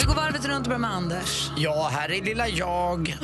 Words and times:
Vi 0.00 0.04
går 0.06 0.14
varvet 0.14 0.44
runt 0.44 0.58
och 0.58 0.64
börjar 0.64 0.78
med 0.78 0.90
Anders. 0.90 1.50
Ja, 1.56 1.88
här 1.92 2.10
är 2.12 2.22
lilla 2.22 2.48
jag. 2.48 3.08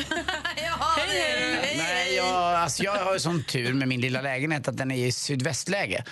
hej, 0.96 1.74
Nej, 1.78 2.14
jag, 2.16 2.26
alltså 2.54 2.82
jag 2.84 2.92
har 2.92 3.12
ju 3.12 3.18
sån 3.20 3.42
tur 3.44 3.72
med 3.74 3.88
min 3.88 4.00
lilla 4.00 4.20
lägenhet 4.22 4.68
att 4.68 4.76
den 4.76 4.90
är 4.90 5.06
i 5.06 5.12
sydvästläge. 5.12 6.04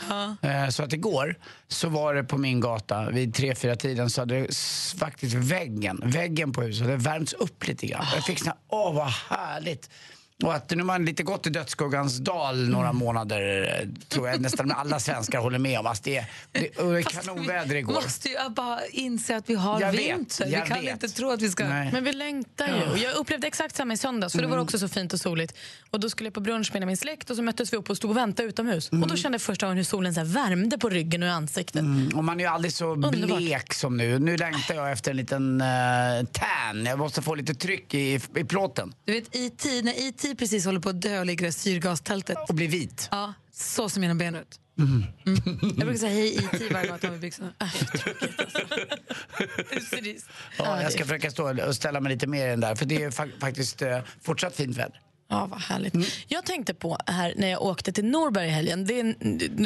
Eh, 0.42 0.68
Så 0.68 0.82
att 0.82 0.92
igår 0.92 1.34
så 1.68 1.88
var 1.88 2.14
det 2.14 2.24
på 2.24 2.38
min 2.38 2.60
gata 2.60 3.10
vid 3.10 3.34
tre 3.34 3.54
fyra 3.54 3.76
tiden 3.76 4.10
så 4.10 4.20
hade 4.20 4.40
det 4.40 4.46
s- 4.46 4.94
faktiskt 4.98 5.34
väggen, 5.34 6.00
väggen 6.04 6.52
på 6.52 6.62
huset 6.62 6.86
värmts 6.86 7.32
upp 7.32 7.66
lite 7.66 7.86
grann. 7.86 8.06
Jag 8.14 8.24
fick 8.24 8.38
sån 8.38 8.48
här, 8.48 8.56
åh 8.68 8.94
vad 8.94 9.08
härligt. 9.38 9.90
Och 10.44 10.54
att 10.54 10.70
nu 10.70 10.76
har 10.76 10.84
man 10.84 11.04
lite 11.04 11.22
gått 11.22 11.46
i 11.46 11.50
dödsskuggans 11.50 12.18
dal 12.18 12.68
några 12.68 12.92
månader 12.92 13.76
eh, 13.82 13.88
tror 14.08 14.28
jag 14.28 14.40
nästan 14.40 14.70
alla 14.72 15.00
svenskar 15.00 15.38
håller 15.38 15.58
med 15.58 15.78
om. 15.80 15.86
Alltså 15.86 16.02
det, 16.04 16.24
det, 16.52 16.60
det 16.94 17.02
kanonväder 17.02 17.74
igår. 17.74 17.92
måste 17.94 18.28
ju 18.28 18.36
bara 18.56 18.86
inse 18.86 19.36
att 19.36 19.50
vi 19.50 19.54
har 19.54 19.80
Jag 19.80 19.92
vet, 19.92 20.00
vinter. 20.00 20.46
jag 20.46 20.62
vi 20.62 20.68
kan 20.68 20.80
vet. 20.80 20.92
inte 20.92 21.08
tro 21.08 21.30
att 21.30 21.42
vi 21.42 21.48
ska... 21.50 21.68
Nej. 21.68 21.90
Men 21.92 22.04
vi 22.04 22.12
längtar 22.12 22.66
ju. 22.68 22.90
Och 22.92 22.98
jag 22.98 23.14
upplevde 23.16 23.46
exakt 23.46 23.76
samma 23.76 23.94
i 23.94 23.96
söndags, 23.96 24.32
för 24.32 24.40
det 24.42 24.46
var 24.48 24.54
Mm. 24.54 24.64
också 24.64 24.78
så 24.78 24.88
fint 24.88 25.12
och 25.12 25.20
soligt. 25.20 25.54
Och 25.90 26.00
då 26.00 26.10
skulle 26.10 26.26
jag 26.26 26.34
på 26.34 26.40
brunch 26.40 26.70
med 26.72 26.86
min 26.86 26.96
släkt 26.96 27.30
och 27.30 27.36
så 27.36 27.42
möttes 27.42 27.72
vi 27.72 27.76
upp 27.76 27.90
och 27.90 27.96
stod 27.96 28.10
och 28.10 28.16
väntade 28.16 28.48
utomhus. 28.48 28.88
Och 28.88 29.08
då 29.08 29.16
kände 29.16 29.34
jag 29.34 29.42
första 29.42 29.66
gången 29.66 29.76
hur 29.76 29.84
solen 29.84 30.14
så 30.14 30.20
här 30.20 30.26
värmde 30.26 30.78
på 30.78 30.88
ryggen 30.88 31.22
och 31.22 31.28
i 31.28 31.30
ansiktet. 31.32 31.80
Mm, 31.80 32.16
och 32.18 32.24
man 32.24 32.40
är 32.40 32.44
ju 32.44 32.50
aldrig 32.50 32.72
så 32.72 32.86
Underbart. 32.92 33.36
blek 33.38 33.74
som 33.74 33.96
nu. 33.96 34.18
Nu 34.18 34.36
längtar 34.36 34.74
jag 34.74 34.92
efter 34.92 35.10
en 35.10 35.16
liten 35.16 35.60
uh, 35.60 35.66
tan. 36.32 36.84
Jag 36.86 36.98
måste 36.98 37.22
få 37.22 37.34
lite 37.34 37.54
tryck 37.54 37.94
i, 37.94 38.20
i 38.36 38.44
plåten. 38.44 38.92
Du 39.04 39.12
vet, 39.12 39.36
E.T. 39.36 39.68
när 39.82 39.92
E.T. 40.30 40.38
precis 40.38 40.64
håller 40.66 40.80
på 40.80 40.88
att 40.88 41.02
dö 41.02 41.18
och 41.20 41.26
ligger 41.26 41.46
i 41.46 41.52
syrgastältet. 41.52 42.38
Och 42.48 42.54
bli 42.54 42.66
vit. 42.66 43.08
Ja, 43.10 43.34
så 43.52 43.88
ser 43.88 44.00
mina 44.00 44.14
ben 44.14 44.34
ut. 44.34 44.60
Mm. 44.78 45.04
Mm. 45.26 45.58
Jag 45.60 45.74
brukar 45.76 45.98
säga 45.98 46.12
hej 46.12 46.36
E.T. 46.36 46.68
varje 46.72 46.86
gång 46.86 46.94
jag 46.94 47.00
tar 47.00 47.10
med 47.10 47.20
byxorna. 47.20 47.52
Äh, 47.60 47.68
alltså. 49.74 50.30
Ja, 50.58 50.82
jag 50.82 50.92
ska 50.92 51.04
försöka 51.04 51.30
stå 51.30 51.66
och 51.66 51.76
ställa 51.76 52.00
mig 52.00 52.12
lite 52.12 52.26
mer 52.26 52.46
i 52.46 52.50
den 52.50 52.60
där. 52.60 52.74
För 52.74 52.86
det 52.86 53.02
är 53.02 53.10
fa- 53.10 53.40
faktiskt 53.40 53.82
uh, 53.82 53.98
fortsatt 54.22 54.56
fint 54.56 54.76
väder. 54.76 55.00
Ja, 55.28 55.46
vad 55.46 55.60
härligt. 55.60 55.94
Mm. 55.94 56.06
Jag 56.28 56.46
tänkte 56.46 56.74
på 56.74 56.98
här 57.06 57.34
när 57.36 57.48
jag 57.48 57.62
åkte 57.62 57.92
till 57.92 58.04
Norberg 58.04 58.46
i 58.46 58.50
helgen. 58.50 58.86
Det 58.86 59.00
är 59.00 59.14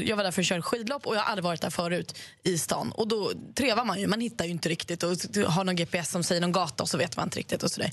jag 0.09 0.17
var 0.17 0.25
där 0.25 0.31
för 0.31 0.43
att 0.43 0.47
köra 0.47 0.63
skidlopp 0.63 1.07
och 1.07 1.17
jag 1.17 1.21
har 1.21 1.27
aldrig 1.27 1.45
varit 1.45 1.61
där 1.61 1.71
förut 1.71 2.19
i 2.43 2.59
stan. 2.59 2.93
Och 2.93 3.09
då 3.09 3.33
trevar 3.55 3.85
man 3.85 4.01
ju, 4.01 4.07
man 4.07 4.21
hittar 4.21 4.45
ju 4.45 4.51
inte 4.51 4.69
riktigt 4.69 5.03
och 5.03 5.11
har 5.47 5.65
någon 5.65 5.77
GPS 5.77 6.11
som 6.11 6.23
säger 6.25 6.41
någon 6.41 6.53
gata 6.53 6.83
och 6.83 6.89
så 6.89 6.99
vet 6.99 7.17
man 7.17 7.27
inte 7.27 7.39
riktigt 7.39 7.63
och 7.63 7.71
sådär. 7.71 7.93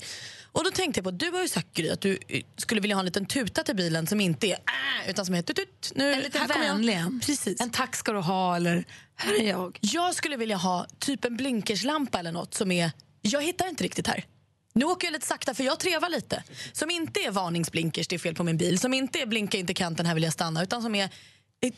Och 0.52 0.64
då 0.64 0.70
tänkte 0.70 0.98
jag 0.98 1.04
på, 1.04 1.10
du 1.10 1.30
har 1.30 1.42
ju 1.42 1.48
sagt 1.48 1.74
Gry 1.74 1.90
att 1.90 2.00
du 2.00 2.18
eh, 2.28 2.42
skulle 2.56 2.80
vilja 2.80 2.96
ha 2.96 3.00
en 3.00 3.06
liten 3.06 3.26
tuta 3.26 3.62
till 3.62 3.76
bilen 3.76 4.06
som 4.06 4.20
inte 4.20 4.46
är 4.46 4.52
äh, 4.52 5.10
utan 5.10 5.26
som 5.26 5.34
är 5.34 5.42
tut, 5.42 5.92
nu, 5.94 6.12
En 6.12 6.20
lite 6.20 6.38
här 6.38 6.48
kommer 6.48 6.66
jag. 6.66 6.74
vänlig. 6.74 7.22
Precis. 7.26 7.60
En 7.60 7.70
tack 7.70 7.96
ska 7.96 8.12
du 8.12 8.18
ha 8.18 8.56
eller 8.56 8.84
här 9.16 9.40
är 9.40 9.48
jag. 9.48 9.78
Jag 9.80 10.14
skulle 10.14 10.36
vilja 10.36 10.56
ha 10.56 10.86
typ 10.98 11.24
en 11.24 11.36
blinkerslampa 11.36 12.18
eller 12.18 12.32
något 12.32 12.54
som 12.54 12.72
är, 12.72 12.90
jag 13.22 13.42
hittar 13.42 13.68
inte 13.68 13.84
riktigt 13.84 14.06
här. 14.06 14.24
Nu 14.74 14.84
åker 14.84 15.06
jag 15.06 15.12
lite 15.12 15.26
sakta 15.26 15.54
för 15.54 15.64
jag 15.64 15.78
trevar 15.80 16.08
lite. 16.08 16.42
Som 16.72 16.90
inte 16.90 17.20
är 17.20 17.30
varningsblinkers, 17.30 18.08
det 18.08 18.16
är 18.16 18.18
fel 18.18 18.34
på 18.34 18.44
min 18.44 18.56
bil. 18.56 18.78
Som 18.78 18.94
inte 18.94 19.18
är 19.18 19.26
blinka 19.26 19.58
inte 19.58 19.74
kanten, 19.74 20.06
här 20.06 20.14
vill 20.14 20.24
jag 20.24 20.32
stanna. 20.32 20.62
Utan 20.62 20.82
som 20.82 20.94
är, 20.94 21.10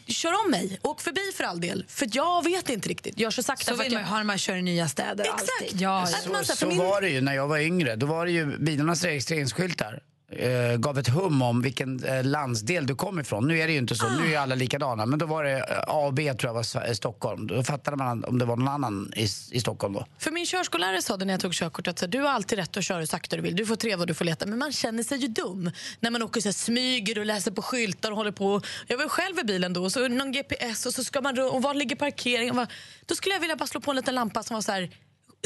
kör 0.07 0.45
om 0.45 0.51
mig, 0.51 0.79
åk 0.83 1.01
förbi 1.01 1.21
för 1.35 1.45
all 1.45 1.61
del. 1.61 1.85
För 1.89 2.09
jag 2.13 2.45
vet 2.45 2.69
inte 2.69 2.89
riktigt. 2.89 3.21
Jag 3.21 3.33
kör 3.33 3.43
sakta 3.43 3.65
Så 3.65 3.77
för 3.77 3.83
att 3.83 3.87
vill 3.87 3.93
man 3.93 4.01
jag... 4.03 4.07
ju 4.09 4.11
ha 4.11 4.17
när 4.17 4.25
man 4.25 4.39
kör 4.39 4.57
i 4.57 4.63
nya 4.63 4.89
städer. 4.89 5.25
Exakt. 5.25 5.81
Ja, 5.81 6.07
Så, 6.07 6.45
så- 6.45 6.57
så 6.57 6.67
min- 6.67 6.79
var 6.79 7.01
det 7.01 7.09
ju 7.09 7.21
när 7.21 7.35
jag 7.35 7.49
var 7.49 7.59
yngre. 7.59 7.97
Då 7.97 8.07
var 8.07 8.27
det 8.27 8.33
ju 8.33 8.59
bilarnas 8.59 9.05
registreringsskyltar. 9.05 10.01
Eh, 10.37 10.77
gav 10.77 10.99
ett 10.99 11.09
hum 11.09 11.43
om 11.43 11.63
vilken 11.63 12.05
eh, 12.05 12.25
landsdel 12.25 12.87
du 12.87 12.95
kom 12.95 13.21
ifrån. 13.21 13.49
Nu 13.49 13.59
är 13.59 13.67
det 13.67 13.73
ju 13.73 13.79
inte 13.79 13.95
så, 13.95 14.09
nu 14.09 14.25
är 14.25 14.29
ju 14.29 14.37
alla 14.37 14.55
likadana. 14.55 15.07
Men 15.07 15.19
då 15.19 15.27
var 15.27 15.45
det 15.45 15.59
eh, 15.59 15.79
A 15.87 16.07
och 16.07 16.15
B 16.15 16.35
tror 16.35 16.49
jag 16.49 16.55
var 16.55 16.89
eh, 16.89 16.93
Stockholm. 16.93 17.47
Då 17.47 17.65
fattade 17.65 17.97
man 17.97 18.25
om 18.25 18.39
det 18.39 18.45
var 18.45 18.57
någon 18.57 18.69
annan 18.69 19.13
i, 19.17 19.23
i 19.51 19.61
Stockholm 19.61 19.95
då. 19.95 20.07
För 20.19 20.31
min 20.31 20.47
körskollärare 20.47 21.03
sa 21.03 21.17
det 21.17 21.25
när 21.25 21.35
jag 21.35 21.41
tog 21.41 21.53
körkort 21.53 21.89
att 21.89 21.99
så, 21.99 22.07
du 22.07 22.21
har 22.21 22.29
alltid 22.29 22.59
rätt 22.59 22.77
att 22.77 22.85
köra 22.85 22.99
hur 22.99 23.07
sakta 23.07 23.37
du 23.37 23.43
vill. 23.43 23.57
Du 23.57 23.67
får 23.67 23.77
treva 23.77 24.01
och 24.01 24.07
du 24.07 24.15
får 24.15 24.25
leta. 24.25 24.47
Men 24.47 24.59
man 24.59 24.73
känner 24.73 25.03
sig 25.03 25.19
ju 25.19 25.29
dum 25.29 25.71
när 26.01 26.11
man 26.11 26.23
åker 26.23 26.41
så 26.41 26.49
här, 26.49 26.53
smyger 26.53 27.19
och 27.19 27.27
läser 27.27 27.51
på 27.51 27.63
skyltar 27.63 28.11
och 28.11 28.17
håller 28.17 28.33
på. 28.33 28.61
Jag 28.87 28.99
var 28.99 29.09
själv 29.09 29.39
i 29.39 29.45
bilen 29.45 29.73
då 29.73 29.85
och 29.85 29.93
så 29.93 30.09
någon 30.09 30.33
GPS 30.33 30.87
och 30.87 30.95
så 30.95 31.05
ska 31.05 31.21
man 31.21 31.39
och 31.39 31.63
var 31.63 31.75
ligger 31.75 31.97
parkeringen? 31.97 32.57
Var... 32.57 32.67
Då 33.07 33.15
skulle 33.15 33.35
jag 33.35 33.41
vilja 33.41 33.57
bara 33.57 33.67
slå 33.67 33.81
på 33.81 33.91
en 33.91 33.97
liten 33.97 34.15
lampa 34.15 34.43
som 34.43 34.55
var 34.55 34.63
så 34.63 34.73
här 34.73 34.91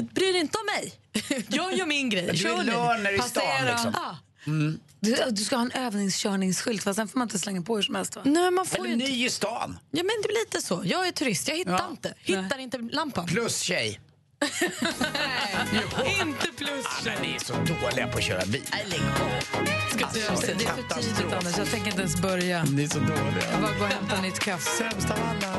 Bry 0.03 0.33
dig 0.33 0.41
inte 0.41 0.59
om 0.59 0.67
mig. 0.67 0.93
Jag 1.49 1.75
gör 1.75 1.87
min 1.87 2.11
grej. 2.11 2.31
Du 2.33 2.49
är 2.49 2.57
ni. 2.57 2.65
learner 2.65 3.13
i 3.13 3.19
stan 3.19 3.67
liksom. 3.67 3.95
Du, 5.01 5.17
du 5.31 5.45
ska 5.45 5.57
ha 5.57 5.63
en 5.63 5.73
övningskörningsskylt 5.73 6.83
fast 6.83 6.97
sen 6.97 7.09
får 7.09 7.19
man 7.19 7.27
inte 7.27 7.39
slänga 7.39 7.63
på 7.63 7.77
hur 7.77 7.83
som 7.83 7.95
helst 7.95 8.17
va? 8.17 8.23
Nej, 8.25 8.51
man 8.51 8.67
får 8.67 8.79
Eller 8.79 8.87
ju 8.89 8.93
inte. 8.95 9.07
ny 9.07 9.27
i 9.27 9.31
stan. 9.31 9.79
Ja, 9.91 10.03
men 10.03 10.07
det 10.23 10.29
blir 10.29 10.45
lite 10.47 10.67
så. 10.67 10.83
Jag 10.85 11.07
är 11.09 11.13
turist, 11.13 11.49
jag 11.49 11.57
hittar 11.57 11.73
Ja. 11.73 11.89
inte. 11.91 12.15
Hittar 12.23 12.59
inte 12.59 12.79
lampan. 12.79 13.27
Plus 13.27 13.61
tjej. 13.61 14.01
Inte 16.21 16.47
plus. 16.57 16.87
Men 17.05 17.23
ni 17.23 17.35
är 17.35 17.39
så 17.45 17.53
dåliga 17.53 18.09
på 18.09 18.19
att 18.19 18.25
köra 18.25 18.47
bil. 18.47 18.63
Nej, 18.73 18.87
lägg 18.91 19.01
av. 19.01 19.41
Ska 19.91 20.09
du, 20.21 20.27
Alltså, 20.27 20.47
det 20.59 20.65
är 20.65 20.69
för 20.75 21.01
tidigt 21.03 21.33
Anders, 21.33 21.59
jag 21.59 21.71
tänker 21.71 21.87
inte 21.91 22.01
ens 22.03 22.21
börja. 22.23 22.65
Ni 22.65 22.85
är 22.85 22.89
så 22.89 22.99
dåliga. 22.99 23.51
Jag 23.53 23.61
bara 23.63 23.73
gå 23.79 23.85
och 23.85 23.91
hämta 23.91 24.21
nytt 24.21 24.39
kaffe. 24.39 24.71
Sämst 24.71 25.11
av 25.11 25.17
alla. 25.23 25.57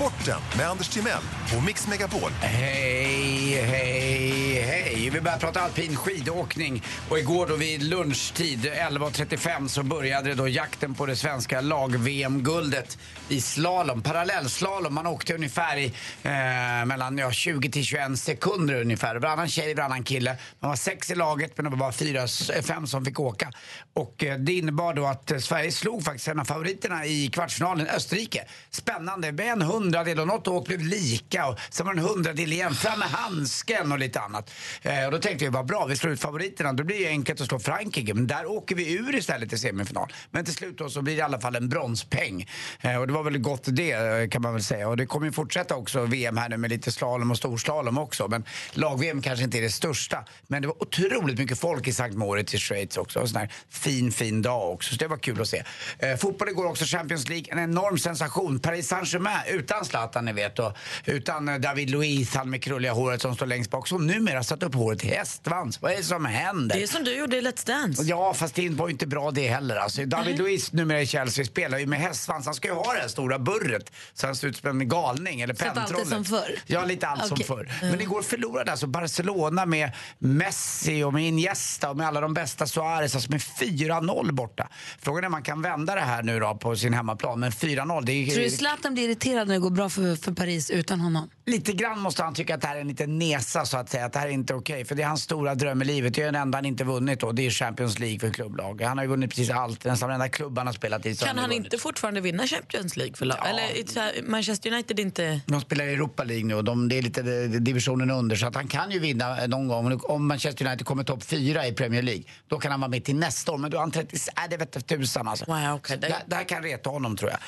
Sporten 0.00 0.40
med 0.56 0.68
Anders 0.68 0.88
Timell 0.88 1.22
och 1.56 1.64
Mix 1.64 1.88
Megapol. 1.88 2.30
Hej, 2.40 3.62
hej, 3.64 4.62
hej. 4.62 5.10
Vi 5.12 5.20
börjar 5.20 5.38
prata 5.38 5.60
alpin 5.60 5.96
skidåkning. 5.96 6.82
Och 7.08 7.18
igår 7.18 7.46
då 7.46 7.56
vid 7.56 7.82
lunchtid 7.82 8.66
11.35 8.66 9.68
så 9.68 9.82
började 9.82 10.28
det 10.28 10.34
då 10.34 10.48
jakten 10.48 10.94
på 10.94 11.06
det 11.06 11.16
svenska 11.16 11.60
lag-VM-guldet 11.60 12.98
i 13.28 13.40
slalom. 13.40 14.02
Parallellslalom. 14.02 14.94
Man 14.94 15.06
åkte 15.06 15.34
ungefär 15.34 15.76
i 15.76 15.84
eh, 16.22 16.86
mellan 16.86 17.18
ja, 17.18 17.32
20 17.32 17.70
till 17.70 17.84
21 17.84 18.18
sekunder 18.18 18.80
ungefär. 18.80 19.16
Varannan 19.16 19.48
tjej, 19.48 19.74
varannan 19.74 20.04
kille. 20.04 20.36
Man 20.60 20.68
var 20.68 20.76
sex 20.76 21.10
i 21.10 21.14
laget 21.14 21.52
men 21.56 21.64
det 21.64 21.70
var 21.70 21.78
bara 21.78 21.92
fyra, 21.92 22.22
eh, 22.54 22.62
fem 22.62 22.86
som 22.86 23.04
fick 23.04 23.20
åka. 23.20 23.52
Och 23.94 24.24
eh, 24.24 24.38
det 24.38 24.52
innebar 24.52 24.94
då 24.94 25.06
att 25.06 25.30
eh, 25.30 25.38
Sverige 25.38 25.72
slog 25.72 26.04
faktiskt 26.04 26.28
en 26.28 26.40
av 26.40 26.44
favoriterna 26.44 27.06
i 27.06 27.30
kvartsfinalen, 27.32 27.86
Österrike. 27.86 28.44
Spännande. 28.70 29.32
Med 29.32 29.46
en 29.46 29.62
hundradel 29.90 30.20
och 30.20 30.26
något 30.26 30.48
åk 30.48 30.66
blev 30.66 30.80
lika 30.80 31.46
och 31.46 31.58
sen 31.70 31.86
var 31.86 31.94
det 31.94 32.00
en 32.00 32.06
hundradel 32.06 32.52
igen. 32.52 32.74
Fram 32.74 32.98
med 32.98 33.08
handsken 33.08 33.92
och 33.92 33.98
lite 33.98 34.20
annat. 34.20 34.50
Eh, 34.82 35.04
och 35.04 35.12
då 35.12 35.18
tänkte 35.18 35.44
vi, 35.44 35.50
vad 35.50 35.66
bra, 35.66 35.86
vi 35.86 35.96
slår 35.96 36.12
ut 36.12 36.20
favoriterna. 36.20 36.72
Då 36.72 36.84
blir 36.84 36.98
det 36.98 37.08
enkelt 37.08 37.40
att 37.40 37.46
slå 37.46 37.58
Frankrike. 37.58 38.14
Men 38.14 38.26
där 38.26 38.46
åker 38.46 38.74
vi 38.74 38.92
ur 38.92 39.14
istället 39.14 39.52
i 39.52 39.58
semifinal. 39.58 40.12
Men 40.30 40.44
till 40.44 40.54
slut 40.54 40.78
då 40.78 40.90
så 40.90 41.02
blir 41.02 41.14
det 41.14 41.18
i 41.18 41.22
alla 41.22 41.40
fall 41.40 41.56
en 41.56 41.68
bronspeng. 41.68 42.48
Eh, 42.80 42.96
och 42.96 43.06
det 43.06 43.12
var 43.12 43.22
väl 43.22 43.38
gott 43.38 43.62
det 43.66 43.92
eh, 43.92 44.28
kan 44.28 44.42
man 44.42 44.52
väl 44.52 44.62
säga. 44.62 44.88
Och 44.88 44.96
det 44.96 45.06
kommer 45.06 45.26
ju 45.26 45.32
fortsätta 45.32 45.76
också 45.76 46.04
VM 46.04 46.36
här 46.36 46.48
nu 46.48 46.56
med 46.56 46.70
lite 46.70 46.92
slalom 46.92 47.30
och 47.30 47.36
storslalom 47.36 47.98
också. 47.98 48.28
Men 48.28 48.44
lag-VM 48.72 49.22
kanske 49.22 49.44
inte 49.44 49.58
är 49.58 49.62
det 49.62 49.70
största. 49.70 50.24
Men 50.46 50.62
det 50.62 50.68
var 50.68 50.82
otroligt 50.82 51.38
mycket 51.38 51.58
folk 51.58 51.88
i 51.88 51.92
Sankt 51.92 52.16
Moritz 52.16 52.54
i 52.54 52.58
Schweiz 52.58 52.96
också. 52.96 53.20
En 53.20 53.28
sån 53.28 53.40
här 53.40 53.52
fin, 53.70 54.12
fin 54.12 54.42
dag 54.42 54.72
också. 54.72 54.90
Så 54.90 54.96
det 54.96 55.08
var 55.08 55.16
kul 55.16 55.40
att 55.40 55.48
se. 55.48 55.62
Eh, 55.98 56.16
fotboll 56.16 56.48
igår 56.48 56.66
också, 56.66 56.84
Champions 56.84 57.28
League. 57.28 57.46
En 57.52 57.58
enorm 57.58 57.98
sensation. 57.98 58.60
Paris 58.60 58.88
Saint-Germain 58.88 59.40
utan 59.48 59.79
Zlatan 59.84 60.24
ni 60.24 60.32
vet 60.32 60.58
och 60.58 60.72
utan 61.04 61.48
eh, 61.48 61.54
David 61.58 61.90
Luiz, 61.90 62.34
han 62.34 62.50
med 62.50 62.62
krulliga 62.62 62.92
håret 62.92 63.22
som 63.22 63.34
står 63.34 63.46
längst 63.46 63.70
bak. 63.70 63.88
Som 63.88 64.06
numera 64.06 64.42
satt 64.44 64.62
upp 64.62 64.74
håret 64.74 65.04
i 65.04 65.08
hästsvans. 65.08 65.82
Vad 65.82 65.92
är 65.92 65.96
det 65.96 66.02
som 66.02 66.24
händer? 66.24 66.76
Det 66.76 66.82
är 66.82 66.86
som 66.86 67.04
du 67.04 67.18
gjorde 67.18 67.36
i 67.36 67.40
Let's 67.40 67.66
Dance. 67.66 68.02
Ja, 68.02 68.34
fast 68.34 68.54
det 68.54 68.68
var 68.68 68.88
ju 68.88 68.92
inte 68.92 69.06
bra 69.06 69.30
det 69.30 69.48
heller. 69.48 69.76
Alltså, 69.76 70.04
David 70.04 70.38
Luiz 70.38 70.72
numera 70.72 71.00
i 71.02 71.06
Chelsea 71.06 71.44
spelar 71.44 71.78
ju 71.78 71.86
med 71.86 71.98
hästsvans. 72.00 72.46
Han 72.46 72.54
ska 72.54 72.68
ju 72.68 72.74
ha 72.74 72.92
det 72.92 73.00
här 73.00 73.08
stora 73.08 73.38
burret 73.38 73.92
så 74.14 74.26
han 74.26 74.36
ser 74.36 74.48
ut 74.48 74.56
som 74.56 74.80
en 74.80 74.88
galning 74.88 75.40
eller 75.40 75.54
Så 75.54 75.64
att 75.64 75.68
allt 75.70 75.78
är 75.78 75.94
pentrollet. 75.94 76.08
som 76.08 76.24
förr? 76.24 76.58
Ja, 76.66 76.84
lite 76.84 77.06
allt 77.08 77.26
som 77.26 77.32
Okej. 77.34 77.46
förr. 77.46 77.72
Men 77.82 78.00
igår 78.00 78.22
förlorade 78.22 78.70
alltså 78.70 78.86
Barcelona 78.86 79.66
med 79.66 79.90
Messi 80.18 81.02
och 81.02 81.12
med 81.12 81.24
Iniesta 81.28 81.90
och 81.90 81.96
med 81.96 82.06
alla 82.06 82.20
de 82.20 82.34
bästa 82.34 82.66
Suarez, 82.66 83.14
alltså 83.14 83.30
med 83.30 83.40
4-0 83.40 84.32
borta. 84.32 84.68
Frågan 84.98 85.24
är 85.24 85.26
om 85.26 85.32
man 85.32 85.42
kan 85.42 85.62
vända 85.62 85.94
det 85.94 86.00
här 86.00 86.22
nu 86.22 86.40
då 86.40 86.54
på 86.54 86.76
sin 86.76 86.94
hemmaplan, 86.94 87.40
men 87.40 87.50
4-0 87.52 88.02
det 88.04 88.12
är 88.12 88.26
Tror 88.30 88.44
du 88.44 88.50
Zlatan 88.50 88.94
blir 88.94 89.04
irriterad 89.04 89.48
när 89.48 89.54
det 89.54 89.60
går 89.60 89.69
bra 89.70 89.88
för, 89.88 90.16
för 90.16 90.32
Paris 90.32 90.70
utan 90.70 91.00
honom? 91.00 91.30
Lite 91.46 91.72
grann 91.72 92.00
måste 92.00 92.22
han 92.22 92.34
tycka 92.34 92.54
att 92.54 92.60
det 92.60 92.66
här 92.66 92.76
är 92.76 92.80
en 92.80 92.88
liten 92.88 93.18
nesa 93.18 93.64
så 93.64 93.76
att 93.76 93.90
säga, 93.90 94.04
att 94.04 94.12
det 94.12 94.18
här 94.18 94.26
är 94.26 94.32
inte 94.32 94.54
okej. 94.54 94.84
För 94.84 94.94
det 94.94 95.02
är 95.02 95.06
hans 95.06 95.22
stora 95.22 95.54
dröm 95.54 95.82
i 95.82 95.84
livet. 95.84 96.14
Det 96.14 96.22
är 96.22 96.26
den 96.26 96.34
enda 96.34 96.58
han 96.58 96.64
inte 96.64 96.84
vunnit 96.84 97.20
då, 97.20 97.32
det 97.32 97.46
är 97.46 97.50
Champions 97.50 97.98
League 97.98 98.18
för 98.18 98.30
klubblag. 98.30 98.82
Han 98.82 98.98
har 98.98 99.04
ju 99.04 99.10
vunnit 99.10 99.30
precis 99.30 99.50
allt, 99.50 99.84
nästan 99.84 100.08
varenda 100.08 100.28
klubb 100.28 100.58
han 100.58 100.66
har 100.66 100.74
spelat 100.74 101.06
i. 101.06 101.16
Kan 101.16 101.38
han 101.38 101.50
vunnit. 101.50 101.64
inte 101.64 101.78
fortfarande 101.78 102.20
vinna 102.20 102.46
Champions 102.46 102.96
League 102.96 103.14
för 103.14 103.26
lag? 103.26 103.38
Ja. 103.40 103.48
Eller 103.48 104.00
här, 104.00 104.22
Manchester 104.22 104.72
United 104.72 105.00
inte... 105.00 105.40
De 105.46 105.60
spelar 105.60 105.84
i 105.84 105.92
Europa 105.92 106.24
League 106.24 106.44
nu 106.44 106.54
och 106.54 106.64
de, 106.64 106.88
det 106.88 106.98
är 106.98 107.02
lite 107.02 107.22
divisionen 107.46 108.10
under 108.10 108.36
så 108.36 108.46
att 108.46 108.54
han 108.54 108.68
kan 108.68 108.90
ju 108.90 108.98
vinna 108.98 109.46
någon 109.46 109.68
gång. 109.68 110.00
Om 110.02 110.26
Manchester 110.26 110.66
United 110.66 110.86
kommer 110.86 111.04
topp 111.04 111.24
fyra 111.24 111.66
i 111.66 111.72
Premier 111.72 112.02
League 112.02 112.24
då 112.48 112.58
kan 112.58 112.70
han 112.70 112.80
vara 112.80 112.88
med 112.88 113.04
till 113.04 113.16
nästa 113.16 113.52
år. 113.52 113.58
Men 113.58 113.70
då 113.70 113.76
är 113.76 113.80
han 113.80 113.90
30, 113.90 114.16
äh, 114.16 114.42
det 114.50 114.56
vet 114.56 114.86
tusan 114.86 115.28
alltså. 115.28 115.44
Wow, 115.44 115.74
okay. 115.74 115.96
det, 115.96 116.16
det 116.26 116.34
här 116.34 116.44
kan 116.44 116.62
reta 116.62 116.90
honom 116.90 117.16
tror 117.16 117.30
jag. 117.30 117.40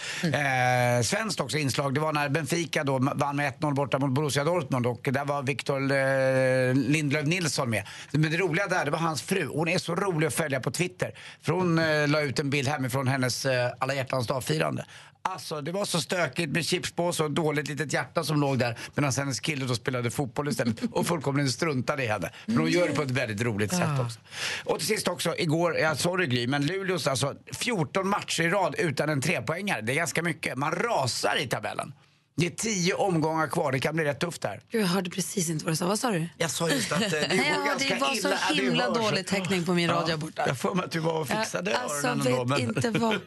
Eh, 0.99 1.03
svenskt 1.03 1.41
också 1.41 1.59
inslag, 1.59 1.95
det 1.95 2.01
var 2.01 2.12
när 2.13 2.29
Benfica 2.29 2.85
då 2.85 2.99
vann 3.15 3.37
med 3.37 3.55
1-0 3.61 3.75
borta 3.75 3.99
mot 3.99 4.11
Borussia 4.11 4.45
Dortmund 4.45 4.87
och 4.87 5.09
där 5.13 5.25
var 5.25 5.43
Victor 5.43 5.93
eh, 5.93 6.75
Lindelöf 6.75 7.27
Nilsson 7.27 7.71
med. 7.71 7.87
Men 8.11 8.31
det 8.31 8.37
roliga 8.37 8.67
där, 8.67 8.85
det 8.85 8.91
var 8.91 8.99
hans 8.99 9.23
fru. 9.23 9.47
Hon 9.47 9.69
är 9.69 9.79
så 9.79 9.95
rolig 9.95 10.27
att 10.27 10.35
följa 10.35 10.61
på 10.61 10.71
Twitter. 10.71 11.15
För 11.43 11.53
hon 11.53 11.79
eh, 11.79 12.09
la 12.09 12.21
ut 12.21 12.39
en 12.39 12.51
bild 12.51 12.69
hemifrån 12.69 13.09
hennes 13.09 13.47
eh, 13.47 13.71
alla 13.79 13.95
hjärtans 13.95 14.27
dag-firande. 14.27 14.85
Alltså 15.25 15.61
det 15.61 15.73
var 15.73 15.85
så 15.85 16.01
stökigt 16.01 16.53
med 16.53 16.65
chipspåse 16.65 17.23
och 17.23 17.29
ett 17.29 17.35
dåligt 17.35 17.69
litet 17.69 17.93
hjärta 17.93 18.25
som 18.25 18.41
låg 18.41 18.59
där 18.59 18.79
medan 18.95 19.13
hennes 19.13 19.41
kille 19.41 19.65
då 19.65 19.75
spelade 19.75 20.11
fotboll 20.11 20.49
istället 20.49 20.83
och 20.93 21.07
fullkomligen 21.07 21.51
struntade 21.51 22.05
i 22.05 22.07
henne. 22.07 22.31
Men 22.47 22.57
hon 22.57 22.71
gör 22.71 22.89
det 22.89 22.95
på 22.95 23.03
ett 23.03 23.11
väldigt 23.11 23.43
roligt 23.43 23.71
sätt 23.71 24.01
också. 24.05 24.21
Och 24.65 24.79
till 24.79 24.89
sist 24.89 25.09
också, 25.09 25.35
igår, 25.39 25.77
ja, 25.79 25.97
sorry 25.97 26.27
Gry, 26.27 26.47
men 26.47 26.67
Luleås 26.67 27.07
alltså 27.07 27.35
14 27.53 28.09
matcher 28.09 28.43
i 28.43 28.49
rad 28.49 28.75
utan 28.79 29.09
en 29.09 29.21
trepoängare. 29.21 29.81
Det 29.81 29.93
är 29.93 29.97
ganska 29.97 30.23
mycket. 30.23 30.57
Man 30.59 30.73
rasar 30.73 31.37
i 31.41 31.47
tabellen. 31.47 31.93
Det 32.37 32.47
är 32.47 32.51
tio 32.51 32.95
omgångar 32.95 33.47
kvar, 33.47 33.73
det 33.73 33.81
kan 33.81 33.95
bli 33.97 34.05
rätt 34.05 34.21
tufft. 34.21 34.45
Gud, 34.71 34.83
jag 34.83 34.89
hörde 34.89 35.11
precis 35.11 35.51
inte 35.51 35.65
vad 35.65 35.73
du 35.73 35.77
sa. 35.77 35.87
Vad 35.87 35.99
sa 35.99 36.11
du? 36.11 36.29
Jag 36.39 36.51
sa 36.51 36.69
just 36.71 36.93
att 36.93 37.03
eh, 37.03 37.09
det 37.11 37.21
går 37.31 37.37
Nej, 37.37 37.53
ja, 37.57 37.65
ganska 37.67 37.95
det 37.95 38.01
var 38.01 38.13
illa. 38.17 38.23
så 38.23 38.29
Ja, 38.55 38.63
himla 38.63 38.85
hörs. 38.85 38.97
dålig 38.97 39.27
täckning 39.27 39.65
på 39.65 39.75
min 39.75 39.91
radio 39.91 40.11
Ja, 40.11 40.17
borta. 40.17 40.45
Jag 40.47 40.59
får 40.59 40.75
mig 40.75 40.85
att 40.85 40.91
du 40.91 40.99
var 40.99 41.21
och 41.21 41.29
fixade 41.29 41.71
Jag- 41.71 41.81
alltså, 41.81 42.07
öronen 42.09 42.25
vet 42.25 42.35
ändå. 42.35 42.45
Men... 42.45 42.61
inte 42.61 42.91
vad... 42.91 43.15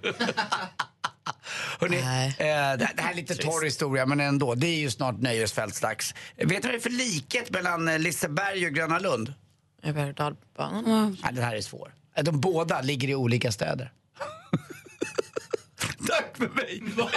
Hörrni, 1.79 2.01
Nej. 2.01 2.27
eh, 2.27 2.45
det, 2.77 2.89
det 2.95 3.01
här 3.01 3.11
är 3.11 3.15
lite 3.15 3.35
torr 3.35 3.63
historia 3.65 4.05
men 4.05 4.19
ändå. 4.19 4.55
Det 4.55 4.67
är 4.67 4.77
ju 4.79 4.89
snart 4.91 5.17
nöjesfältsdags. 5.21 6.13
Vet 6.35 6.47
du 6.49 6.55
vad 6.55 6.61
det 6.63 6.75
är 6.75 6.79
för 6.79 6.89
likhet 6.89 7.51
mellan 7.51 7.87
eh, 7.87 7.99
Liseberg 7.99 8.65
och 8.67 8.73
Gröna 8.73 8.99
Lund? 8.99 9.33
Över 9.83 10.13
dalbanan? 10.13 11.17
Ja, 11.23 11.31
den 11.31 11.43
här 11.43 11.55
är 11.55 11.61
svår. 11.61 11.93
De 12.21 12.39
båda 12.39 12.81
ligger 12.81 13.07
i 13.09 13.15
olika 13.15 13.51
städer. 13.51 13.91
För 16.37 16.49
mig! 16.49 16.83
Nej, 16.97 17.07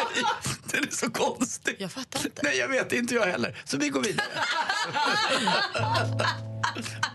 Den 0.73 0.85
är 0.85 0.91
så 0.97 1.11
konstig. 1.11 1.76
Jag 1.79 1.93
fattar 1.93 2.26
inte. 2.26 2.41
Nej, 2.44 2.59
jag 2.59 2.69
vet 2.69 2.93
inte 2.93 3.15
jag 3.15 3.26
heller. 3.26 3.62
Så 3.65 3.76
vi 3.76 3.88
går 3.88 4.03
vidare. 4.03 4.26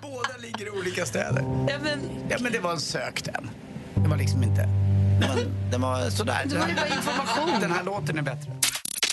båda 0.01 0.38
ligger 0.39 0.65
i 0.65 0.69
olika 0.69 1.05
städer. 1.05 1.41
Ja, 1.69 1.79
men, 1.83 2.00
Ja, 2.29 2.38
men 2.39 2.51
det 2.51 2.59
var 2.59 2.71
en 2.71 2.79
sök 2.79 3.23
den. 3.23 3.50
Det 3.95 4.09
var 4.09 4.17
liksom 4.17 4.44
inte... 4.44 4.61
Det 5.21 5.27
var, 5.27 5.35
det 5.71 5.77
var 5.77 6.09
sådär. 6.09 6.41
Det 6.45 6.57
var 6.57 6.67
ju 6.67 6.75
bara 6.75 6.88
information. 6.88 7.59
Den 7.61 7.71
här 7.71 7.83
låten 7.83 8.17
är 8.17 8.21
bättre. 8.21 8.51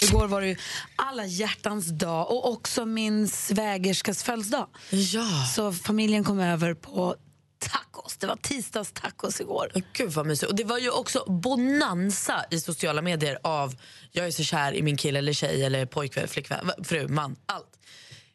Igår 0.03 0.27
var 0.27 0.41
det 0.41 0.47
ju 0.49 0.57
alla 0.97 1.25
hjärtans 1.25 1.87
dag 1.87 2.31
och 2.31 2.53
också 2.53 2.87
min 2.87 3.29
svägerskas 3.29 4.23
födelsedag. 4.23 4.67
ja. 4.91 5.45
Så 5.55 5.73
familjen 5.73 6.25
kom 6.25 6.41
över 6.41 6.75
på 6.75 7.17
tacos. 7.61 8.17
Det 8.17 8.27
var 8.27 8.37
tisdagstacos 8.37 9.41
igår. 9.41 9.73
Gud 9.93 10.11
vad 10.11 10.27
mysigt. 10.27 10.51
Och 10.51 10.57
det 10.57 10.65
var 10.65 10.79
ju 10.79 10.91
också 10.91 11.25
bonanza 11.29 12.45
i 12.51 12.61
sociala 12.61 13.03
medier 13.03 13.39
av 13.43 13.75
jag 14.11 14.27
är 14.27 14.31
så 14.31 14.43
kär 14.43 14.75
i 14.75 14.83
min 14.83 14.97
kille 14.97 15.19
eller 15.19 15.33
tjej 15.33 15.65
eller 15.65 15.87
pojkvän, 15.87 16.29
flickvän, 16.29 16.71
fru, 16.85 17.09
man, 17.09 17.37
allt. 17.47 17.79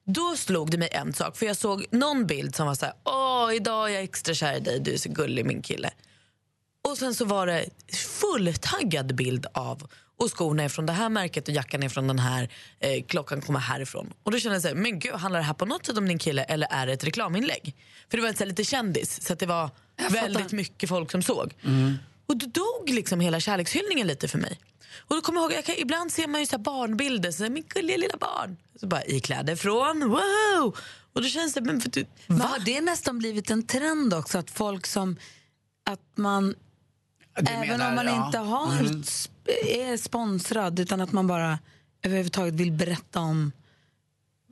Då 0.05 0.35
slog 0.35 0.71
det 0.71 0.77
mig 0.77 0.89
en 0.91 1.13
sak, 1.13 1.37
för 1.37 1.45
jag 1.45 1.57
såg 1.57 1.85
någon 1.91 2.27
bild 2.27 2.55
som 2.55 2.67
var 2.67 2.75
så 2.75 2.85
här, 2.85 2.93
åh 3.03 3.55
idag 3.55 3.89
är 3.89 3.93
jag 3.93 4.03
extra 4.03 4.33
kär 4.33 4.57
i 4.57 4.59
dig, 4.59 4.79
du 4.79 4.93
är 4.93 4.97
så 4.97 5.09
gullig 5.09 5.45
min 5.45 5.61
kille. 5.61 5.91
Och 6.83 6.97
sen 6.97 7.15
så 7.15 7.25
var 7.25 7.47
det 7.47 7.65
fulltaggad 7.93 9.15
bild 9.15 9.45
av 9.53 9.87
och 10.17 10.31
skorna 10.37 10.63
är 10.63 10.69
från 10.69 10.85
det 10.85 10.93
här 10.93 11.09
märket 11.09 11.47
och 11.47 11.53
jackan 11.53 11.83
är 11.83 11.89
från 11.89 12.07
den 12.07 12.19
här, 12.19 12.49
eh, 12.79 13.03
klockan 13.07 13.41
kommer 13.41 13.59
härifrån. 13.59 14.13
Och 14.23 14.31
då 14.31 14.39
kände 14.39 14.55
jag 14.55 14.61
så 14.61 14.67
här, 14.67 14.75
men 14.75 14.99
gud 14.99 15.13
handlar 15.13 15.39
det 15.39 15.45
här 15.45 15.53
på 15.53 15.65
något 15.65 15.85
sätt 15.85 15.97
om 15.97 16.07
din 16.07 16.19
kille 16.19 16.43
eller 16.43 16.67
är 16.71 16.87
det 16.87 16.93
ett 16.93 17.03
reklaminlägg? 17.03 17.75
För 18.09 18.17
det 18.17 18.23
var 18.23 18.33
så 18.33 18.39
här, 18.39 18.45
lite 18.45 18.63
kändis 18.63 19.21
så 19.25 19.33
att 19.33 19.39
det 19.39 19.45
var 19.45 19.69
Jag 19.95 20.09
väldigt 20.09 20.41
fattar. 20.43 20.55
mycket 20.57 20.89
folk 20.89 21.11
som 21.11 21.21
såg. 21.21 21.53
Och 22.27 22.37
då 22.37 22.45
dog 22.45 22.89
liksom 22.89 23.19
hela 23.19 23.39
kärlekshyllningen 23.39 24.07
lite 24.07 24.27
för 24.27 24.37
mig. 24.37 24.59
Och 25.07 25.15
då 25.15 25.21
kommer 25.21 25.41
jag 25.41 25.51
ihåg, 25.51 25.57
jag 25.57 25.65
kan, 25.65 25.75
ibland 25.77 26.11
ser 26.11 26.27
man 26.27 26.41
ju 26.41 26.47
så 26.47 26.51
här 26.55 26.63
barnbilder, 26.63 27.31
så 27.31 27.43
här, 27.43 27.49
min 27.49 27.63
gulliga 27.67 27.97
lilla 27.97 28.17
barn. 28.17 28.57
Så 28.79 28.87
bara, 28.87 29.03
i 29.03 29.19
kläder 29.19 29.55
från, 29.55 30.09
wow! 30.09 30.77
Och 31.13 31.21
då 31.21 31.27
känns 31.27 31.53
det, 31.53 31.61
men 31.61 31.81
för 31.81 31.89
du, 31.89 32.05
Men 32.27 32.37
va? 32.37 32.45
har 32.45 32.59
det 32.59 32.81
nästan 32.81 33.17
blivit 33.19 33.51
en 33.51 33.67
trend 33.67 34.13
också 34.13 34.37
att 34.37 34.51
folk 34.51 34.85
som 34.87 35.17
att 35.89 36.17
man 36.17 36.55
även 37.35 37.59
menar, 37.59 37.89
om 37.89 37.95
man 37.95 38.05
ja. 38.05 38.13
Mm. 38.13 38.25
inte 38.25 38.37
har 38.37 38.67
sp- 39.03 39.67
är 39.69 39.97
sponsrad 39.97 40.79
utan 40.79 41.01
att 41.01 41.11
man 41.11 41.27
bara 41.27 41.59
överhuvudtaget 42.03 42.53
vill 42.53 42.71
berätta 42.71 43.19
om 43.19 43.51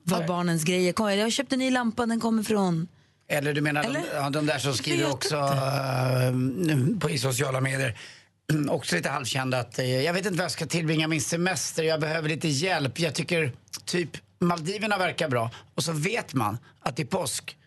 var 0.03 0.27
barnens 0.27 0.63
grejer 0.63 0.93
kommer. 0.93 1.11
Jag 1.11 1.25
har 1.25 1.29
köpt 1.29 1.53
en 1.53 1.59
ny 1.59 1.71
lampa, 1.71 2.05
den 2.05 2.19
kommer 2.19 2.43
från... 2.43 2.87
Eller 3.27 3.53
du 3.53 3.61
menar 3.61 3.83
de, 3.83 3.89
Eller? 3.89 4.03
ja, 4.15 4.29
de 4.29 4.45
där 4.45 4.59
som 4.59 4.73
skriver 4.73 5.11
också 5.11 5.35
uh, 5.35 6.99
på, 6.99 7.09
i 7.09 7.17
sociala 7.17 7.61
medier. 7.61 7.97
också 8.69 8.95
lite 8.95 9.09
halvkända 9.09 9.59
att 9.59 9.79
eh, 9.79 10.01
jag 10.01 10.13
vet 10.13 10.25
inte 10.25 10.37
vad 10.37 10.43
jag 10.43 10.51
ska 10.51 10.65
tillbringa 10.65 11.07
min 11.07 11.21
semester, 11.21 11.83
jag 11.83 11.99
behöver 11.99 12.29
lite 12.29 12.47
hjälp. 12.47 12.99
Jag 12.99 13.15
tycker 13.15 13.51
typ 13.85 14.17
Maldiverna 14.39 14.97
verkar 14.97 15.29
bra. 15.29 15.51
Och 15.75 15.83
så 15.83 15.91
vet 15.91 16.33
man 16.33 16.57
att 16.79 16.95
det 16.95 17.03
är 17.03 17.07
påsk. 17.07 17.57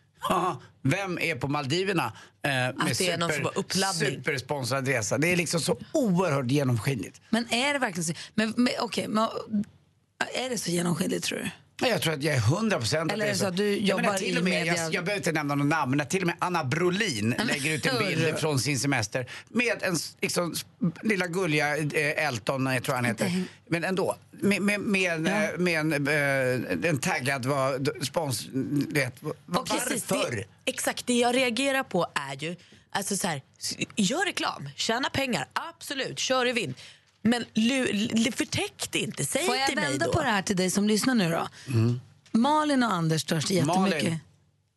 Vem 0.83 1.19
är 1.19 1.35
på 1.35 1.49
Maldiverna 1.49 2.13
eh, 2.43 2.51
med 2.51 2.75
det 2.99 3.11
är 3.11 3.19
någon 3.19 3.33
som 3.33 3.45
har 3.45 3.59
uppladdning. 3.59 4.11
supersponsrad 4.11 4.89
resa? 4.89 5.19
Det 5.19 5.33
är 5.33 5.37
liksom 5.37 5.61
så 5.61 5.79
oerhört 5.93 6.51
genomskinligt. 6.51 7.21
Men 7.31 7.53
är 7.53 7.73
det 7.73 7.79
verkligen 7.79 8.05
så? 8.05 8.13
Men, 8.35 8.55
men, 8.57 8.73
okej, 8.81 9.09
men, 9.09 9.29
är 10.35 10.51
det 10.51 10.59
så 10.59 10.71
genomskinligt 10.71 11.25
tror 11.25 11.39
du? 11.39 11.51
Jag 11.81 12.03
tror 12.03 12.13
att 12.15 12.23
jag 12.23 12.35
är 12.35 12.41
hundra 12.41 12.79
procent 12.79 13.13
Eller 13.13 13.25
är 13.25 13.29
det 13.29 13.35
så 13.37 13.47
att 13.47 13.57
du 13.57 13.77
jobbar 13.77 14.15
till 14.15 14.37
i 14.37 14.41
och 14.41 14.45
med, 14.45 14.53
media? 14.53 14.77
Jag, 14.77 14.95
jag 14.95 15.05
behöver 15.05 15.17
inte 15.21 15.33
nämna 15.33 15.55
något 15.55 15.67
namn, 15.67 15.97
när 15.97 16.05
till 16.05 16.21
och 16.21 16.27
med 16.27 16.37
Anna 16.39 16.65
Brolin 16.65 17.35
lägger 17.45 17.73
ut 17.75 17.87
en 17.87 17.99
bild 17.99 18.39
från 18.39 18.59
sin 18.59 18.79
semester 18.79 19.27
med 19.49 19.83
en 19.83 19.97
liksom, 20.21 20.55
lilla 21.03 21.27
gulliga 21.27 21.77
eh, 21.77 22.27
Elton, 22.27 22.67
jag 22.67 22.83
tror 22.83 22.95
han 22.95 23.05
heter. 23.05 23.45
Men 23.69 23.85
ändå, 23.85 24.17
med, 24.31 24.63
med, 24.63 24.81
med, 24.81 25.13
en, 25.13 25.27
eh, 25.27 25.49
med 25.59 25.81
en, 25.81 26.09
eh, 26.09 26.89
en 26.91 26.99
taggad 26.99 27.47
vad, 27.47 27.81
d- 27.85 27.91
spons... 28.03 28.47
Vet, 28.89 29.15
vad, 29.47 29.69
Precis, 29.69 30.11
varför? 30.11 30.31
det, 30.37 30.45
exakt, 30.65 31.07
det 31.07 31.15
jag 31.19 31.35
reagerar 31.37 31.83
på 31.83 32.07
är 32.31 32.35
ju, 32.45 32.57
alltså 32.91 33.17
så 33.17 33.29
här, 33.29 33.43
gör 33.97 34.25
reklam, 34.27 34.69
tjäna 34.77 35.11
pengar, 35.11 35.49
absolut, 35.53 36.19
kör 36.19 36.47
i 36.47 36.53
vind. 36.53 36.75
Men 37.27 37.45
förtäck 38.33 38.89
det 38.91 38.99
inte, 38.99 39.25
säg 39.25 39.47
Får 39.47 39.57
jag 39.57 39.69
till 39.69 39.77
vända 39.77 40.07
på 40.09 40.23
det 40.23 40.29
här 40.29 40.43
till 40.43 40.57
dig 40.57 40.71
som 40.71 40.89
lyssnar 40.89 41.15
nu 41.15 41.31
då? 41.31 41.49
Malin 42.33 42.83
och 42.83 42.93
Anders 42.93 43.23
störs 43.23 43.51
jättemycket. 43.51 44.03
Malin. 44.03 44.19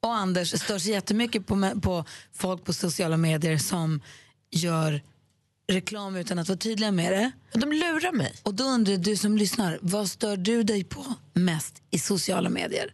Och 0.02 0.16
Anders 0.16 0.62
störs 0.62 0.86
jättemycket 0.86 1.48
på, 1.48 1.72
på 1.82 2.06
folk 2.34 2.64
på 2.66 2.74
sociala 2.74 3.18
medier 3.18 3.58
som 3.58 4.02
gör 4.52 5.02
reklam 5.72 6.16
utan 6.16 6.40
att 6.40 6.50
vara 6.50 6.58
tydliga 6.58 6.92
med 6.92 7.12
det. 7.12 7.32
De 7.54 7.72
lurar 7.72 8.12
mig. 8.12 8.34
Och 8.44 8.54
då 8.54 8.64
undrar 8.64 8.98
du 8.98 9.16
som 9.16 9.38
lyssnar, 9.38 9.80
vad 9.82 10.10
stör 10.10 10.38
du 10.38 10.64
dig 10.64 10.84
på 10.84 11.06
mest 11.34 11.74
i 11.92 12.00
sociala 12.00 12.50
medier? 12.50 12.92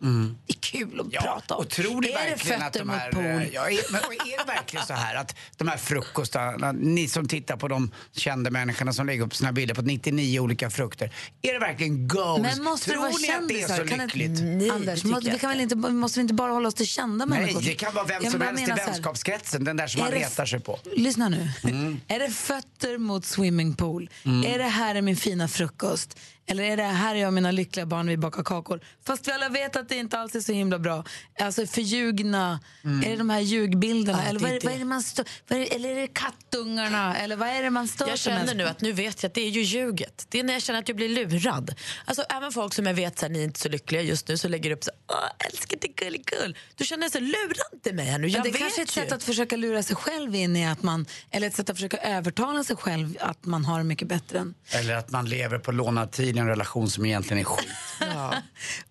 Det 0.47 0.53
är 0.53 0.57
kul 0.59 1.00
att 1.00 1.24
prata 1.24 1.55
om. 1.55 1.62
Och 1.63 1.69
tror 1.69 2.01
ni 2.01 2.07
är 2.07 2.13
det 2.24 2.29
verkligen 2.29 2.59
fötter 2.62 2.65
att 2.67 2.74
de 2.74 2.83
mot 2.88 2.95
här, 2.95 3.12
pool? 3.12 3.24
eh, 3.25 3.47
ja, 3.53 3.69
är, 3.69 3.91
men, 3.91 4.01
är 4.01 4.38
det 4.45 4.53
verkligen 4.53 4.85
så 4.85 4.93
här 4.93 5.15
att 5.15 5.35
de 5.57 5.67
här 5.67 5.77
frukostarna, 5.77 6.71
ni 6.71 7.07
som 7.07 7.27
tittar 7.27 7.57
på 7.57 7.67
de 7.67 7.91
kända 8.12 8.51
människorna 8.51 8.93
som 8.93 9.05
lägger 9.07 9.24
upp 9.25 9.35
sina 9.35 9.51
bilder 9.51 9.75
på 9.75 9.81
99 9.81 10.39
olika 10.39 10.69
frukter, 10.69 11.13
är 11.41 11.53
det 11.53 11.59
verkligen 11.59 12.07
goals? 12.07 12.41
Men 12.41 12.63
måste 12.63 12.85
tror 12.91 12.95
det 12.95 13.09
vara 13.09 13.17
ni 13.21 13.29
att 13.31 13.47
det 13.47 13.62
är 13.62 13.67
kändisar? 13.67 13.83
så 13.83 13.89
Kan 13.89 13.97
det- 13.97 14.05
lyckligt? 14.05 14.39
Nej, 14.43 14.69
Anders, 14.69 15.01
det 15.01 15.07
må, 15.07 15.19
tycker 15.19 15.31
vi 15.33 15.39
kan 15.39 15.50
väl 15.50 15.59
inte. 15.62 15.75
måste 15.75 16.19
vi 16.19 16.21
inte 16.21 16.33
bara 16.33 16.51
hålla 16.51 16.67
oss 16.67 16.74
till 16.75 16.88
kända 16.88 17.25
Nej, 17.25 17.39
människor? 17.39 17.62
det 17.62 17.74
kan 17.74 17.93
vara 17.93 18.05
vem 18.05 18.24
Jag 18.24 18.31
som 18.31 18.41
helst 18.41 18.67
i 18.67 18.71
vänskapskretsen, 18.71 19.63
den 19.63 19.77
där 19.77 19.88
som 19.88 20.01
man 20.01 20.12
det- 20.12 20.17
retar 20.17 20.45
sig 20.45 20.59
på. 20.59 20.79
Lyssna 20.95 21.29
nu. 21.29 21.50
Mm. 21.63 22.00
Är 22.07 22.19
det 22.19 22.29
fötter 22.29 22.97
mot 22.97 23.25
swimmingpool? 23.25 24.09
Är 24.45 24.57
det 24.57 24.63
här 24.63 24.95
är 24.95 25.01
min 25.01 25.15
fina 25.15 25.47
frukost? 25.47 26.19
Eller 26.47 26.63
är 26.63 26.77
det 26.77 26.83
här 26.83 27.15
är 27.15 27.19
jag 27.19 27.27
och 27.27 27.33
mina 27.33 27.51
lyckliga 27.51 27.85
barn 27.85 28.07
vi 28.07 28.17
bakar 28.17 28.43
kakor? 28.43 28.79
Fast 29.05 29.27
vi 29.27 29.31
alla 29.31 29.49
vet 29.49 29.75
att 29.75 29.89
det 29.89 29.95
inte 29.95 30.19
alls 30.19 30.35
är 30.35 30.39
så 30.39 30.51
himla 30.51 30.79
bra. 30.79 31.03
Alltså 31.39 31.67
förljugna, 31.67 32.59
är 32.83 33.09
det 33.09 33.15
de 33.15 33.29
här 33.29 33.39
ljugbilderna? 33.39 34.19
Ja, 34.23 34.29
eller 34.29 34.39
det 34.39 34.45
vad 34.45 34.51
är 34.51 34.55
är, 34.55 34.59
vad 34.61 34.73
är 34.73 34.77
det. 34.77 34.81
det 34.83 34.85
man 34.85 35.03
stör, 35.03 35.25
vad 35.47 35.59
är 35.59 35.61
det, 35.61 35.75
eller 35.75 35.89
är 35.89 35.95
det 35.95 36.07
kattungarna? 36.07 37.15
Eller 37.17 37.35
vad 37.35 37.47
är 37.47 37.63
det 37.63 37.69
man 37.69 37.87
stör 37.87 38.07
Jag 38.07 38.19
känner 38.19 38.55
nu 38.55 38.63
att 38.63 38.81
nu 38.81 38.91
vet 38.91 39.23
jag 39.23 39.29
att 39.29 39.33
det 39.33 39.41
är 39.41 39.49
ju 39.49 39.61
ljuget. 39.61 40.25
Det 40.29 40.39
är 40.39 40.43
när 40.43 40.53
jag 40.53 40.61
känner 40.61 40.79
att 40.79 40.87
jag 40.87 40.97
blir 40.97 41.09
lurad. 41.09 41.75
Alltså 42.05 42.23
även 42.29 42.51
folk 42.51 42.73
som 42.73 42.85
jag 42.85 42.93
vet 42.93 43.23
att 43.23 43.31
ni 43.31 43.39
är 43.39 43.43
inte 43.43 43.59
så 43.59 43.69
lyckliga 43.69 44.01
just 44.01 44.27
nu 44.27 44.37
så 44.37 44.47
lägger 44.47 44.71
upp 44.71 44.83
så 44.83 44.91
Åh, 45.07 45.47
älskar 45.51 45.77
dig 45.77 45.93
gulligull. 45.97 46.57
Då 46.75 46.83
känner 46.83 47.09
så 47.09 47.19
lura 47.19 47.63
inte 47.73 47.93
mig 47.93 48.05
här 48.05 48.19
nu. 48.19 48.27
Jag 48.27 48.33
Men 48.33 48.43
det 48.43 48.51
vet 48.51 48.61
kanske 48.61 48.81
är 48.81 48.83
ett 48.83 48.97
ju. 48.97 49.01
sätt 49.01 49.11
att 49.11 49.23
försöka 49.23 49.55
lura 49.55 49.83
sig 49.83 49.95
själv 49.95 50.35
in 50.35 50.55
i 50.55 50.67
att 50.67 50.83
man, 50.83 51.05
eller 51.31 51.47
ett 51.47 51.55
sätt 51.55 51.69
att 51.69 51.75
försöka 51.77 51.97
övertala 51.97 52.63
sig 52.63 52.75
själv 52.75 53.17
att 53.19 53.45
man 53.45 53.65
har 53.65 53.77
det 53.77 53.83
mycket 53.83 54.07
bättre 54.07 54.39
än. 54.39 54.53
Eller 54.71 54.95
att 54.95 55.09
man 55.11 55.25
lever 55.29 55.59
på 55.59 55.71
lånad 55.71 56.11
tid 56.11 56.35
i 56.36 56.39
en 56.39 56.48
relation 56.48 56.89
som 56.89 57.06
egentligen 57.06 57.42
är 57.42 57.44
skit. 57.44 57.70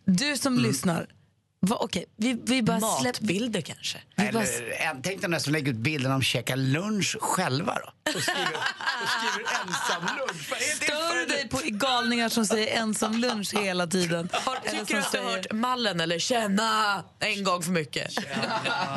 Du 0.04 0.36
som 0.36 0.58
lyssnar, 0.58 1.06
va, 1.60 1.76
okej, 1.80 2.04
vi, 2.16 2.40
vi 2.46 2.62
bara 2.62 2.80
släpp... 2.80 3.20
Matbilder 3.20 3.60
kanske. 3.60 3.98
Vi 4.16 4.32
bara, 4.32 4.44
Eller 4.44 4.70
en, 4.70 5.02
tänk 5.02 5.22
dig 5.22 5.40
som 5.40 5.52
lägger 5.52 5.72
ut 5.72 5.78
bilder 5.78 6.08
när 6.08 6.14
de 6.14 6.22
käkar 6.22 6.56
lunch 6.56 7.16
själva 7.20 7.74
då. 7.74 8.12
Och 8.14 8.22
skriver, 8.22 8.52
och 9.02 9.08
skriver 9.08 9.48
ensam 9.62 10.16
lunch. 10.18 10.50
Vad 10.50 10.58
är 10.58 10.80
det 10.80 10.86
du 11.26 11.32
dig 11.32 11.48
på 11.48 11.60
galningar 11.64 12.28
som 12.28 12.46
säger 12.46 12.80
ensam 12.80 13.12
lunch 13.18 13.54
hela 13.54 13.86
tiden? 13.86 14.28
Har, 14.32 14.56
tycker 14.70 14.94
du 14.94 15.00
att 15.00 15.12
du 15.12 15.18
har 15.18 15.30
hört 15.30 15.52
mallen 15.52 16.00
eller 16.00 16.18
känna 16.18 17.02
en 17.18 17.44
gång 17.44 17.62
för 17.62 17.70
mycket? 17.72 18.12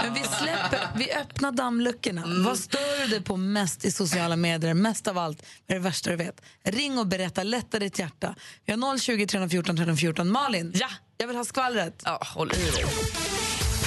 Men 0.04 0.14
vi 0.14 0.20
släpper, 0.24 0.88
vi 0.98 1.12
öppnar 1.14 1.52
dammluckorna. 1.52 2.24
Mm. 2.24 2.44
Vad 2.44 2.58
stör 2.60 3.02
du 3.02 3.08
dig 3.08 3.22
på 3.24 3.38
mest 3.38 3.86
i 3.86 3.92
sociala 3.92 4.36
medier? 4.36 4.74
Mest 4.74 5.08
av 5.08 5.18
allt, 5.18 5.44
vad 5.68 5.76
är 5.76 5.80
det 5.80 5.86
värsta 5.86 6.10
du 6.10 6.16
vet? 6.16 6.42
Ring 6.64 6.98
och 7.00 7.08
berätta, 7.08 7.44
lätta 7.44 7.80
ditt 7.80 8.00
hjärta. 8.00 8.36
Vi 8.66 8.74
har 8.74 8.98
020 8.98 9.28
314 9.28 9.76
314. 9.78 10.32
Malin, 10.32 10.72
Ja. 10.76 10.90
jag 11.18 11.28
vill 11.28 11.36
ha 11.38 11.46
skvallret. 11.46 12.02
Ja, 12.06 12.22
håll 12.26 12.52
i 12.56 12.72
dig. 12.72 12.86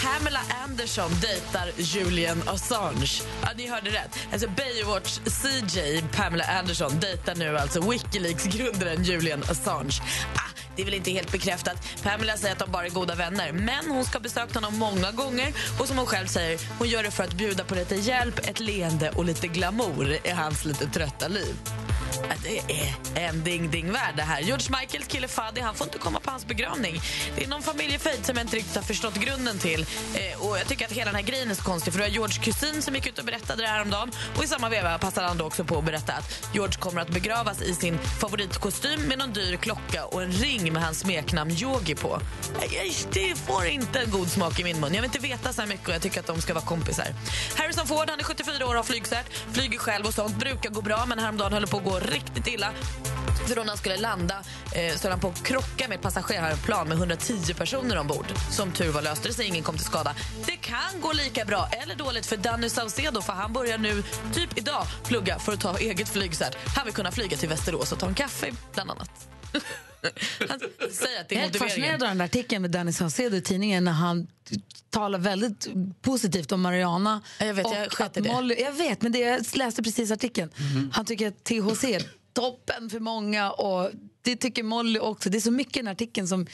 Pamela 0.03 0.41
Anderson 0.65 1.11
dejtar 1.21 1.73
Julian 1.77 2.43
Assange. 2.49 3.23
Ja, 3.43 3.49
ni 3.57 3.69
hörde 3.69 3.91
rätt. 3.91 4.19
Alltså 4.33 4.49
Baywatch 4.49 5.19
CJ 5.19 6.03
Pamela 6.17 6.45
Anderson 6.45 7.01
dejtar 7.01 7.35
nu 7.35 7.59
alltså 7.59 7.81
Wikileaks-grundaren 7.91 9.05
Julian 9.05 9.43
Assange. 9.43 10.01
Ah, 10.35 10.51
det 10.77 10.83
är 10.83 10.85
väl 10.85 10.95
inte 10.95 11.11
helt 11.11 11.33
bekräftat. 11.33 12.03
Pamela 12.03 12.37
säger 12.37 12.53
att 12.53 12.59
de 12.59 12.71
bara 12.71 12.87
är 12.87 12.91
goda 12.91 13.15
vänner. 13.15 13.53
Men 13.53 13.91
hon 13.91 14.05
ska 14.05 14.19
ha 14.19 14.23
besökt 14.23 14.55
honom 14.55 14.79
många 14.79 15.11
gånger 15.11 15.53
och 15.81 15.89
som 15.89 15.99
hon 15.99 16.07
själv 16.07 16.27
säger, 16.27 16.61
hon 16.79 16.89
gör 16.89 17.03
det 17.03 17.11
för 17.11 17.25
att 17.25 17.35
bjuda 17.35 17.65
på 17.65 17.75
lite 17.75 17.95
hjälp, 17.97 18.39
ett 18.39 18.61
leende 18.61 19.11
och 19.11 19.25
lite 19.25 19.47
glamour 19.47 20.19
i 20.25 20.31
hans 20.31 20.65
lite 20.65 20.87
trötta 20.87 21.29
liv. 21.29 21.55
Det 22.43 22.59
är 22.59 23.29
en 23.29 23.45
ding-ding-värld 23.45 24.15
det 24.17 24.23
här. 24.23 24.41
George 24.41 24.67
Michaels 24.81 25.07
kille 25.07 25.29
Fadi 25.29 25.61
han 25.61 25.75
får 25.75 25.87
inte 25.87 25.99
komma 25.99 26.21
på 26.21 26.31
hans 26.31 26.47
begravning. 26.47 27.01
Det 27.37 27.45
är 27.45 27.49
någon 27.49 27.63
familjefejd 27.63 28.27
som 28.27 28.37
jag 28.37 28.45
inte 28.45 28.57
riktigt 28.57 28.77
har 28.77 28.83
förstått 28.83 29.15
grunden 29.15 29.59
till. 29.59 29.87
Eh, 30.15 30.43
och 30.43 30.59
jag 30.59 30.69
tycker 30.69 30.85
att 30.87 30.93
hela 30.93 31.05
den 31.05 31.15
här 31.15 31.23
grejen 31.23 31.51
är 31.51 31.55
så 31.55 31.63
konstig. 31.63 31.93
För 31.93 31.99
du 31.99 32.05
har 32.05 32.11
George 32.11 32.43
kusin 32.43 32.83
som 32.83 32.95
gick 32.95 33.07
ut 33.07 33.19
och 33.19 33.25
berättade 33.25 33.63
det 33.63 33.69
här 33.69 33.83
om 33.83 33.91
dagen. 33.91 34.11
Och 34.37 34.45
i 34.45 34.47
samma 34.47 34.69
veva 34.69 34.99
passade 34.99 35.27
han 35.27 35.39
då 35.39 35.45
också 35.45 35.65
på 35.65 35.79
att 35.79 35.85
berätta 35.85 36.13
att 36.13 36.49
George 36.55 36.79
kommer 36.79 37.01
att 37.01 37.09
begravas 37.09 37.63
i 37.63 37.75
sin 37.75 37.99
favoritkostym 38.21 39.01
med 39.01 39.19
någon 39.19 39.33
dyr 39.33 39.57
klocka 39.57 40.05
och 40.05 40.23
en 40.23 40.33
ring 40.33 40.73
med 40.73 40.83
hans 40.83 40.99
smeknamn 41.01 41.51
Yogi 41.51 41.95
på. 41.95 42.21
Det 43.13 43.39
får 43.39 43.67
inte 43.67 44.01
en 44.01 44.11
god 44.11 44.29
smak 44.29 44.61
i 44.61 44.65
min 44.65 44.81
mun. 44.81 44.95
Jag 44.95 45.03
vill 45.03 45.09
inte 45.09 45.19
veta 45.19 45.53
så 45.53 45.61
här 45.61 45.69
mycket 45.69 45.89
och 45.89 45.95
jag 45.95 46.03
tycker 46.03 46.21
att 46.21 46.27
de 46.27 46.41
ska 46.41 46.55
vara 46.55 46.65
kompisar. 46.65 47.07
Harrison 47.57 47.87
Ford 47.87 48.11
han 48.11 48.21
är 48.21 48.25
74 48.25 48.67
år 48.67 48.71
och 48.71 48.77
har 48.77 48.83
flygcert. 48.83 49.27
Flyger 49.53 49.79
själv 49.79 50.07
och 50.07 50.15
sånt 50.15 50.37
brukar 50.37 50.71
gå 50.71 50.83
bra 50.83 51.05
men 51.07 51.19
häromdagen 51.19 51.53
höll 51.53 51.63
det 51.63 51.69
på 51.69 51.77
att 51.77 51.85
gå 51.85 51.99
riktigt 51.99 52.47
illa. 52.47 52.73
För 53.47 53.57
då 53.57 53.63
när 53.63 53.69
han 53.69 53.79
skulle 53.79 53.97
landa 53.97 54.35
eh, 54.73 54.97
så 54.97 55.03
höll 55.03 55.11
han 55.11 55.21
på 55.21 55.29
att 55.29 55.43
krocka 55.43 55.89
med 55.89 55.97
ett 55.97 56.03
passagerarplan 56.03 56.89
med 56.89 56.97
110 56.97 57.55
personer 57.55 57.99
ombord. 57.99 58.27
Som 58.51 58.73
tur 58.73 58.93
var 58.93 59.03
löste 59.03 59.29
det 59.29 59.35
sig, 59.35 59.47
ingen 59.47 59.63
kom 59.63 59.79
till 59.81 59.87
skada. 59.87 60.15
Det 60.47 60.57
kan 60.57 61.01
gå 61.01 61.13
lika 61.13 61.45
bra 61.45 61.69
eller 61.83 61.95
dåligt 61.95 62.27
för 62.27 62.37
Danny 62.37 62.69
Saucedo 62.69 63.23
för 63.23 63.33
han 63.33 63.53
börjar 63.53 63.79
nu, 63.79 64.03
typ 64.35 64.59
idag, 64.59 64.87
plugga 65.05 65.39
för 65.39 65.53
att 65.53 65.61
ta 65.61 65.79
eget 65.79 66.09
flygcert. 66.09 66.57
Han 66.77 66.85
vill 66.85 66.95
kunna 66.95 67.13
flyga 67.13 67.37
till 67.37 67.49
Västerås 67.49 67.93
och 67.93 67.99
ta 67.99 68.07
en 68.07 68.15
kaffe, 68.15 68.53
bland 68.75 68.91
annat. 68.91 69.11
han 70.49 70.61
säger 70.93 71.21
att 71.21 71.29
det 71.29 71.35
Jag 71.35 71.39
är 71.39 71.41
helt 71.41 71.53
motiveringen. 71.53 71.59
fascinerad 71.59 72.03
av 72.03 72.09
den 72.09 72.19
där 72.19 72.25
artikeln 72.25 72.63
med 72.63 72.71
Danny 72.71 72.93
Saucedo 72.93 73.37
i 73.37 73.41
tidningen 73.41 73.85
när 73.85 73.93
han 73.93 74.27
talar 74.91 75.19
väldigt 75.19 75.69
positivt 76.03 76.53
om 76.53 76.61
Mariana. 76.61 77.23
Ja, 77.39 77.47
jag 77.47 77.55
vet, 77.55 77.67
och 77.67 77.73
jag 77.75 78.03
att 78.03 78.15
det. 78.15 78.23
Molly, 78.23 78.55
jag 78.59 78.73
vet, 78.73 79.03
men 79.03 79.13
det, 79.13 79.19
jag 79.19 79.43
läste 79.55 79.83
precis 79.83 80.11
artikeln. 80.11 80.51
Han 80.93 81.05
tycker 81.05 81.29
att 81.29 81.45
THC 81.45 81.85
är 81.85 82.03
toppen 82.33 82.91
för 82.91 83.01
många 83.01 83.51
och 83.51 83.91
det 84.23 84.37
tycker 84.37 84.63
Molly 84.63 84.99
också. 84.99 85.31
Det 85.31 85.39
är 85.39 85.41
så 85.41 85.51
mycket 85.51 85.77
i 85.77 85.81
den 85.81 85.89
artikeln 85.89 86.29
som 86.29 86.47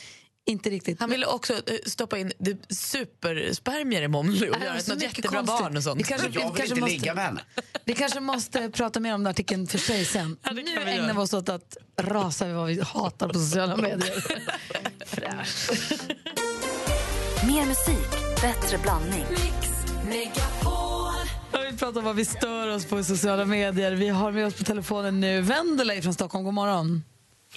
inte 0.47 0.71
riktigt... 0.71 1.01
Han 1.01 1.11
ville 1.11 1.27
också 1.27 1.53
eh, 1.53 1.61
stoppa 1.87 2.19
in 2.19 2.33
superspermier 2.69 4.03
i 4.03 4.09
Molly 4.09 4.51
och 4.51 4.63
göra 4.63 4.73
så 4.73 4.79
ett 4.79 4.89
något 4.89 5.03
jättebra 5.03 5.39
konstigt. 5.39 5.61
barn 5.61 5.77
och 5.77 5.83
sånt. 5.83 6.01
Vi 6.01 6.05
kanske, 6.05 6.29
vi 6.29 6.41
Jag 6.41 6.49
vill 6.53 6.57
kanske 6.57 6.75
inte 6.75 6.81
måste, 6.81 6.93
ligga 6.93 7.15
med 7.15 7.25
henne. 7.25 7.41
Vi 7.85 7.95
kanske 7.95 8.21
måste 8.21 8.71
prata 8.71 9.01
mer 9.01 9.15
om 9.15 9.23
den 9.23 9.31
artikeln 9.31 9.67
för 9.67 9.79
sig 9.79 10.05
sen. 10.05 10.37
Ja, 10.43 10.51
nu 10.53 10.63
vi 10.63 10.71
ägnar 10.71 10.93
göra. 10.93 11.13
vi 11.13 11.19
oss 11.19 11.35
åt 11.35 11.49
att 11.49 11.77
rasa 11.97 12.47
över 12.47 12.55
vad 12.55 12.67
vi 12.67 12.81
hatar 12.83 13.29
på 13.29 13.35
sociala 13.35 13.77
medier. 13.77 14.25
Fräscht. 15.07 15.71
Mer 17.47 17.67
musik, 17.67 18.41
bättre 18.43 18.79
blandning. 18.79 19.25
Jag 21.53 21.61
vill 21.65 21.79
prata 21.79 21.99
om 21.99 22.05
vad 22.05 22.17
vi 22.17 22.25
stör 22.25 22.69
oss 22.69 22.85
på 22.87 22.99
i 22.99 23.05
sociala 23.05 23.45
medier. 23.45 23.93
Vi 23.93 24.09
har 24.09 24.33
med 24.33 24.47
oss 24.47 24.55
på 24.55 24.65
telefonen 24.65 25.21
nu 25.21 25.41
Vendela 25.41 26.03
från 26.03 26.15
Stockholm. 26.15 26.45
God 26.45 26.55
morgon. 26.55 27.03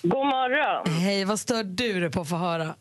God 0.03 0.25
morgon. 0.25 0.93
Hej, 0.93 1.25
vad 1.25 1.39
stör 1.39 1.63
du 1.63 1.99
dig 1.99 2.11
på 2.11 2.21
att 2.21 2.29
få 2.29 2.35
höra? 2.35 2.75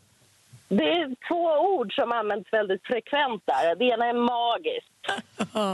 Det 0.69 0.83
är 0.83 1.15
två 1.27 1.43
ord 1.77 1.93
som 1.95 2.11
används 2.11 2.53
väldigt 2.53 2.81
frekvent 2.83 3.43
där. 3.45 3.75
Det 3.75 3.85
ena 3.85 4.05
är 4.05 4.13
magiskt. 4.13 4.95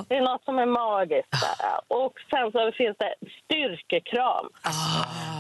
Det 0.09 0.15
är 0.15 0.21
något 0.21 0.43
som 0.43 0.59
är 0.59 0.65
magiskt 0.65 1.31
där. 1.31 1.97
Och 1.97 2.13
sen 2.29 2.51
så 2.51 2.71
finns 2.77 2.97
det 2.99 3.13
styrkekram. 3.43 4.45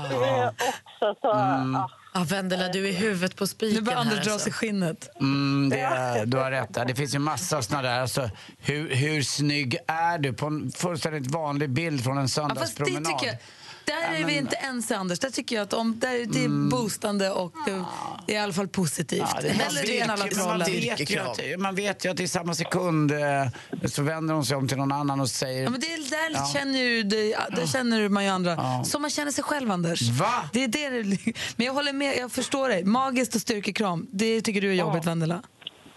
Det 0.09 0.15
är 0.25 0.47
också 0.47 1.19
så... 1.21 1.31
ah. 1.31 1.89
Ja, 2.13 2.25
Vendela, 2.29 2.67
du 2.67 2.89
är 2.89 2.93
huvudet 2.93 3.35
på 3.35 3.47
spiken 3.47 3.75
Nu 3.75 3.81
börjar 3.81 3.99
Anders 3.99 4.23
dra 4.25 4.31
alltså. 4.31 4.43
sig 4.43 4.53
skinnet. 4.53 5.09
Mm, 5.19 5.69
det 5.69 5.79
är, 5.79 6.25
du 6.25 6.37
har 6.37 6.51
rätt. 6.51 6.73
Det 6.87 6.95
finns 6.95 7.15
ju 7.15 7.19
massa 7.19 7.61
såna 7.61 7.81
där. 7.81 7.99
Alltså, 8.01 8.29
hur, 8.59 8.89
hur 8.95 9.21
snygg 9.21 9.77
är 9.87 10.17
du 10.17 10.33
på 10.33 10.45
en 10.45 10.71
fullständigt 10.71 11.31
vanlig 11.31 11.69
bild 11.69 12.03
från 12.03 12.17
en 12.17 12.21
Ja, 12.21 12.27
fast 12.27 12.35
det 12.35 12.41
söndagspromenad? 12.41 13.05
tycker 13.05 13.27
jag, 13.27 13.35
där 13.85 13.93
är 13.93 14.19
Ja, 14.19 14.27
vi 14.27 14.33
Mm. 14.33 14.37
inte 14.45 14.55
ense, 14.55 14.97
Anders. 14.97 15.19
Där 15.19 15.29
tycker 15.29 15.55
jag 15.55 15.63
att 15.63 15.73
om, 15.73 15.99
där, 15.99 16.09
det 16.33 16.43
är 16.45 16.69
boostande 16.69 17.29
och 17.31 17.53
det, 17.65 17.71
är 18.33 18.35
i 18.35 18.37
alla 18.37 18.53
fall 18.53 18.67
positivt. 18.67 19.19
Ja, 19.35 19.41
det- 19.41 19.47
man 19.47 19.57
vet 19.57 19.67
alla 19.67 19.83
ju- 19.83 20.45
man 20.47 20.59
vet 20.59 21.11
ju 21.11 21.19
att- 21.19 21.59
Man 21.59 21.75
vet 21.75 22.05
ju 22.05 22.09
att 22.11 22.19
i 22.19 22.27
samma 22.27 22.53
sekund 22.53 23.11
eh, 23.11 23.17
så 23.85 24.03
vänder 24.03 24.33
hon 24.33 24.45
sig 24.45 24.57
om 24.57 24.67
till 24.67 24.77
någon 24.77 24.91
annan 24.91 25.19
och 25.19 25.29
säger... 25.29 25.63
Ja, 25.63 25.69
men 25.69 25.79
det 25.79 25.93
är, 25.93 26.09
där, 26.09 26.39
Ja. 26.39 26.49
känner 26.53 26.79
ju, 26.79 27.03
det, 27.03 27.35
där 27.55 27.67
känner 27.67 28.09
man 28.09 28.23
ju 28.23 28.29
andra. 28.29 28.83
Som 28.83 29.01
man 29.01 29.11
känner 29.11 29.31
sig 29.31 29.43
själv, 29.43 29.71
Anders. 29.71 30.01
Va? 30.09 30.49
Det 30.53 30.63
är 30.63 30.67
det, 30.67 30.89
men 31.55 31.65
jag 31.65 31.73
håller 31.73 31.93
med, 31.93 32.17
jag 32.17 32.31
förstår 32.31 32.69
dig. 32.69 32.83
Magiskt 32.83 33.35
och 33.35 33.41
styrkekram, 33.41 34.07
det 34.11 34.41
tycker 34.41 34.61
du 34.61 34.69
är 34.69 34.73
jobbigt, 34.73 35.05
Vendela. 35.05 35.41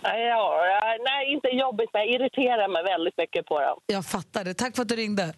Ja, 0.03 0.15
ja, 0.19 0.97
nej, 1.05 1.33
inte 1.35 1.49
jobbigt, 1.49 1.91
men 1.93 2.03
jag 2.03 2.09
irriterar 2.15 2.69
mig 2.73 2.83
väldigt 2.85 3.15
mycket 3.19 3.47
på 3.47 3.61
dem. 3.61 3.79
Jag 3.87 4.07
fattar 4.07 4.45
det. 4.45 4.55
Tack 4.55 4.75
för 4.77 4.83
att 4.83 4.89
du 4.89 4.97
ringde. 4.97 5.35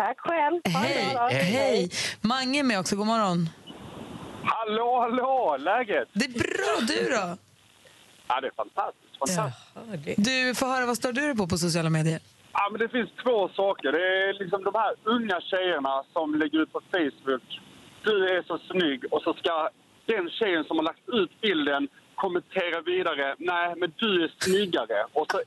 Tack 0.00 0.18
själv. 0.18 0.60
Hej. 0.64 1.16
Hej. 1.30 1.90
Mange 2.20 2.58
är 2.58 2.62
med 2.62 2.78
också. 2.80 2.96
God 2.96 3.06
morgon. 3.06 3.48
Hallå, 4.42 5.00
hallå! 5.00 5.56
Läget? 5.58 6.08
Det 6.12 6.24
är 6.24 6.32
bra. 6.32 6.74
Du 6.90 7.00
då? 7.16 7.36
Ja, 8.28 8.40
det 8.40 8.46
är 8.46 8.56
fantastiskt. 8.62 9.18
fantastiskt. 9.18 10.24
Du 10.30 10.54
får 10.54 10.66
höra, 10.66 10.86
vad 10.86 10.96
står 10.96 11.12
du 11.12 11.20
dig 11.20 11.36
på 11.36 11.46
på 11.46 11.58
sociala 11.58 11.90
medier? 11.90 12.20
Ja, 12.52 12.68
men 12.70 12.78
det 12.80 12.88
finns 12.88 13.10
två 13.24 13.48
saker. 13.48 13.92
Det 13.92 14.06
är 14.28 14.32
liksom 14.42 14.64
de 14.64 14.74
här 14.74 14.92
unga 15.04 15.40
tjejerna 15.40 15.94
som 16.12 16.34
lägger 16.34 16.58
ut 16.62 16.72
på 16.72 16.80
Facebook. 16.92 17.46
Du 18.04 18.14
är 18.34 18.42
så 18.42 18.58
snygg 18.70 19.00
och 19.12 19.22
så 19.22 19.34
ska 19.34 19.68
den 20.06 20.30
tjejen 20.30 20.64
som 20.64 20.76
har 20.78 20.84
lagt 20.84 21.08
ut 21.08 21.40
bilden 21.40 21.88
kommentera 22.24 22.80
vidare. 22.92 23.26
Nej, 23.38 23.74
men 23.76 23.92
du 23.96 24.24
är 24.24 24.30
snyggare. 24.38 25.04
Och 25.12 25.26
så 25.32 25.38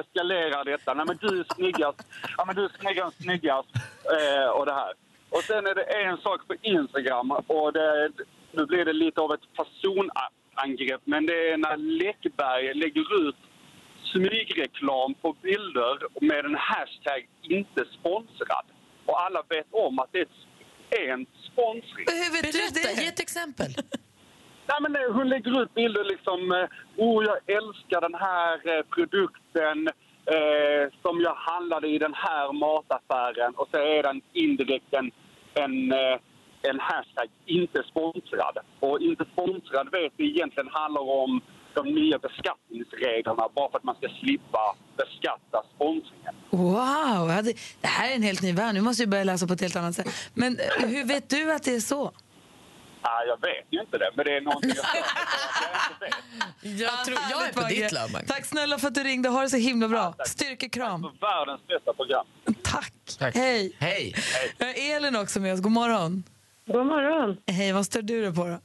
eskalerar 0.00 0.64
detta. 0.64 0.94
Nej, 0.94 1.06
men 1.08 1.16
du 1.24 1.40
är 1.40 1.46
snyggast. 1.54 1.98
Ja, 2.36 2.44
men 2.46 2.56
du 2.56 2.64
är 2.64 2.72
snyggare 2.80 3.06
än 3.06 3.12
snyggast. 3.24 3.68
Eh, 4.16 4.48
och 4.56 4.66
det 4.66 4.74
här. 4.82 4.92
Och 5.30 5.42
sen 5.42 5.66
är 5.66 5.74
det 5.74 5.82
en 5.82 6.16
sak 6.26 6.40
på 6.48 6.54
Instagram 6.62 7.30
och 7.30 7.72
det, 7.72 8.10
nu 8.52 8.66
blir 8.66 8.84
det 8.84 8.92
lite 8.92 9.20
av 9.20 9.32
ett 9.32 9.46
personangrepp. 9.58 11.02
Men 11.04 11.26
det 11.26 11.50
är 11.50 11.56
när 11.56 11.76
Läckberg 11.76 12.74
lägger 12.74 13.28
ut 13.28 13.36
smygreklam 14.12 15.14
på 15.14 15.32
bilder 15.42 15.98
med 16.20 16.44
en 16.44 16.54
hashtag 16.54 17.28
inte 17.42 17.84
sponsrad. 17.98 18.66
Och 19.06 19.22
alla 19.24 19.42
vet 19.48 19.66
om 19.70 19.98
att 19.98 20.12
det 20.12 20.28
är 20.90 21.08
en 21.12 21.26
sponsring. 21.52 22.06
Hur 22.08 22.32
vet 22.32 22.42
Berätta, 22.42 22.88
du 22.88 22.94
det? 22.94 23.02
ge 23.02 23.08
ett 23.08 23.20
exempel. 23.20 23.70
Nej, 24.66 24.78
men 24.82 24.92
nej, 24.92 25.06
hon 25.12 25.28
lägger 25.28 25.62
ut 25.62 25.74
bilder 25.74 26.04
liksom... 26.04 26.52
Eh, 26.52 27.04
oh, 27.04 27.24
jag 27.24 27.56
älskar 27.56 28.00
den 28.00 28.14
här 28.14 28.52
eh, 28.70 28.82
produkten 28.94 29.88
eh, 30.36 30.84
som 31.02 31.20
jag 31.20 31.34
handlade 31.34 31.88
i 31.88 31.98
den 31.98 32.14
här 32.14 32.52
mataffären. 32.52 33.54
Och 33.54 33.68
så 33.70 33.78
är 33.78 34.02
den 34.02 34.20
indirekt 34.32 34.94
en, 34.94 35.10
en, 35.54 35.92
eh, 35.92 36.18
en 36.62 36.80
hashtag 36.80 37.28
inte 37.46 37.82
sponsrad. 37.90 38.58
Och 38.80 39.00
inte 39.00 39.24
sponsrad 39.32 39.88
vet 39.92 40.12
vi 40.16 40.30
egentligen 40.30 40.68
handlar 40.72 41.02
om 41.02 41.40
de 41.74 41.94
nya 41.94 42.18
beskattningsreglerna 42.18 43.48
bara 43.54 43.70
för 43.70 43.78
att 43.78 43.84
man 43.84 43.94
ska 43.94 44.08
slippa 44.08 44.76
beskatta 44.96 45.62
sponsringen. 45.74 46.34
Wow, 46.50 47.42
det 47.80 47.88
här 47.88 48.10
är 48.10 48.16
en 48.16 48.22
helt 48.22 48.42
ny 48.42 48.52
värld. 48.52 48.74
Nu 48.74 48.80
måste 48.80 49.02
vi 49.02 49.06
börja 49.06 49.24
läsa 49.24 49.46
på 49.46 49.52
ett 49.52 49.60
helt 49.60 49.76
annat 49.76 49.94
sätt. 49.94 50.08
Men 50.34 50.58
eh, 50.58 50.88
hur 50.88 51.04
vet 51.04 51.30
du 51.30 51.52
att 51.52 51.62
det 51.62 51.74
är 51.74 51.80
så? 51.80 52.12
Nej, 53.02 53.26
jag 53.26 53.40
vet 53.40 53.66
ju 53.70 53.80
inte 53.80 53.98
det, 53.98 54.10
men 54.16 54.24
det 54.24 54.36
är 54.36 54.40
någonting 54.40 54.70
jag 54.76 54.84
att 54.84 54.94
jag 55.62 55.92
inte 55.92 56.04
vet. 56.04 56.80
Jag, 56.80 57.04
tror, 57.04 57.18
jag 57.30 57.48
är 57.48 57.52
på 57.52 57.68
ditt 57.68 57.92
lag. 57.92 58.10
Tack 58.26 58.44
snälla 58.44 58.78
för 58.78 58.88
att 58.88 58.94
du 58.94 59.02
ringde. 59.02 59.28
Ha 59.28 59.42
det 59.42 59.50
så 59.50 59.56
himla 59.56 59.88
bra. 59.88 60.12
tack. 60.12 60.28
Styrkekram. 60.28 61.02
Så 61.02 61.12
Världens 61.20 61.66
bästa 61.66 61.92
program. 61.92 62.26
Tack. 62.62 62.92
Tack. 63.18 63.34
Hej. 63.34 63.76
Hej! 63.78 64.14
Jag 64.58 64.66
har 64.66 64.74
Elin 64.96 65.16
också 65.16 65.40
med 65.40 65.54
oss. 65.54 65.60
God 65.60 65.72
morgon. 65.72 66.22
God 66.66 66.86
morgon. 66.86 67.36
Hej, 67.46 67.72
vad 67.72 67.86
stör 67.86 68.02
du 68.02 68.22
dig 68.22 68.34
på 68.34 68.44
då? 68.44 68.58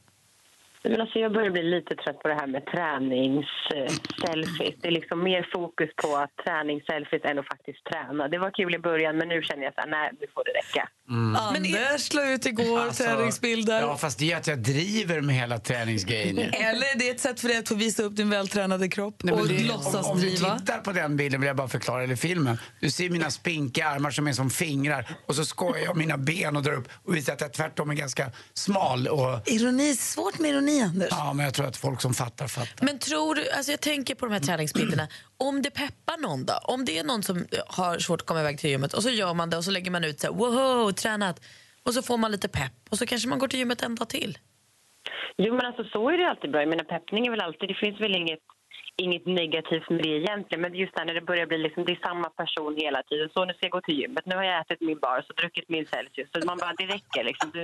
Men 0.82 1.00
alltså 1.00 1.18
jag 1.18 1.32
börjar 1.32 1.50
bli 1.50 1.62
lite 1.62 1.94
trött 1.94 2.18
på 2.22 2.28
det 2.28 2.34
här 2.34 2.46
med 2.46 2.66
träningsselfies. 2.66 4.74
Det 4.82 4.88
är 4.88 4.92
liksom 4.92 5.22
mer 5.22 5.48
fokus 5.52 5.90
på 6.02 6.26
träningsselfies 6.44 7.24
än 7.24 7.38
att 7.38 7.46
faktiskt 7.46 7.84
träna. 7.92 8.28
Det 8.28 8.38
var 8.38 8.50
kul 8.50 8.74
i 8.74 8.78
början, 8.78 9.16
men 9.16 9.28
nu 9.28 9.42
känner 9.42 9.62
jag 9.64 9.74
så 9.74 9.80
här, 9.80 9.88
nej, 9.88 10.10
nu 10.20 10.26
får 10.34 10.44
det 10.44 10.50
räcka. 10.50 10.88
Anders 11.10 12.14
la 12.14 12.30
ut 12.32 12.46
igår 12.46 12.78
Alltså, 12.80 13.04
träningsbilder. 13.04 13.80
Ja, 13.80 13.96
fast 13.96 14.18
det 14.18 14.32
är 14.32 14.36
att 14.36 14.46
jag 14.46 14.58
driver 14.58 15.20
med 15.20 15.34
hela 15.34 15.58
träningsgrejen. 15.58 16.38
Eller 16.52 16.98
det 16.98 17.08
är 17.08 17.14
ett 17.14 17.20
sätt 17.20 17.40
för 17.40 17.48
dig 17.48 17.58
att 17.58 17.68
få 17.68 17.74
visa 17.74 18.02
upp 18.02 18.16
din 18.16 18.30
vältränade 18.30 18.88
kropp 18.88 19.14
Nej, 19.22 19.34
och 19.34 19.48
det- 19.48 19.66
låtsas 19.68 20.06
om, 20.06 20.12
om 20.12 20.20
du 20.20 20.30
driva. 20.30 20.58
tittar 20.58 20.78
på 20.78 20.92
den 20.92 21.16
bilden 21.16 21.40
vill 21.40 21.46
jag 21.46 21.56
bara 21.56 21.68
förklara, 21.68 22.02
eller 22.04 22.16
filmen. 22.16 22.58
Du 22.80 22.90
ser 22.90 23.10
mina 23.10 23.30
spinkiga 23.30 23.88
armar 23.88 24.10
som 24.10 24.28
är 24.28 24.32
som 24.32 24.50
fingrar 24.50 25.06
och 25.26 25.34
så 25.34 25.44
skojar 25.44 25.84
jag 25.84 25.96
mina 25.96 26.18
ben 26.18 26.56
och 26.56 26.62
drar 26.62 26.72
upp 26.72 26.88
och 27.04 27.16
visar 27.16 27.32
att 27.32 27.40
jag 27.40 27.52
tvärtom 27.52 27.90
är 27.90 27.94
ganska 27.94 28.30
smal. 28.54 29.08
Och, 29.08 29.48
Ironi, 29.48 29.94
svårt 29.94 30.38
med 30.38 30.50
ironi, 30.50 30.77
Anders. 30.82 31.08
ja, 31.10 31.32
men 31.32 31.44
jag 31.44 31.54
tror 31.54 31.66
att 31.66 31.76
folk 31.76 32.00
som 32.00 32.14
fattar 32.14 32.46
fattar. 32.46 32.86
Men 32.86 32.98
tror 32.98 33.34
du, 33.34 33.50
alltså 33.50 33.70
jag 33.72 33.80
tänker 33.80 34.14
på 34.14 34.26
de 34.26 34.32
här 34.32 34.40
träningsbilderna, 34.40 35.08
om 35.36 35.62
det 35.62 35.70
peppar 35.70 36.22
någon 36.22 36.46
då? 36.46 36.54
Om 36.62 36.84
det 36.84 36.98
är 36.98 37.04
någon 37.04 37.22
som 37.22 37.46
har 37.66 37.98
svårt 37.98 38.20
att 38.20 38.26
komma 38.26 38.40
iväg 38.40 38.58
till 38.58 38.70
gymmet 38.70 38.94
och 38.94 39.02
så 39.02 39.10
gör 39.10 39.34
man 39.34 39.50
det 39.50 39.56
och 39.56 39.64
så 39.64 39.70
lägger 39.70 39.90
man 39.90 40.04
ut 40.04 40.20
så 40.20 40.26
här, 40.26 40.34
wow, 40.34 40.92
tränat 40.92 41.40
och 41.82 41.94
så 41.94 42.02
får 42.02 42.16
man 42.16 42.30
lite 42.30 42.48
pepp 42.48 42.72
och 42.90 42.98
så 42.98 43.06
kanske 43.06 43.28
man 43.28 43.38
går 43.38 43.48
till 43.48 43.58
gymmet 43.58 43.82
en 43.82 43.94
dag 43.94 44.08
till. 44.08 44.38
Jo, 45.36 45.54
men 45.54 45.66
alltså 45.66 45.84
så 45.84 46.10
är 46.10 46.18
det 46.18 46.30
alltid 46.30 46.50
bra. 46.50 46.60
Jag 46.60 46.68
menar, 46.68 46.84
peppning 46.84 47.26
är 47.26 47.30
väl 47.30 47.40
alltid... 47.40 47.68
Det 47.68 47.74
finns 47.74 48.00
väl 48.00 48.16
inget, 48.16 48.44
inget 48.96 49.26
negativt 49.26 49.90
med 49.90 50.02
det 50.02 50.08
egentligen. 50.08 50.60
Men 50.62 50.74
just 50.74 50.94
där 50.94 51.04
när 51.04 51.14
det 51.14 51.20
börjar 51.20 51.46
bli 51.46 51.58
liksom, 51.58 51.84
det 51.84 51.92
är 51.92 52.06
samma 52.08 52.28
person 52.30 52.76
hela 52.76 53.02
tiden. 53.02 53.28
Så 53.34 53.44
nu 53.44 53.52
ska 53.52 53.64
jag 53.66 53.70
gå 53.70 53.80
till 53.80 54.00
gymmet. 54.00 54.26
Nu 54.26 54.36
har 54.36 54.44
jag 54.44 54.60
ätit 54.60 54.80
min 54.80 54.98
bars 54.98 55.24
och 55.28 55.36
druckit 55.36 55.68
min 55.68 55.86
Celsius. 55.86 56.28
Så 56.32 56.46
man 56.46 56.58
bara, 56.58 56.72
det 56.78 56.86
räcker 56.86 57.24
liksom. 57.24 57.50
Du 57.50 57.62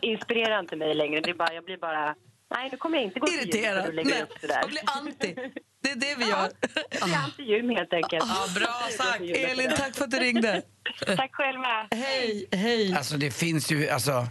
inspirerar 0.00 0.60
inte 0.60 0.76
mig 0.76 0.94
längre. 0.94 1.20
Det 1.20 1.30
är 1.30 1.34
bara, 1.34 1.54
jag 1.54 1.64
blir 1.64 1.76
bara... 1.76 2.14
Nej, 2.54 2.68
nu 2.70 2.76
kommer 2.76 2.96
jag 2.96 3.04
inte 3.04 3.20
gå 3.20 3.26
till 3.26 3.36
gymmet. 3.36 3.54
Irriterad. 3.54 3.94
lägger 3.94 4.10
Nej, 4.10 4.24
jag 4.42 4.68
blir 4.68 4.82
anti. 4.86 5.34
Det 5.82 5.90
är 5.90 5.96
det 5.96 6.14
vi 6.18 6.24
gör. 6.24 6.50
Jag 6.90 7.10
är 7.10 7.16
anti-gym 7.16 7.70
helt 7.70 7.92
enkelt. 7.92 8.24
Ja, 8.28 8.46
bra 8.54 8.88
sagt. 8.98 9.20
Elin, 9.20 9.70
tack 9.76 9.94
för 9.96 10.04
att 10.04 10.10
du 10.10 10.18
ringde. 10.18 10.62
Tack 11.16 11.34
själva. 11.34 11.88
Hej, 11.90 12.46
hej. 12.52 12.94
Alltså 12.94 13.16
det 13.16 13.30
finns 13.30 13.72
ju, 13.72 13.88
alltså, 13.88 14.26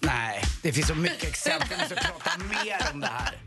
nej, 0.00 0.42
det 0.62 0.72
finns 0.72 0.88
så 0.88 0.94
mycket 0.94 1.24
exempel. 1.24 1.78
Vi 1.80 1.84
ska 1.84 1.94
prata 1.94 2.30
mer 2.38 2.92
om 2.92 3.00
det 3.00 3.06
här. 3.06 3.38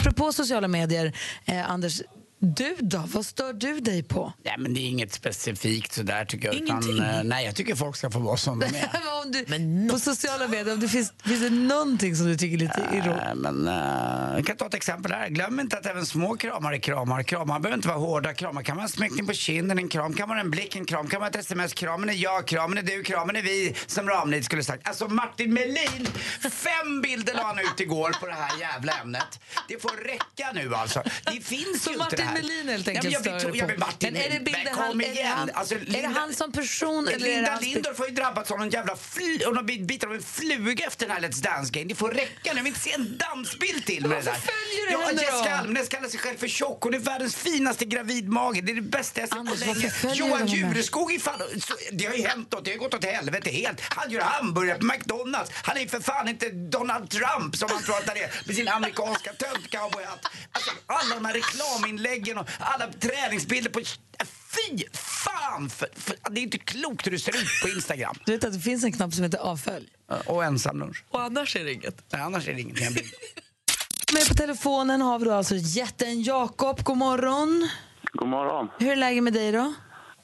Apropå 0.00 0.32
sociala 0.32 0.68
medier, 0.68 1.12
eh, 1.44 1.70
Anders, 1.70 2.02
du 2.40 2.76
då? 2.78 3.02
Vad 3.06 3.26
stör 3.26 3.52
du 3.52 3.80
dig 3.80 4.02
på? 4.02 4.32
Nej, 4.44 4.54
men 4.58 4.74
det 4.74 4.80
är 4.80 4.86
inget 4.88 5.12
specifikt 5.12 5.92
sådär 5.92 6.24
tycker 6.24 6.46
jag. 6.46 6.54
Ingenting? 6.54 6.94
Utan, 6.94 7.06
eh, 7.06 7.22
nej, 7.24 7.44
jag 7.44 7.54
tycker 7.54 7.74
folk 7.74 7.96
ska 7.96 8.10
få 8.10 8.18
vara 8.18 8.36
som 8.36 8.58
de 8.58 8.66
är. 8.66 8.90
om 9.24 9.32
du, 9.32 9.88
på 9.92 9.98
sociala 9.98 10.48
medier, 10.48 10.74
om 10.74 10.80
det 10.80 10.88
finns, 10.88 11.12
finns 11.24 11.40
det 11.40 11.50
någonting 11.50 12.16
som 12.16 12.26
du 12.26 12.36
tycker 12.36 12.54
är 12.54 12.58
lite? 12.58 12.88
Nej, 12.90 13.34
men, 13.34 13.68
uh, 13.68 14.36
jag 14.36 14.46
kan 14.46 14.56
ta 14.56 14.66
ett 14.66 14.74
exempel 14.74 15.12
här. 15.12 15.28
Glöm 15.28 15.60
inte 15.60 15.78
att 15.78 15.86
även 15.86 16.06
små 16.06 16.36
kramar 16.36 16.72
är 16.72 16.78
kramar. 16.78 17.22
Kramar 17.22 17.60
behöver 17.60 17.76
inte 17.76 17.88
vara 17.88 17.98
hårda 17.98 18.34
kramar. 18.34 18.62
kan 18.62 18.76
vara 18.76 18.84
en 18.84 18.92
smäckning 18.92 19.26
på 19.26 19.32
kinden, 19.32 19.78
en 19.78 19.88
kram. 19.88 20.14
kan 20.14 20.28
vara 20.28 20.40
en 20.40 20.50
blick, 20.50 20.76
en 20.76 20.84
kram. 20.84 21.08
kan 21.08 21.20
vara 21.20 21.30
ett 21.30 21.36
sms. 21.36 21.74
Kramen 21.74 22.10
är 22.10 22.14
jag, 22.14 22.46
kramen 22.46 22.78
är 22.78 22.82
du, 22.82 23.02
kramen 23.02 23.36
är 23.36 23.42
vi, 23.42 23.74
som 23.86 24.08
Ramlid 24.08 24.44
skulle 24.44 24.64
sagt. 24.64 24.88
Alltså 24.88 25.08
Martin 25.08 25.54
Melin, 25.54 26.08
fem 26.50 27.02
bilder 27.02 27.34
la 27.34 27.42
han 27.42 27.58
ut 27.58 27.80
igår 27.80 28.20
på 28.20 28.26
det 28.26 28.34
här 28.34 28.60
jävla 28.60 28.92
ämnet. 28.92 29.40
Det 29.68 29.82
får 29.82 30.04
räcka 30.04 30.52
nu 30.54 30.74
alltså. 30.74 31.02
Det 31.32 31.40
finns 31.44 31.82
Så 31.82 31.90
ju 31.90 31.94
inte 31.94 32.04
Martin 32.04 32.18
det 32.18 32.22
här. 32.22 32.29
Melin 32.32 32.68
helt 32.68 32.88
enkelt 32.88 33.12
ja, 33.12 33.20
men 33.24 33.32
jag, 33.32 33.42
dig 33.42 33.50
vet, 33.50 33.56
ja, 33.56 33.62
på. 33.62 33.66
men 33.70 33.78
Martin 33.80 34.12
Men 34.12 34.22
är 34.22 34.40
det 34.64 34.70
kom 34.70 34.82
han- 34.82 35.00
är 35.00 35.12
igen. 35.12 35.26
han- 35.36 35.50
alltså, 35.54 35.74
är 35.74 36.02
det 36.02 36.06
han 36.14 36.34
som 36.34 36.52
person 36.52 37.08
eller 37.08 37.26
är 37.26 37.30
det 37.30 37.34
Linda 37.36 37.60
Lindorff 37.60 37.98
har 37.98 38.06
ju 38.06 38.14
drabbats 38.14 38.50
av 38.50 38.60
en 38.62 38.70
jävla 38.70 38.94
fl- 38.94 39.54
någon 39.54 39.66
bit, 39.66 39.80
bit 39.82 40.04
av 40.04 40.14
en 40.14 40.22
fluga 40.22 40.86
efter 40.86 41.06
den 41.06 41.16
här 41.16 41.22
Let's 41.28 41.42
Dance-grejen. 41.42 41.88
Det 41.88 41.94
får 41.94 42.10
räcka 42.10 42.30
nu. 42.42 42.48
Jag 42.50 42.54
vill 42.54 42.66
inte 42.66 42.80
se 42.80 42.92
en 42.92 43.18
dansbild 43.18 43.86
till 43.86 44.06
med 44.06 44.18
det 44.18 44.22
där. 44.24 44.32
Följer 44.32 44.86
du 44.86 44.92
ja, 44.92 45.06
henne 45.06 45.22
då? 45.44 45.50
Almenäs 45.60 45.88
kallar 45.88 46.08
sig 46.08 46.20
själv 46.20 46.36
för 46.38 46.48
tjock. 46.48 46.82
Hon 46.82 46.94
är 46.94 46.98
världens 46.98 47.36
finaste 47.36 47.84
gravidmage. 47.84 48.62
Det 48.64 48.72
är 48.72 48.76
det 48.76 48.82
bästa 48.82 49.20
jag 49.20 49.28
sett 49.28 49.38
på 49.48 49.54
länge. 49.54 49.92
Johan? 50.14 50.46
Jureskog 50.46 51.12
är 51.14 51.18
fan... 51.18 51.38
Så, 51.60 51.74
det 51.92 52.04
har 52.06 52.14
ju 52.14 52.26
hänt 52.26 52.52
något. 52.52 52.64
Det 52.64 52.70
har 52.70 52.78
gått 52.78 52.94
åt 52.94 53.04
helvete 53.04 53.50
helt. 53.50 53.80
Han 53.80 54.10
gör 54.10 54.20
hamburgare 54.20 54.78
på 54.78 54.84
McDonalds. 54.84 55.50
Han 55.54 55.76
är 55.76 55.80
ju 55.80 55.88
för 55.88 56.00
fan 56.00 56.28
inte 56.28 56.50
Donald 56.50 57.10
Trump 57.10 57.56
som 57.56 57.68
han 57.70 57.82
tror 57.82 57.96
att 57.96 58.08
han 58.08 58.16
är 58.16 58.30
med 58.44 58.56
sin 58.56 58.68
amerikanska 58.68 59.30
tönt-cowboyhatt. 59.32 60.26
Alltså, 60.52 60.70
alla 60.86 61.14
de 61.14 61.24
här 61.24 61.34
reklaminläggen 61.34 62.19
och 62.38 62.46
alla 62.58 62.86
träningsbilder 62.92 63.70
på... 63.70 63.80
Fy 64.24 64.84
fan! 64.92 65.70
För, 65.70 65.88
för, 65.94 66.16
det 66.30 66.40
är 66.40 66.42
inte 66.42 66.58
klokt 66.58 67.06
hur 67.06 67.10
du 67.10 67.18
ser 67.18 67.36
ut 67.36 67.62
på 67.62 67.68
Instagram. 67.68 68.16
Du 68.24 68.32
vet 68.32 68.44
att 68.44 68.52
det 68.52 68.60
finns 68.60 68.84
en 68.84 68.92
knapp 68.92 69.12
som 69.12 69.24
heter 69.24 69.38
avfölj? 69.38 69.88
Och 70.26 70.44
ensamlunch. 70.44 71.04
Och 71.08 71.22
annars 71.22 71.56
är 71.56 71.64
det 71.64 71.72
inget. 71.72 72.04
Nej, 72.12 72.22
annars 72.22 72.48
är 72.48 72.54
det 72.54 72.62
blir... 72.64 72.90
Med 74.14 74.28
på 74.28 74.34
telefonen 74.34 75.00
har 75.00 75.18
vi 75.18 75.24
då 75.24 75.32
alltså 75.32 75.54
jätten 75.56 76.22
Jakob. 76.22 76.82
God 76.82 76.96
morgon. 76.96 77.68
God 78.12 78.28
morgon. 78.28 78.68
Hur 78.78 78.92
är 78.92 78.96
läget 78.96 79.22
med 79.22 79.32
dig 79.32 79.52
då? 79.52 79.74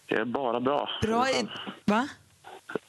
Det 0.09 0.15
är 0.15 0.25
bara 0.25 0.61
bra. 0.61 0.89
Bra 1.03 1.31
i... 1.31 1.49
Va? 1.85 2.09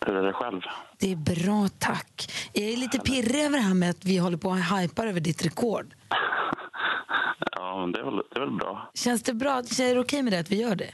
Hur 0.05 0.15
är 0.15 0.23
det 0.23 0.33
själv? 0.33 0.61
Det 0.97 1.11
är 1.11 1.15
bra, 1.15 1.67
tack. 1.79 2.31
Jag 2.53 2.65
är 2.65 2.77
lite 2.77 2.99
pirrig 2.99 3.45
över 3.45 3.57
det 3.57 3.63
här 3.63 3.73
med 3.73 3.89
att 3.89 4.05
vi 4.05 4.17
håller 4.17 4.37
på 4.37 4.51
att 4.51 4.81
hypar 4.81 5.07
över 5.07 5.19
ditt 5.19 5.45
rekord. 5.45 5.93
Ja, 7.77 7.81
men 7.81 7.91
det 7.91 7.99
är 7.99 8.03
väl, 8.03 8.15
det 8.31 8.35
är 8.35 8.39
väl 8.39 8.51
bra. 8.51 8.91
Känns 8.93 9.23
det 9.23 9.33
bra? 9.33 9.51
Är 9.57 9.93
det 9.93 9.99
okej 9.99 10.23
med 10.23 10.33
det 10.33 10.39
att 10.39 10.51
vi 10.51 10.61
gör 10.61 10.75
det? 10.75 10.89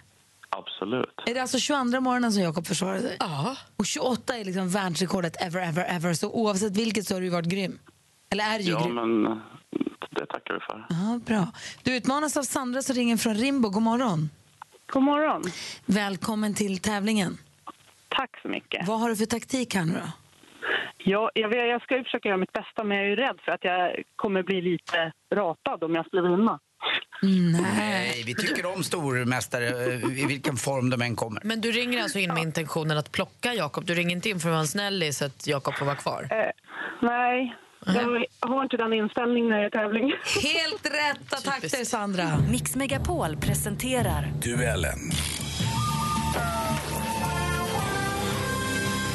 Absolut. 0.50 1.14
Är 1.26 1.34
det 1.34 1.42
alltså 1.42 1.60
22 1.60 2.02
morgonen 2.02 2.32
som 2.32 2.44
Jakob 2.44 2.68
försvarar 2.68 3.00
sig? 3.00 3.18
Ja. 3.20 3.56
Och 3.78 3.86
28 3.86 4.38
är 4.38 4.46
liksom 4.46 4.70
världsrekordet 4.70 5.42
ever, 5.42 5.62
ever, 5.62 5.86
ever. 5.96 6.14
Så 6.14 6.32
oavsett 6.32 6.78
vilket 6.78 7.08
så 7.08 7.14
har 7.16 7.22
du 7.22 7.30
varit 7.30 7.46
grym. 7.46 7.80
Eller 8.30 8.44
är 8.44 8.58
du 8.58 8.64
ju 8.64 8.72
Ja, 8.72 8.84
grym? 8.84 8.96
men 8.96 9.24
det 10.10 10.26
tackar 10.26 10.54
vi 10.54 10.60
för. 10.60 10.86
Ja, 10.90 11.20
bra. 11.26 11.48
Du 11.84 11.96
utmanas 11.96 12.38
av 12.38 12.44
Sandra 12.44 12.82
som 12.82 12.96
ringer 12.96 13.18
från 13.18 13.36
Rimbo. 13.36 13.70
God 13.70 13.84
morgon. 13.84 14.30
God 14.94 15.04
morgon. 15.04 15.42
Välkommen 15.86 16.54
till 16.54 16.80
tävlingen. 16.80 17.38
Tack 18.10 18.40
så 18.42 18.48
mycket. 18.48 18.88
Vad 18.88 19.00
har 19.00 19.10
du 19.10 19.16
för 19.16 19.26
taktik 19.26 19.76
här 19.76 19.86
nu 19.86 19.94
då? 19.94 20.12
Ja, 20.98 21.32
jag, 21.36 21.50
vet- 21.50 21.58
jag 21.70 21.82
ska 21.82 21.98
ju 21.98 22.04
försöka 22.04 22.30
göra 22.30 22.38
mitt 22.38 22.54
bästa, 22.54 22.84
men 22.84 22.98
jag 22.98 23.06
är 23.06 23.10
ju 23.10 23.16
rädd 23.16 23.40
för 23.46 23.52
att 23.52 23.64
jag 23.64 24.04
kommer 24.16 24.44
bli 24.44 24.62
lite 24.62 25.12
ratad 25.36 25.84
om 25.84 25.96
jag 25.96 26.06
skulle 26.06 26.22
vinna. 26.30 26.60
Nej, 27.22 28.24
vi 28.26 28.36
tycker 28.36 28.66
om 28.66 28.84
stormästare 28.84 29.68
eh, 29.68 30.20
i 30.20 30.26
vilken 30.28 30.58
form 30.58 30.90
de 30.90 31.02
än 31.02 31.16
kommer. 31.16 31.42
Men 31.44 31.62
du 31.62 31.72
ringer 31.72 32.04
alltså 32.04 32.20
in 32.20 32.34
med 32.34 32.44
intentionen 32.44 32.98
att 32.98 33.12
plocka 33.12 33.54
Jakob? 33.54 33.86
Du 33.86 33.94
ringer 33.96 34.16
inte 34.16 34.30
in 34.30 34.40
för 34.40 34.50
att 34.50 34.56
vara 34.56 34.66
snällig 34.66 35.16
så 35.16 35.26
att 35.26 35.48
Jakob 35.48 35.76
får 35.76 35.86
vara 35.86 35.96
kvar? 35.96 36.28
Eh, 36.32 36.38
nej, 37.02 37.56
jag 37.86 38.48
har 38.50 38.64
inte 38.64 38.78
den 38.78 38.94
inställningen 38.94 39.50
när 39.50 39.58
jag 39.58 39.66
är 39.66 39.70
tävling. 39.70 40.14
Helt 40.44 40.86
rätt 40.86 41.34
attacker, 41.34 41.86
Sandra. 41.86 42.38
Mix 42.52 42.76
Megapol 42.76 43.38
presenterar 43.38 44.32
Duellen. 44.42 45.00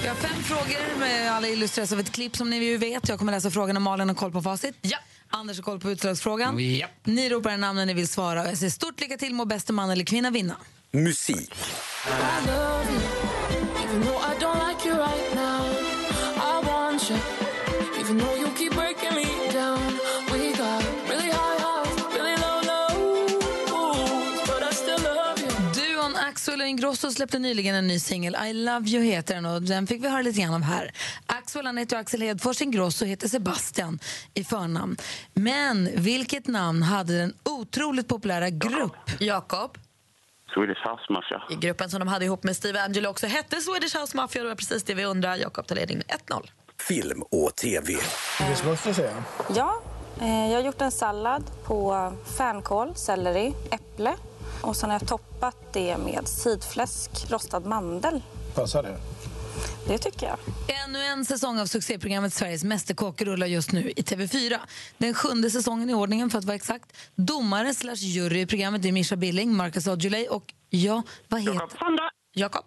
Vi 0.03 0.09
har 0.09 0.15
fem 0.15 0.43
frågor 0.43 0.99
med 1.01 1.33
alla 1.33 1.49
illustreras 1.49 1.93
av 1.93 2.01
ett 2.01 2.13
klipp 2.13 2.37
som 2.37 2.51
ni 2.51 2.57
ju 2.57 2.77
vet. 2.77 3.09
Jag 3.09 3.19
kommer 3.19 3.33
läsa 3.33 3.51
frågorna, 3.51 3.81
Malin 3.81 4.09
har 4.09 4.17
koll 4.17 4.33
på 4.33 4.43
facit. 4.43 4.79
Ja. 4.81 4.99
Anders 5.31 5.57
har 5.57 5.63
koll 5.63 5.81
på 5.81 5.91
utslagsfrågan. 5.91 6.59
Japp. 6.59 6.91
Ni 7.05 7.29
ropar 7.29 7.51
en 7.51 7.61
namn 7.61 7.77
när 7.77 7.87
ni 7.87 7.95
vill 7.95 8.09
svara. 8.09 8.49
Jag 8.49 8.59
säger 8.59 8.71
stort 8.71 9.01
lycka 9.01 9.17
till, 9.17 9.35
må 9.35 9.45
bästa 9.45 9.73
man 9.73 9.91
eller 9.91 10.05
kvinna 10.05 10.31
vinna. 10.31 10.57
Musik. 10.91 11.55
Duon 14.41 14.59
Ingrosso 26.69 27.11
släppte 27.11 27.39
nyligen 27.39 27.75
en 27.75 27.87
ny 27.87 27.99
singel. 28.01 28.37
I 28.47 28.53
love 28.53 28.89
you 28.89 29.05
heter 29.05 29.35
den 29.35 29.47
och 29.47 29.63
den 29.63 29.87
fick 29.87 30.05
vi 30.05 30.09
höra 30.09 30.23
lite 30.23 30.41
grann 30.41 30.55
av 30.55 30.63
här. 30.63 30.93
Axel 31.27 31.67
han 31.67 31.79
heter 31.79 31.97
Axel 31.97 32.23
Hedfors, 32.23 32.63
Ingrosso 32.63 33.05
heter 33.05 33.29
Sebastian 33.29 33.99
i 34.35 34.45
förnamn. 34.45 34.97
Men 35.35 35.89
vilket 35.95 36.47
namn 36.47 36.83
hade 36.83 37.19
den 37.19 37.35
otroligt 37.45 38.09
populära 38.09 38.51
grupp? 38.51 39.11
Jakob, 39.21 39.79
Swedish 40.55 40.87
House 40.87 41.13
Mafia. 41.13 41.43
i 41.51 41.55
gruppen 41.67 41.91
som 41.91 41.99
de 41.99 42.09
hade 42.09 42.25
ihop 42.25 42.45
med 42.45 42.57
Steve 42.57 42.83
Angelo 42.83 43.09
också 43.09 43.27
hette 43.27 43.61
Swedish 43.61 43.97
House 43.97 44.17
Mafia. 44.17 44.43
Det 44.43 44.49
var 44.49 44.57
precis 44.57 44.83
det 44.83 44.95
vi 44.95 45.05
undrar. 45.05 45.37
Jakob 45.37 45.67
tar 45.67 45.77
ledning 45.77 45.99
med 45.99 46.07
1-0. 46.07 46.51
Film 46.89 47.23
och 47.23 47.57
TV. 47.57 47.93
Ja, 49.55 49.83
eh, 50.21 50.49
jag 50.49 50.55
har 50.55 50.61
gjort 50.61 50.81
en 50.81 50.91
sallad 50.91 51.45
på 51.65 52.13
fänkål, 52.39 52.95
selleri, 52.97 53.55
äpple 53.71 54.15
och 54.63 54.77
sen 54.77 54.91
har 54.91 54.99
jag 55.01 55.09
toppat 55.09 55.73
det 55.73 55.99
med 55.99 56.29
sidfläsk, 56.29 57.11
rostad 57.31 57.61
mandel. 57.61 58.23
Passar 58.55 58.83
det? 58.83 58.97
Det 59.87 59.99
tycker 59.99 60.27
jag. 60.27 60.39
Ännu 60.85 60.99
en 60.99 61.25
säsong 61.25 61.61
av 61.61 61.67
succéprogrammet 61.67 62.33
Sveriges 62.33 62.65
Mästerkock 62.65 63.23
rullar 63.23 63.47
just 63.47 63.73
nu 63.73 63.91
i 63.91 64.03
TV4. 64.03 64.59
Den 64.99 65.15
sjunde 65.15 65.51
säsongen 65.51 65.91
i 65.91 65.95
ordningen 65.95 66.31
för 66.31 66.39
att 66.39 66.45
vara 66.45 66.57
exakt. 66.57 66.97
Domare 67.15 67.75
slash 67.75 67.95
jury 67.95 68.41
i 68.41 68.47
programmet 68.47 68.85
är 68.85 68.93
Mischa 68.93 69.17
Billing, 69.17 69.57
Marcus 69.57 69.89
Aujalay 69.89 70.29
och 70.29 70.55
ja, 70.71 71.03
vad 71.29 71.41
heter... 71.41 71.79
Sandra! 71.79 72.11
Jakob. 72.35 72.65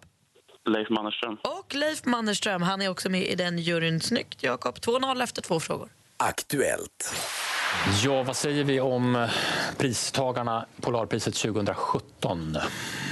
Leif 0.70 0.90
Mannerström. 0.90 1.36
Och 1.42 1.74
Leif 1.74 2.04
Mannerström, 2.04 2.62
han 2.62 2.82
är 2.82 2.88
också 2.88 3.10
med 3.10 3.22
i 3.22 3.34
den 3.34 3.58
juryn. 3.58 4.00
Snyggt 4.00 4.42
Jakob. 4.42 4.74
2-0 4.78 5.22
efter 5.22 5.42
två 5.42 5.60
frågor. 5.60 5.88
Aktuellt. 6.28 7.14
Ja, 8.04 8.22
vad 8.22 8.36
säger 8.36 8.64
vi 8.64 8.80
om 8.80 9.16
eh, 9.16 9.30
pristagarna 9.78 10.66
Polarpriset 10.80 11.34
2017? 11.34 12.56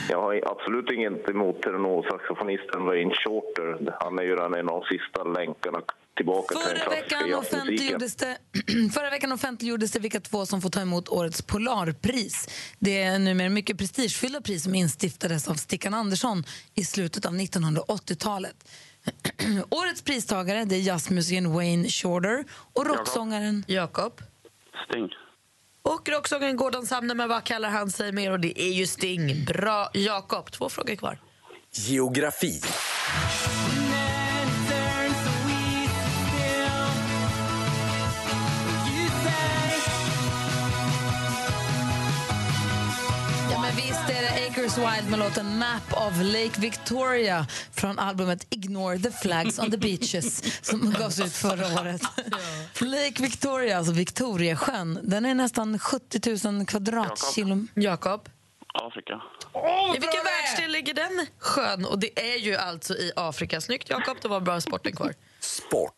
Jag 0.08 0.22
har 0.22 0.42
absolut 0.46 0.92
inget 0.92 1.30
emot 1.30 1.62
tenorsaxofonisten 1.62 2.84
Wayne 2.84 3.14
Shorter. 3.14 3.96
Han 4.00 4.18
är 4.18 4.22
ju 4.22 4.36
den 4.36 4.54
en 4.54 4.68
av 4.68 4.80
de 4.80 4.98
sista 4.98 5.24
länkarna 5.24 5.80
tillbaka 6.16 6.54
till 6.54 6.68
den 6.68 6.78
Förra 6.78 6.90
veckan, 6.90 7.34
offentliggjordes 7.34 8.16
det, 8.16 8.38
förra 8.94 9.10
veckan 9.10 9.32
offentliggjordes 9.32 9.92
det 9.92 9.98
vilka 9.98 10.20
två 10.20 10.46
som 10.46 10.60
får 10.60 10.70
ta 10.70 10.80
emot 10.80 11.08
årets 11.08 11.42
Polarpris. 11.42 12.48
Det 12.78 13.02
är 13.02 13.18
numera 13.18 13.48
mycket 13.48 13.78
prestigefyllda 13.78 14.40
pris 14.40 14.62
som 14.64 14.74
instiftades 14.74 15.48
av 15.48 15.54
Stickan 15.54 15.94
Andersson 15.94 16.44
i 16.74 16.84
slutet 16.84 17.26
av 17.26 17.32
1980-talet. 17.32 18.56
årets 19.70 20.02
pristagare 20.02 20.64
det 20.64 20.76
är 20.76 20.80
jazzmusikern 20.80 21.52
Wayne 21.52 21.88
Shorter 21.88 22.44
och 22.72 22.86
rocksångaren 22.86 23.64
Jakob. 23.68 24.20
Sting. 24.88 25.08
Och 25.82 26.08
rocksångaren 26.08 26.56
Gordon 26.56 26.86
Sumner, 26.86 27.14
men 27.14 27.28
vad 27.28 27.44
kallar 27.44 27.70
han 27.70 27.90
sig 27.90 28.12
mer? 28.12 28.32
Och 28.32 28.40
det 28.40 28.62
är 28.62 28.72
ju 28.72 28.86
Sting. 28.86 29.44
Bra, 29.44 29.90
Jakob. 29.94 30.50
Två 30.50 30.68
frågor 30.68 30.94
kvar. 30.94 31.18
Geografi. 31.72 32.60
Acres 44.50 44.78
Wild 44.78 45.10
med 45.10 45.18
låten 45.18 45.58
Map 45.58 45.92
of 45.92 46.12
Lake 46.22 46.60
Victoria 46.60 47.46
från 47.72 47.98
albumet 47.98 48.46
Ignore 48.50 48.98
the 48.98 49.10
Flags 49.10 49.58
on 49.58 49.70
the 49.70 49.76
Beaches 49.76 50.42
som 50.66 50.90
gavs 50.98 51.20
ut 51.20 51.32
förra 51.32 51.80
året. 51.80 52.02
Lake 52.80 53.22
Victoria, 53.22 53.78
alltså 53.78 53.92
Victoriasjön, 53.92 54.98
den 55.02 55.24
är 55.24 55.34
nästan 55.34 55.78
70 55.78 56.48
000 56.48 56.66
kvadratkilometer. 56.66 57.80
Jakob. 57.80 58.28
Afrika. 58.74 59.22
I 59.96 60.00
vilken 60.00 60.24
världsdel 60.24 60.70
ligger 60.70 60.94
den 60.94 61.26
sjön? 61.38 61.84
Och 61.84 61.98
det 61.98 62.34
är 62.34 62.38
ju 62.38 62.56
alltså 62.56 62.94
i 62.94 63.12
Afrika. 63.16 63.60
Snyggt, 63.60 63.90
Jakob. 63.90 64.16
Det 64.22 64.28
var 64.28 64.40
bra 64.40 64.60
sporten 64.60 64.96
kvar. 64.96 65.14
Sport. 65.40 65.92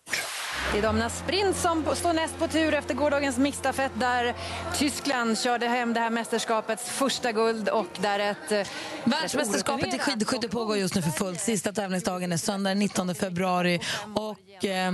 Det 0.73 0.79
är 0.79 0.83
damernas 0.83 1.19
sprint 1.19 1.57
som 1.57 1.97
står 1.97 2.13
näst 2.13 2.39
på 2.39 2.49
tur 2.49 2.75
efter 2.75 2.95
gårdagens 2.95 3.39
mixstafett 3.39 3.93
där 3.95 4.35
Tyskland 4.75 5.39
körde 5.39 5.67
hem 5.67 5.95
det 5.95 6.01
här 6.01 6.11
mästerskapets 6.11 6.91
första 6.91 7.33
guld 7.33 7.69
och 7.69 7.87
där 8.01 8.19
ett... 8.19 8.53
eh, 8.53 8.67
Världsmästerskapet 9.05 9.95
i 9.95 9.99
skidskytte 9.99 10.49
pågår 10.49 10.77
just 10.77 10.95
nu 10.95 11.03
för 11.03 11.11
fullt. 11.11 11.41
Sista 11.41 11.73
tävlingsdagen 11.73 12.33
är 12.33 12.37
söndag 12.37 12.71
den 12.71 12.79
19 12.79 13.15
februari. 13.15 13.81
Och, 14.15 14.65
eh, 14.65 14.93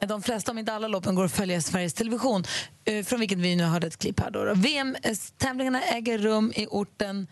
de 0.00 0.22
flesta, 0.22 0.52
om 0.52 0.58
inte 0.58 0.72
alla 0.72 0.88
loppen, 0.88 1.14
går 1.14 1.24
att 1.24 1.32
följa 1.32 1.56
i 1.56 1.62
Sveriges 1.62 1.94
Television 1.94 2.44
eh, 2.84 3.04
från 3.04 3.20
vilket 3.20 3.38
vi 3.38 3.56
nu 3.56 3.64
hörde 3.64 3.86
ett 3.86 3.98
klipp 3.98 4.20
här. 4.20 4.30
Då. 4.30 4.52
VM-tävlingarna 4.54 5.82
äger 5.82 6.18
rum 6.18 6.52
i 6.56 6.66
orten 6.66 7.26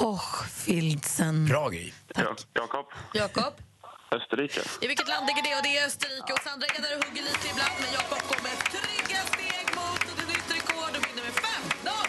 Hochfilzen. 0.00 1.46
Bra 1.46 1.68
grej. 1.68 1.94
Ja, 2.14 2.36
Jakob. 2.54 2.86
Jakob. 3.14 3.67
Österrike. 4.16 4.60
I 4.84 4.86
vilket 4.90 5.08
land 5.08 5.24
ligger 5.28 5.42
det? 5.48 5.54
Och 5.58 5.64
det 5.66 5.72
är 5.78 5.86
Österrike. 5.90 6.30
Och 6.36 6.42
Sandra 6.46 6.66
är 6.76 6.82
där 6.86 6.94
och 6.96 7.02
hugger 7.04 7.22
lite 7.30 7.44
ibland, 7.52 7.76
men 7.82 7.90
Jakob 7.98 8.22
går 8.30 8.40
med 8.46 8.56
trygga 8.74 9.20
steg 9.32 9.66
mot 9.78 10.02
ett 10.20 10.28
nytt 10.32 10.48
rekord 10.56 10.92
och 10.98 11.02
vinner 11.06 11.24
med 11.28 11.36
15! 11.48 12.08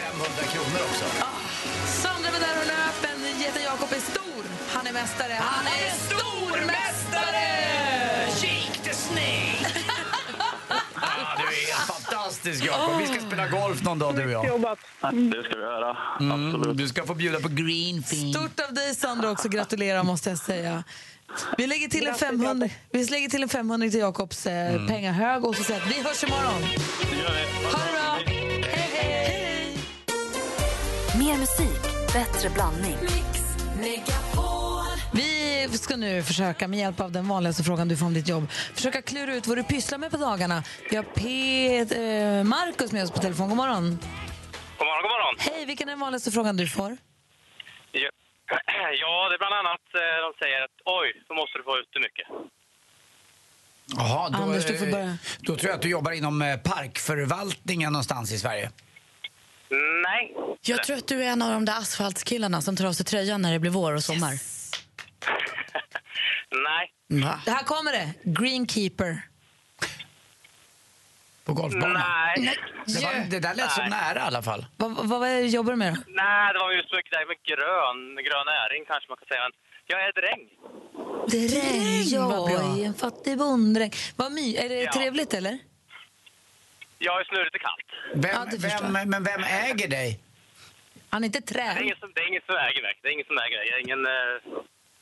500 0.00 0.44
kronor 0.54 0.80
också. 0.88 1.06
Sandra 2.02 2.28
var 2.34 2.40
där 2.46 2.56
och 2.62 2.68
löp, 2.74 2.96
men 3.04 3.18
jätten 3.42 3.62
Jakob 3.70 3.90
är 3.98 4.04
stor. 4.12 4.42
Han 4.74 4.86
är 4.86 4.92
mästare. 5.00 5.36
Han 5.52 5.66
är 5.66 5.90
stormästare! 6.06 7.44
Shake 7.64 8.13
fantastisk, 12.44 12.64
Jakob. 12.64 13.00
Vi 13.00 13.06
ska 13.06 13.26
spela 13.26 13.48
golf 13.48 13.82
någon 13.82 13.98
dag, 13.98 14.16
du 14.16 14.24
och 14.24 14.30
jag. 14.30 14.60
Det 15.12 15.44
ska 15.44 15.56
vi 15.56 15.62
göra. 15.62 15.96
Mm, 16.20 16.76
du 16.76 16.88
ska 16.88 17.06
få 17.06 17.14
bjuda 17.14 17.40
på 17.40 17.48
greenfin. 17.48 18.34
Stort 18.34 18.60
av 18.68 18.74
dig, 18.74 18.94
Sandra, 18.94 19.30
också. 19.30 19.48
Gratulerar, 19.48 20.02
måste 20.02 20.30
jag 20.30 20.38
säga. 20.38 20.84
Vi 21.58 21.66
lägger 21.66 21.88
till 21.88 22.06
en 22.06 22.14
500, 22.14 22.68
vi 22.92 23.04
lägger 23.04 23.28
till 23.28 23.42
en 23.42 23.48
500 23.48 23.90
till 23.90 24.00
Jakobs 24.00 24.46
eh, 24.46 24.86
pengahög 24.86 25.44
och 25.44 25.56
så 25.56 25.64
säger 25.64 25.80
att 25.80 25.90
vi 25.90 26.02
hörs 26.02 26.24
imorgon. 26.24 26.62
Det 27.10 27.16
gör 27.16 27.30
vi. 27.30 27.64
Ha 27.64 27.78
det 27.84 27.92
bra! 27.92 28.18
Hej, 28.66 28.90
hej! 28.94 29.78
Mer 31.18 31.38
musik, 31.38 31.82
bättre 32.12 32.50
blandning. 32.50 32.96
Vi 33.82 34.02
ska 35.78 35.96
nu 35.96 36.22
försöka 36.22 36.68
med 36.68 36.78
hjälp 36.78 37.00
av 37.00 37.12
den 37.12 37.28
vanligaste 37.28 37.62
frågan 37.64 37.88
du 37.88 37.96
får 37.96 38.06
om 38.06 38.14
ditt 38.14 38.28
jobb 38.28 38.50
försöka 38.50 39.02
klura 39.02 39.34
ut 39.34 39.46
vad 39.46 39.58
du 39.58 39.64
pysslar 39.64 39.98
med 39.98 40.10
på 40.10 40.16
dagarna. 40.16 40.62
Vi 40.90 40.96
har 40.96 41.02
Pet, 41.02 41.92
eh, 41.92 42.44
Markus 42.44 42.92
med 42.92 43.04
oss 43.04 43.10
på 43.10 43.18
telefon. 43.18 43.48
God 43.48 43.56
morgon. 43.56 43.84
God 44.78 44.86
morgon, 44.86 45.02
god 45.02 45.10
morgon. 45.10 45.34
Hej, 45.38 45.64
vilken 45.66 45.88
är 45.88 45.92
den 45.92 46.00
vanligaste 46.00 46.30
frågan 46.30 46.56
du 46.56 46.68
får? 46.68 46.96
Ja, 47.92 48.10
ja, 49.00 49.28
det 49.28 49.34
är 49.34 49.38
bland 49.38 49.54
annat 49.54 49.84
eh, 49.94 50.00
de 50.26 50.32
säger 50.44 50.64
att 50.64 50.76
oj, 50.84 51.22
så 51.26 51.34
måste 51.34 51.58
du 51.58 51.64
få 51.64 51.78
ut 51.78 51.88
det 51.92 52.00
mycket. 52.00 52.26
Jaha, 53.96 54.30
då, 54.30 54.38
Anders, 54.38 54.66
du 54.66 54.78
får 54.78 54.86
eh, 54.86 54.92
börja. 54.92 55.18
då 55.40 55.56
tror 55.56 55.68
jag 55.70 55.76
att 55.76 55.82
du 55.82 55.88
jobbar 55.88 56.12
inom 56.12 56.42
eh, 56.42 56.56
parkförvaltningen 56.56 57.92
någonstans 57.92 58.32
i 58.32 58.38
Sverige. 58.38 58.70
Nej. 60.04 60.36
Jag 60.62 60.82
tror 60.82 60.96
att 60.96 61.08
du 61.08 61.24
är 61.24 61.28
en 61.28 61.42
av 61.42 61.50
de 61.52 61.64
där 61.64 61.78
asfaltskillarna 61.78 62.60
som 62.62 62.76
tar 62.76 62.84
av 62.86 62.92
sig 62.92 63.06
tröjan 63.06 63.42
när 63.42 63.52
det 63.52 63.58
blir 63.58 63.70
vår 63.70 63.94
och 63.94 64.04
sommar. 64.04 64.38
Nej. 66.50 66.92
Det 67.44 67.50
här 67.50 67.64
kommer 67.64 67.92
det. 67.92 68.14
Greenkeeper. 68.24 69.22
På 71.44 71.52
golfbanan? 71.52 71.92
Nej. 71.92 72.56
Det, 72.86 73.04
var, 73.04 73.30
det 73.30 73.40
där 73.40 73.54
lät 73.54 73.70
så 73.72 73.80
Nej. 73.80 73.90
nära 73.90 74.18
i 74.18 74.22
alla 74.22 74.42
fall. 74.42 74.66
Vad, 74.76 75.22
det 75.22 75.40
du 75.40 75.46
jobbar 75.46 75.70
du 75.72 75.76
med 75.76 75.92
då? 75.94 76.00
Nej, 76.06 76.52
det 76.52 76.58
var 76.58 76.72
just 76.72 76.92
mycket 76.92 77.12
där 77.12 77.26
med 77.26 77.36
grön, 77.50 78.00
grön 78.26 78.46
näring 78.46 78.84
kanske 78.90 79.08
man 79.10 79.16
kan 79.16 79.26
säga. 79.28 79.42
Men 79.42 79.52
jag 79.86 79.98
är 80.08 80.12
dräng. 80.20 80.42
Dräng, 81.28 82.80
är 82.80 82.86
en 82.86 82.94
fattig 82.94 83.38
bonddräng. 83.38 83.90
Vad 84.16 84.32
my, 84.32 84.56
är 84.56 84.68
det 84.68 84.82
Ja. 84.82 84.92
trevligt 84.92 85.34
eller? 85.34 85.58
Jag 86.98 87.20
är 87.20 87.24
snurrigt 87.24 87.58
kallt. 87.66 87.90
Vem, 88.14 88.30
Ja, 88.34 88.44
det 88.50 88.56
vem, 88.92 89.10
men 89.10 89.24
vem 89.24 89.42
äger 89.44 89.88
dig? 89.88 90.20
Han 91.10 91.22
är 91.24 91.26
inte 91.26 91.40
Det 91.40 91.60
är 91.60 91.74
trä. 91.74 91.82
ingen 91.84 91.96
som, 91.96 92.12
det 92.14 92.20
är 92.20 92.28
ingen 92.28 92.42
som 92.46 92.56
äger 92.56 92.82
mig. 92.82 92.98
Det 93.02 93.08
är 93.08 93.12
ingen 93.12 93.26
som 93.26 93.38
äger 93.38 93.56
mig. 93.58 93.66
Jag 93.70 93.76
är 93.78 93.82
ingen... 93.82 94.06
Eh, 94.06 94.36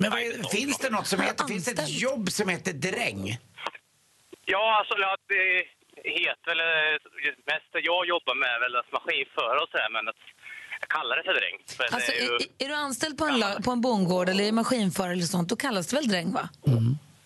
Men 0.02 0.10
vad 0.10 0.20
är, 0.20 0.48
finns 0.56 0.78
det 0.78 0.90
något 0.90 1.06
som 1.06 1.20
heter, 1.20 1.44
finns 1.52 1.64
det 1.64 1.72
ett 1.82 1.88
jobb 2.08 2.30
som 2.38 2.48
heter 2.48 2.72
dräng? 2.72 3.38
ja, 4.44 4.64
alltså 4.78 4.94
ja, 4.98 5.16
det 5.28 5.44
heter 6.24 6.46
väl... 6.50 6.60
eh, 6.60 7.32
Mest 7.52 7.70
jag 7.90 8.06
jobbar 8.14 8.34
med 8.44 8.54
väl 8.60 8.76
att 8.80 8.92
maskinföra 8.92 9.58
och 9.62 9.68
sådär, 9.72 9.88
men 9.96 10.08
att 10.08 10.22
jag 10.80 10.88
kallar 10.88 11.16
det 11.16 11.22
för 11.28 11.34
dräng. 11.40 11.56
För 11.76 11.82
det 11.84 11.94
Alltså, 11.96 12.12
är 12.12 12.16
ju, 12.22 12.34
är, 12.34 12.64
är 12.64 12.68
du 12.68 12.74
anställd 12.74 13.18
på 13.18 13.24
en, 13.24 13.38
la- 13.38 13.60
på 13.64 13.70
en 13.70 13.80
bondgård 13.80 14.28
eller 14.28 14.44
är 14.44 14.52
maskinförare 14.52 15.12
eller 15.12 15.22
sånt, 15.36 15.48
då 15.48 15.56
kallas 15.56 15.86
det 15.86 15.96
väl 15.96 16.08
dräng 16.08 16.32
va? 16.32 16.48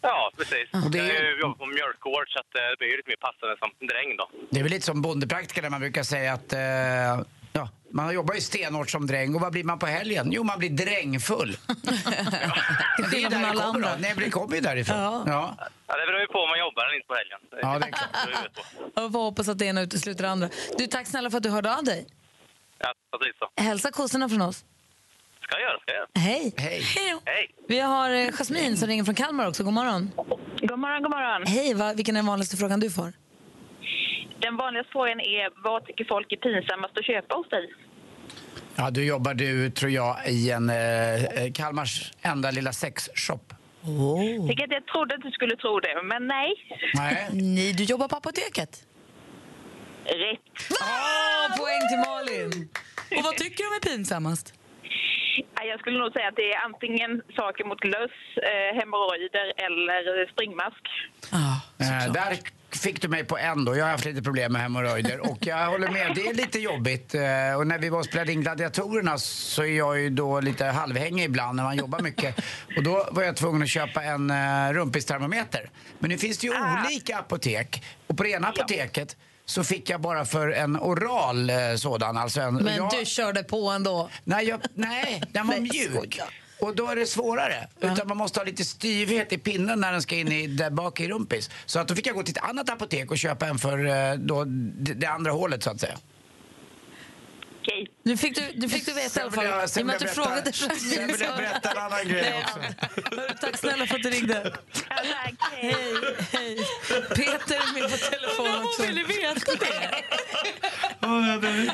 ja, 0.00 0.30
precis. 0.38 0.68
Och 0.84 0.90
det 0.90 0.98
är- 0.98 1.24
Jag 1.24 1.40
jobbar 1.40 1.54
på 1.54 1.66
mjölkgård 1.66 2.26
så 2.32 2.38
att 2.38 2.52
eh, 2.60 2.62
det 2.70 2.76
blir 2.78 2.88
ju 2.88 2.96
lite 2.96 3.08
mer 3.08 3.16
passande 3.28 3.56
som 3.62 3.70
dräng 3.92 4.16
då. 4.16 4.30
Det 4.50 4.58
är 4.58 4.62
väl 4.62 4.72
lite 4.72 4.86
som 4.86 5.02
bondepraktiker 5.02 5.62
där 5.62 5.70
man 5.70 5.80
brukar 5.80 6.02
säga 6.02 6.32
att 6.32 6.52
eh, 6.52 7.26
ja, 7.56 7.68
man 7.92 8.14
jobbar 8.14 8.34
ju 8.34 8.40
stenhårt 8.40 8.90
som 8.90 9.06
dräng 9.06 9.34
och 9.34 9.40
vad 9.40 9.52
blir 9.52 9.64
man 9.64 9.78
på 9.78 9.86
helgen? 9.86 10.28
Jo, 10.32 10.42
man 10.44 10.58
blir 10.58 10.70
drängfull. 10.70 11.56
det 11.66 13.02
är 13.02 13.20
från 13.20 13.22
där 13.22 13.30
det 13.30 13.36
alla 13.36 13.52
kommer 13.52 13.64
andra. 13.64 13.90
då. 13.90 13.96
Nej, 14.00 14.14
det 14.16 14.30
kommer 14.30 14.54
ju 14.54 14.60
därifrån. 14.60 14.96
Ja. 14.96 15.22
Ja. 15.26 15.56
Ja, 15.86 15.96
det 15.96 16.06
beror 16.06 16.20
ju 16.20 16.26
på 16.26 16.38
om 16.38 16.48
man 16.48 16.58
jobbar 16.58 16.84
eller 16.84 16.96
inte 16.96 17.06
på 17.08 17.14
helgen. 17.14 17.38
Ja, 17.62 17.78
det 17.78 17.86
är 17.86 17.90
klart. 17.90 18.28
Ju. 18.56 18.62
Jag 19.02 19.12
får 19.12 19.18
hoppas 19.18 19.48
att 19.48 19.58
det 19.58 19.64
ena 19.66 19.80
utesluter 19.82 20.22
det 20.22 20.30
andra. 20.30 20.48
Du, 20.78 20.86
tack 20.86 21.06
snälla 21.06 21.30
för 21.30 21.36
att 21.36 21.42
du 21.42 21.50
hörde 21.50 21.76
av 21.76 21.84
dig. 21.84 22.06
Ja, 22.78 22.92
precis 23.18 23.34
så. 23.38 23.62
Hälsa 23.62 23.90
kossorna 23.90 24.28
från 24.28 24.42
oss. 24.42 24.64
Ska 25.42 25.58
jag 25.58 25.62
göra, 25.62 25.78
ska 25.80 25.92
jag 25.92 25.98
göra. 25.98 26.08
Hej. 26.14 26.54
Hej. 26.56 26.82
Hej! 27.24 27.54
Vi 27.68 27.78
har 27.80 28.10
eh, 28.10 28.30
Jasmin 28.32 28.76
som 28.76 28.88
ringer 28.88 29.04
från 29.04 29.14
Kalmar 29.14 29.48
också. 29.48 29.64
God 29.64 29.72
morgon. 29.72 30.10
God 30.60 30.78
morgon, 30.78 31.02
god 31.02 31.10
morgon. 31.10 31.46
Hej, 31.46 31.74
va, 31.74 31.92
vilken 31.92 32.16
är 32.16 32.18
den 32.18 32.26
vanligaste 32.26 32.56
frågan 32.56 32.80
du 32.80 32.90
får? 32.90 33.12
Den 34.38 34.56
vanligaste 34.56 34.92
frågan 34.92 35.20
är 35.20 35.62
vad 35.64 35.86
tycker 35.86 36.04
folk 36.04 36.32
är 36.32 36.36
pinsammast 36.36 36.98
att 36.98 37.04
köpa 37.04 37.34
hos 37.34 37.48
dig? 37.48 37.72
Ja, 38.76 38.90
du 38.90 39.04
jobbar 39.06 39.34
du, 39.34 39.70
tror 39.70 39.90
jag, 39.90 40.16
i 40.28 40.50
en 40.50 40.70
eh, 40.70 41.52
Kalmars 41.54 42.12
enda 42.22 42.50
lilla 42.50 42.72
sexshop. 42.72 43.52
Oh. 43.82 44.46
Tänk 44.46 44.60
att 44.62 44.70
jag 44.70 44.86
trodde 44.86 45.14
att 45.14 45.22
du 45.22 45.30
skulle 45.30 45.56
tro 45.56 45.80
det, 45.80 46.02
men 46.04 46.26
nej. 46.26 46.50
Nej. 46.94 47.28
Nej, 47.32 47.72
du 47.72 47.84
jobbar 47.84 48.08
på 48.08 48.16
apoteket. 48.16 48.86
Rätt. 50.04 50.40
Ah, 50.80 51.56
poäng 51.58 51.82
till 51.90 51.98
Malin. 52.10 52.68
Och 53.18 53.24
vad 53.24 53.36
tycker 53.36 53.64
du 53.64 53.76
är 53.76 53.96
pinsammast? 53.96 54.54
Ja, 55.56 55.64
Jag 55.64 55.80
skulle 55.80 55.98
nog 55.98 56.12
säga 56.12 56.28
att 56.28 56.36
det 56.36 56.52
är 56.52 56.64
antingen 56.64 57.22
saker 57.36 57.64
mot 57.64 57.84
löss, 57.84 58.18
eh, 58.50 58.78
hemorrojder 58.80 59.46
eller 59.66 60.26
springmask. 60.32 60.84
Ja, 61.32 61.60
Eh, 61.80 62.12
där 62.12 62.38
fick 62.76 63.02
du 63.02 63.08
mig 63.08 63.24
på 63.24 63.38
en 63.38 63.64
då. 63.64 63.76
Jag 63.76 63.84
har 63.84 63.90
haft 63.90 64.04
lite 64.04 64.22
problem 64.22 64.52
med 64.52 64.62
hemorrojder 64.62 65.30
och 65.30 65.38
jag 65.40 65.66
håller 65.66 65.88
med, 65.88 66.12
det 66.14 66.26
är 66.26 66.34
lite 66.34 66.58
jobbigt. 66.58 67.14
Eh, 67.14 67.22
Och 67.58 67.66
när 67.66 67.78
vi 67.78 67.88
var 67.88 67.98
och 67.98 68.04
spelade 68.04 68.32
in 68.32 68.40
Gladiatorerna 68.42 69.18
så 69.18 69.62
är 69.62 69.66
jag 69.76 70.00
ju 70.00 70.10
då 70.10 70.40
lite 70.40 70.64
halvhängig 70.64 71.24
ibland 71.24 71.56
när 71.56 71.62
man 71.64 71.76
jobbar 71.76 72.00
mycket. 72.00 72.36
Och 72.76 72.82
då 72.82 73.08
var 73.10 73.22
jag 73.22 73.36
tvungen 73.36 73.62
att 73.62 73.68
köpa 73.68 74.02
en 74.02 74.30
uh, 74.30 74.72
rumpistermometer. 74.72 75.70
Men 75.98 76.10
nu 76.10 76.18
finns 76.18 76.38
det 76.38 76.46
ju 76.46 76.52
olika 76.52 77.18
apotek 77.18 77.84
och 78.06 78.16
på 78.16 78.22
det 78.22 78.30
ena 78.30 78.48
apoteket 78.48 79.16
så 79.44 79.64
fick 79.64 79.90
jag 79.90 80.00
bara 80.00 80.24
för 80.24 80.48
en 80.48 80.76
oral 80.76 81.50
eh, 81.50 81.56
sådan. 81.76 82.16
Alltså 82.16 82.40
en, 82.40 82.54
Men 82.54 82.76
jag, 82.76 82.90
du 83.00 83.04
körde 83.06 83.42
på 83.42 83.70
ändå. 83.70 84.10
Nej, 84.24 84.48
jag, 84.48 84.60
nej 84.74 85.22
den 85.32 85.46
var 85.46 85.56
mjuk. 85.60 86.20
Och 86.58 86.76
då 86.76 86.86
är 86.88 86.96
det 86.96 87.06
svårare. 87.06 87.68
Utan 87.80 88.08
man 88.08 88.16
måste 88.16 88.40
ha 88.40 88.44
lite 88.44 88.64
styvhet 88.64 89.32
i 89.32 89.38
pinnen 89.38 89.80
när 89.80 89.92
den 89.92 90.02
ska 90.02 90.14
in 90.16 90.32
i, 90.32 90.46
där 90.46 90.70
bak 90.70 91.00
i 91.00 91.08
rumpis. 91.08 91.50
Så 91.66 91.78
att 91.78 91.88
då 91.88 91.94
fick 91.94 92.06
jag 92.06 92.14
gå 92.14 92.22
till 92.22 92.36
ett 92.38 92.44
annat 92.44 92.70
apotek 92.70 93.10
och 93.10 93.18
köpa 93.18 93.46
en 93.46 93.58
för 93.58 93.86
eh, 93.86 94.14
då, 94.18 94.44
det, 94.44 94.94
det 94.94 95.06
andra 95.06 95.30
hålet 95.32 95.62
så 95.62 95.70
att 95.70 95.80
säga. 95.80 95.98
Nu 98.02 98.16
fick 98.16 98.34
du, 98.34 98.52
du 98.60 98.68
fick 98.68 98.86
du 98.86 98.92
veta 98.92 99.20
i 99.20 99.22
alla 99.22 99.32
fall. 99.32 99.44
jag- 99.44 99.70
sen 99.70 99.80
I 99.80 99.82
och 99.82 99.86
med 99.86 99.96
att 99.96 100.02
vill 100.02 100.08
du 100.14 100.20
jag 100.22 100.28
berätta- 100.28 100.52
frågade 100.52 100.80
sen 100.80 101.06
vill 101.06 101.20
jag 101.20 101.36
berätta 101.36 101.70
en 101.70 101.78
annan 101.78 102.08
grej 102.08 102.34
också. 102.44 102.58
Tack 103.40 103.56
snälla 103.58 103.86
för 103.86 103.94
att 103.96 104.02
du 104.02 104.10
ringde. 104.10 104.52
Hej, 104.88 105.34
hej. 106.32 106.56
Peter 107.08 107.54
är 107.54 107.80
med 107.80 107.90
på 107.90 107.96
telefon 107.96 108.64
också. 108.64 108.82
Hon 108.82 108.86
ville 108.88 109.04
veta 109.04 109.52
det. 109.54 110.04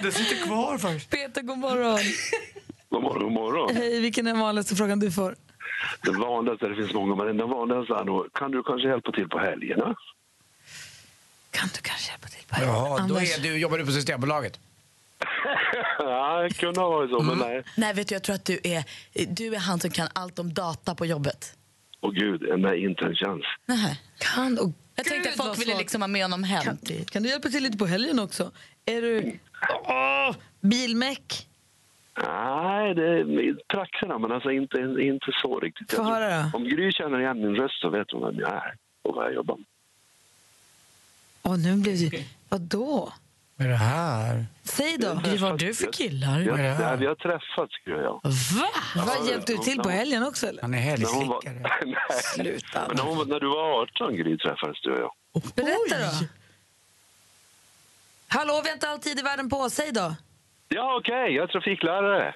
det 0.02 0.12
sitter 0.12 0.46
kvar 0.46 0.78
först. 0.78 1.10
Peter, 1.10 1.42
god 1.42 1.58
morgon. 1.58 1.98
God 2.92 3.02
morgon, 3.02 3.22
god 3.22 3.32
morgon. 3.32 3.76
Hej, 3.76 4.00
vilken 4.00 4.26
är 4.26 4.32
den 4.32 4.40
vanligaste 4.40 4.76
frågan 4.76 4.98
du 5.00 5.10
får? 5.12 5.36
Den 6.02 6.20
vanligaste, 6.20 6.68
det 6.68 6.74
finns 6.76 6.94
många, 6.94 7.14
men 7.24 7.36
den 7.36 7.48
vanligaste 7.50 7.94
är 7.94 8.04
nog, 8.04 8.32
kan 8.32 8.50
du 8.50 8.62
kanske 8.62 8.88
hjälpa 8.88 9.12
till 9.12 9.28
på 9.28 9.38
helgerna? 9.38 9.94
Kan 11.50 11.68
du 11.74 11.80
kanske 11.82 12.10
hjälpa 12.12 12.28
till 12.28 12.44
på 12.48 12.56
Jaha, 12.62 13.06
då 13.08 13.16
är 13.16 13.42
du, 13.42 13.58
jobbar 13.58 13.78
du 13.78 13.86
på 13.86 13.92
Systembolaget? 13.92 14.60
ja, 15.98 16.42
det 16.42 16.54
kunde 16.54 16.80
ha 16.80 16.88
varit 16.88 17.10
så, 17.10 17.22
men 17.22 17.38
nej. 17.38 17.62
Nej, 17.76 17.94
vet 17.94 18.08
du, 18.08 18.14
jag 18.14 18.22
tror 18.22 18.34
att 18.34 18.44
du 18.44 18.60
är, 18.64 18.84
du 19.26 19.54
är 19.54 19.58
han 19.58 19.80
som 19.80 19.90
kan 19.90 20.08
allt 20.12 20.38
om 20.38 20.54
data 20.54 20.94
på 20.94 21.06
jobbet. 21.06 21.56
Åh 22.00 22.10
gud, 22.12 22.42
nej, 22.58 22.84
inte 22.84 23.04
en 23.04 23.14
chans. 23.14 23.44
Nej. 23.66 24.00
Kan, 24.18 24.58
och 24.58 24.70
Jag 24.94 25.06
tänkte 25.06 25.30
att 25.30 25.36
folk 25.36 25.60
ville 25.60 25.78
liksom 25.78 26.02
ha 26.02 26.08
med 26.08 26.22
honom 26.22 26.44
hem. 26.44 26.64
Kan, 26.64 26.78
kan 27.04 27.22
du 27.22 27.28
hjälpa 27.28 27.48
till 27.48 27.62
lite 27.62 27.78
på 27.78 27.86
helgen 27.86 28.18
också? 28.18 28.50
Är 28.84 29.02
du... 29.02 29.38
Åh, 29.84 30.34
bilmäck? 30.60 31.48
Nej, 32.16 32.94
det 32.94 33.06
är 33.20 33.54
trakterna, 33.72 34.18
men 34.18 34.32
alltså 34.32 34.50
inte, 34.50 34.76
inte 35.00 35.26
så 35.42 35.60
riktigt. 35.60 35.92
Få 35.92 36.02
höra 36.02 36.42
då. 36.42 36.56
Om 36.58 36.64
Gry 36.64 36.92
känner 36.92 37.20
igen 37.20 37.40
min 37.40 37.56
röst 37.56 37.80
så 37.80 37.88
vet 37.88 38.10
hon 38.10 38.20
vem 38.26 38.40
jag 38.40 38.50
är 38.50 38.74
och 39.02 39.14
vad 39.14 39.24
jag 39.26 39.34
jobbar 39.34 39.56
med. 39.56 39.64
Åh, 41.42 41.56
nu 41.58 41.76
blev 41.76 42.10
det... 42.10 42.24
Vadå? 42.48 43.12
Vad 43.56 43.66
är 43.66 43.70
det 43.70 43.76
här? 43.76 44.46
Säg 44.62 44.98
då. 44.98 45.20
Gud, 45.24 45.40
vad 45.40 45.50
har 45.50 45.58
du 45.58 45.74
för 45.74 45.92
killar? 45.92 46.28
Har, 46.28 46.40
Vad 46.50 46.60
är 46.60 46.62
det 46.62 46.68
här? 46.70 46.90
nej, 46.90 46.96
vi 46.98 47.06
har 47.06 47.14
träffats, 47.14 47.74
Gry 47.84 47.94
och 47.94 48.02
jag. 48.02 48.20
Va? 48.24 48.68
Vad 48.96 49.06
Ja, 49.20 49.26
hjälpte 49.30 49.52
du 49.52 49.58
till 49.58 49.78
på 49.78 49.88
helgen 49.88 50.22
också 50.22 50.46
eller? 50.46 50.62
Han 50.62 50.74
är 50.74 50.78
var, 50.78 50.84
helgslickare. 50.84 51.70
nej, 51.84 51.94
Sluta. 52.34 52.84
men 52.88 52.96
när, 52.96 53.04
hon, 53.04 53.16
var- 53.18 53.24
när 53.24 53.40
du 53.40 53.46
var 53.48 53.82
18, 53.82 54.16
Gry, 54.16 54.38
träffades 54.38 54.80
du 54.82 54.92
och 54.92 55.00
jag. 55.00 55.12
Berätta 55.54 55.98
då. 56.20 56.26
Hallå, 58.28 58.60
vi 58.64 58.68
har 58.68 58.74
inte 58.74 58.88
all 58.88 58.98
tid 58.98 59.18
i 59.18 59.22
världen 59.22 59.50
på 59.50 59.56
oss. 59.56 59.74
Säg 59.74 59.92
då. 59.92 60.14
Ja, 60.74 60.96
okej, 61.00 61.34
jag 61.34 61.42
är 61.42 61.46
trafiklärare. 61.46 62.34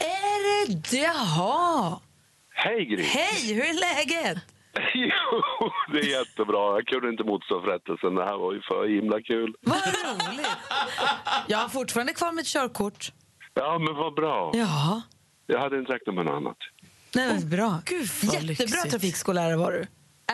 Är 0.00 0.68
det? 0.68 0.96
Jaha. 0.96 2.00
Hej, 2.54 2.84
Gry. 2.84 3.02
Hej, 3.02 3.54
hur 3.54 3.62
är 3.64 3.74
läget? 3.74 4.38
Jo, 4.94 5.70
det 5.92 5.98
är 5.98 6.18
jättebra. 6.20 6.74
Jag 6.76 6.86
kunde 6.86 7.08
inte 7.08 7.24
motstå 7.24 7.62
frestelsen. 7.62 8.14
Det 8.14 8.24
här 8.24 8.36
var 8.36 8.52
ju 8.52 8.60
för 8.62 8.88
himla 8.88 9.20
kul. 9.22 9.54
Vad 9.60 9.78
roligt. 9.78 10.46
Jag 11.46 11.58
har 11.58 11.68
fortfarande 11.68 12.12
kvar 12.12 12.32
mitt 12.32 12.46
körkort. 12.46 13.12
Ja, 13.54 13.78
men 13.78 13.94
vad 13.94 14.14
bra. 14.14 14.50
Ja. 14.54 15.02
Jag 15.46 15.60
hade 15.60 15.78
inte 15.78 15.92
räknat 15.92 16.14
med 16.14 16.24
något 16.24 16.34
annat. 16.34 16.56
Nej, 17.14 17.28
men 17.28 17.48
bra. 17.50 17.82
Gud, 17.84 18.08
vad 18.22 18.34
Jättebra 18.34 18.48
lyxigt. 18.64 18.90
trafikskollärare 18.90 19.56
var 19.56 19.72
du. 19.72 19.78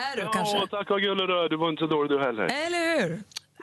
Är 0.01 0.15
du 0.15 0.21
kanske? 0.33 0.57
Åh, 0.57 0.65
tack 0.69 0.89
vad 0.89 1.01
gullig 1.01 1.27
du 1.27 1.39
är. 1.43 1.49
Du 1.49 1.57
var 1.57 1.69
inte 1.69 1.79
så 1.79 1.87
dålig 1.87 2.11
du 2.11 2.19
heller. 2.23 2.43
Eller 2.43 3.01
hur? 3.01 3.21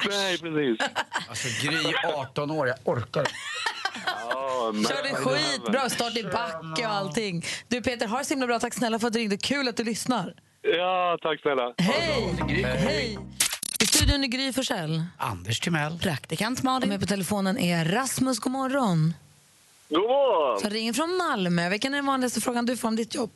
Nej, 0.09 0.39
precis. 0.39 0.89
Alltså 1.29 1.67
Gry, 1.69 1.93
18 2.15 2.51
år, 2.51 2.69
jag 2.69 2.77
orkar 2.85 3.27
Ja, 4.31 4.71
men- 4.75 4.85
Körde 4.85 5.15
skitbra, 5.15 5.89
start 5.91 6.17
i 6.17 6.23
backe 6.23 6.87
och 6.87 6.93
allting. 6.93 7.45
Du 7.69 7.83
Peter, 7.83 8.07
ha 8.07 8.19
det 8.19 8.25
så 8.25 8.35
himla 8.35 8.47
bra. 8.47 8.59
Tack 8.61 8.75
snälla 8.75 8.99
för 8.99 9.07
att 9.07 9.13
du 9.13 9.19
ringde. 9.19 9.37
Kul 9.37 9.69
att 9.69 9.77
du 9.77 9.85
lyssnar. 9.85 10.35
Ja, 10.63 11.19
tack 11.23 11.41
snälla. 11.41 11.75
Hej! 11.79 12.35
Hej! 12.65 13.19
I 13.81 13.87
studion 13.87 14.25
är 14.25 14.29
Gry 14.29 14.53
Forssell. 14.53 15.03
Anders 15.19 15.61
Timell. 15.61 15.99
Praktikant 15.99 16.63
Malin. 16.63 16.89
med 16.89 17.01
på 17.01 17.07
telefonen 17.07 17.59
är 17.59 17.85
Rasmus. 17.85 18.39
God 18.39 18.53
morgon. 18.53 19.15
God 19.89 19.99
morgon! 20.03 20.61
Som 20.61 20.71
ringer 20.71 20.93
från 20.93 21.17
Malmö. 21.17 21.69
Vilken 21.69 21.95
är 21.95 21.99
den 21.99 22.07
vanligaste 22.07 22.41
frågan 22.41 22.67
du 22.67 22.77
får 22.77 22.89
om 22.89 22.97
ditt 22.97 23.15
jobb? 23.15 23.31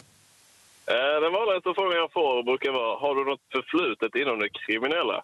Eh, 0.86 0.94
Den 1.22 1.32
vanligaste 1.32 1.72
frågan 1.74 1.96
jag 1.98 2.12
får 2.12 2.42
brukar 2.42 2.70
vara, 2.72 2.98
har 2.98 3.14
du 3.14 3.30
något 3.30 3.40
förflutet 3.52 4.14
inom 4.14 4.38
det 4.38 4.48
kriminella? 4.48 5.22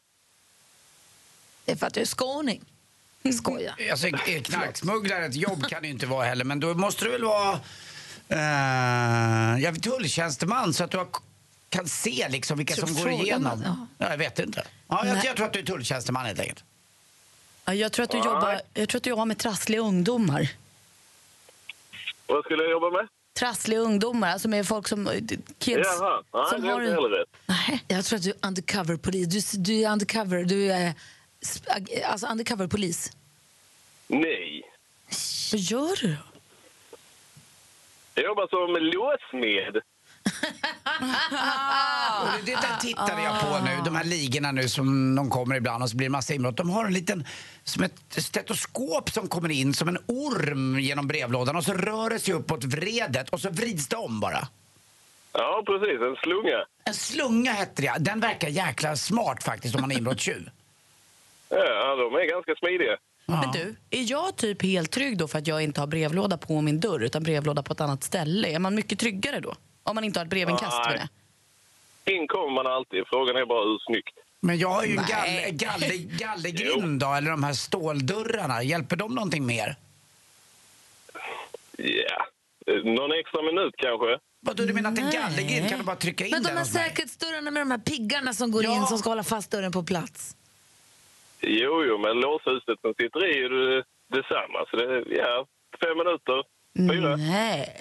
Det 1.65 1.73
är 1.73 1.77
för 1.77 1.87
att 1.87 1.95
du 1.95 2.01
är 2.01 2.05
skåning. 2.05 2.65
Skoja. 3.33 3.75
Alltså, 3.91 4.07
är 4.07 4.43
knarksmugglare 4.43 5.27
ett 5.27 5.35
jobb 5.35 5.67
kan 5.69 5.83
det 5.83 5.89
ju 5.89 5.93
inte 5.95 6.07
vara 6.07 6.27
heller, 6.27 6.45
men 6.45 6.61
då 6.61 6.75
måste 6.75 7.05
du 7.05 7.11
väl 7.11 7.25
vara 7.25 7.55
uh, 8.33 9.63
jag 9.63 9.73
vet, 9.73 9.83
tulltjänsteman 9.83 10.75
så 10.75 10.85
att 10.85 10.91
du 10.91 10.97
har, 10.99 11.07
kan 11.69 11.89
se 11.89 12.29
liksom 12.29 12.59
vilka 12.59 12.75
som 12.75 12.95
går 12.95 13.11
igenom. 13.11 13.63
ja. 13.65 13.87
Ja. 13.99 14.11
jag 14.11 14.19
vet 14.19 14.39
inte. 14.39 14.67
Ja, 14.89 15.07
jag, 15.07 15.25
jag 15.25 15.37
tror 15.37 15.47
att 15.47 15.53
du 15.53 15.59
är 15.59 15.63
tulltjänsteman 15.65 16.27
helt 16.27 16.41
enkelt. 16.41 16.65
Ja, 17.65 17.75
jag, 17.75 17.93
tror 17.93 18.05
att 18.05 18.11
du 18.11 18.19
jobbar, 18.19 18.61
jag 18.75 18.89
tror 18.89 18.99
att 18.99 19.03
du 19.05 19.11
jobbar 19.11 19.27
med 19.27 19.39
trassliga 19.39 19.81
ungdomar. 19.81 20.49
Vad 22.27 22.45
skulle 22.45 22.63
jag 22.63 22.71
jobba 22.73 22.91
med? 22.91 23.09
Trassliga 23.39 23.79
ungdomar, 23.81 24.29
alltså 24.33 24.49
med 24.49 24.69
folk 24.69 24.89
som... 24.89 25.11
Kids. 25.59 25.81
Jaha, 25.99 26.23
nej, 26.35 26.45
som 26.51 26.61
det 26.63 26.69
är 26.69 26.73
har 26.73 26.81
inte 26.81 26.93
en- 26.93 27.03
heller 27.03 27.09
rätt. 27.09 27.29
Nej, 27.47 27.85
jag 27.89 28.05
tror 28.05 28.17
att 28.17 28.23
du 28.23 28.31
är 28.31 28.37
undercover-polis. 28.47 29.51
Du, 29.53 29.63
du 29.63 29.83
är 29.85 29.93
undercover. 29.93 30.45
Du 30.45 30.73
är 30.73 30.95
alltså 32.05 32.27
undercover-polis. 32.27 33.13
Nej. 34.07 34.63
Vad 35.53 35.61
gör 35.61 36.01
du 36.01 36.09
då? 36.09 36.17
Jag 38.15 38.25
jobbar 38.25 38.47
som 38.49 38.83
låsmed. 38.83 39.83
Det 42.45 42.55
där 42.55 42.77
tittade 42.81 43.23
jag 43.23 43.41
på 43.41 43.65
nu, 43.65 43.81
de 43.85 43.97
här 43.97 44.05
ligorna 44.05 44.53
nu 44.53 44.69
som 44.69 45.15
de 45.15 45.31
kommer 45.31 45.57
ibland 45.57 45.83
och 45.83 45.91
så 45.91 45.97
blir 45.97 46.07
det 46.07 46.11
massa 46.13 46.35
inbrott. 46.35 46.57
De 46.57 46.71
har 46.71 46.85
en 46.85 46.93
liten, 46.93 47.27
som 47.65 47.83
ett 47.83 48.01
stetoskop 48.09 49.11
som 49.11 49.29
kommer 49.29 49.51
in 49.51 49.75
som 49.75 49.89
en 49.89 49.99
orm 50.07 50.79
genom 50.81 51.07
brevlådan 51.07 51.57
och 51.57 51.65
så 51.65 51.73
rör 51.73 52.11
det 52.11 52.19
sig 52.19 52.35
uppåt 52.35 52.65
vredet 52.65 53.31
och 53.31 53.41
så 53.41 53.51
vrids 53.51 53.89
det 53.89 53.97
om 53.97 54.21
bara. 54.21 54.49
Ja, 55.33 55.63
precis. 55.67 56.01
En 56.01 56.17
slunga. 56.17 56.65
En 56.85 56.95
slunga 56.95 57.53
hette 57.53 57.83
det, 57.83 57.95
den 57.99 58.21
verkar 58.21 58.49
jäkla 58.49 58.97
smart 58.97 59.43
faktiskt 59.43 59.75
om 59.75 59.81
man 59.81 59.93
är 59.93 59.99
inbrottstjuv. 59.99 60.51
Ja, 61.57 61.97
de 61.97 62.15
är 62.15 62.31
ganska 62.31 62.55
smidiga. 62.55 62.97
Men 63.27 63.51
du, 63.53 63.77
är 63.91 64.11
jag 64.11 64.37
typ 64.37 64.63
helt 64.63 64.91
trygg 64.91 65.19
då 65.19 65.29
för 65.29 65.39
att 65.39 65.47
jag 65.47 65.63
inte 65.63 65.81
har 65.81 65.87
brevlåda 65.87 66.39
på 66.39 66.61
min 66.61 66.81
dörr 66.81 67.01
utan 67.01 67.23
brevlåda 67.23 67.63
på 67.63 67.73
ett 67.73 67.81
annat 67.81 68.05
ställe? 68.05 68.49
Är 68.49 68.59
man 68.59 68.75
mycket 68.75 68.99
tryggare 68.99 69.41
då? 69.41 69.55
Om 69.83 69.95
man 69.95 70.05
inte 70.05 70.19
har 70.21 70.25
ett 70.25 70.31
brevinkast 70.31 70.77
Nej. 70.87 70.99
det? 72.05 72.13
In 72.13 72.29
kommer 72.29 72.51
man 72.55 72.67
alltid. 72.67 73.03
Frågan 73.07 73.37
är 73.37 73.47
bara 73.47 73.65
hur 73.65 73.79
snyggt. 73.87 74.15
Men 74.41 74.59
jag 74.59 74.69
har 74.69 74.85
ju 74.85 74.97
Nej. 74.97 75.51
galler, 75.53 76.19
gallergrind 76.19 77.01
då, 77.01 77.13
eller 77.15 77.31
de 77.31 77.45
här 77.45 77.53
ståldörrarna. 77.53 78.63
Hjälper 78.63 78.97
de 78.97 79.15
någonting 79.15 79.47
mer? 79.47 79.77
Ja. 81.79 82.27
Eh, 82.67 82.85
Någon 82.85 83.13
extra 83.21 83.43
minut 83.43 83.75
kanske? 83.77 84.19
Vadå, 84.41 84.65
du 84.65 84.73
menar 84.73 84.93
att 84.93 84.99
en 84.99 85.11
gallergrind 85.11 85.69
kan 85.69 85.79
du 85.79 85.85
bara 85.85 85.97
trycka 85.97 86.25
in 86.25 86.31
Men 86.31 86.43
de 86.43 86.49
här 86.49 86.65
säkerhetsdörrarna 86.65 87.51
med 87.51 87.63
de 87.63 87.71
här 87.71 87.79
piggarna 87.79 88.33
som 88.33 88.51
går 88.51 88.65
in 88.65 88.87
som 88.87 88.99
ska 88.99 89.09
hålla 89.09 89.23
fast 89.25 89.51
dörren 89.51 89.73
på 89.73 89.83
plats. 89.83 90.37
Jo, 91.47 91.85
jo, 91.89 91.99
men 91.99 92.21
låshuset 92.21 92.81
som 92.81 92.95
sitter 93.01 93.27
i 93.27 93.45
är 93.45 93.49
det 93.49 93.85
detsamma. 94.09 94.59
Så 94.71 94.77
det, 94.77 95.05
ja, 95.17 95.47
fem 95.81 95.99
minuter. 95.99 96.43
Fyra. 96.93 97.17
Nej. 97.17 97.81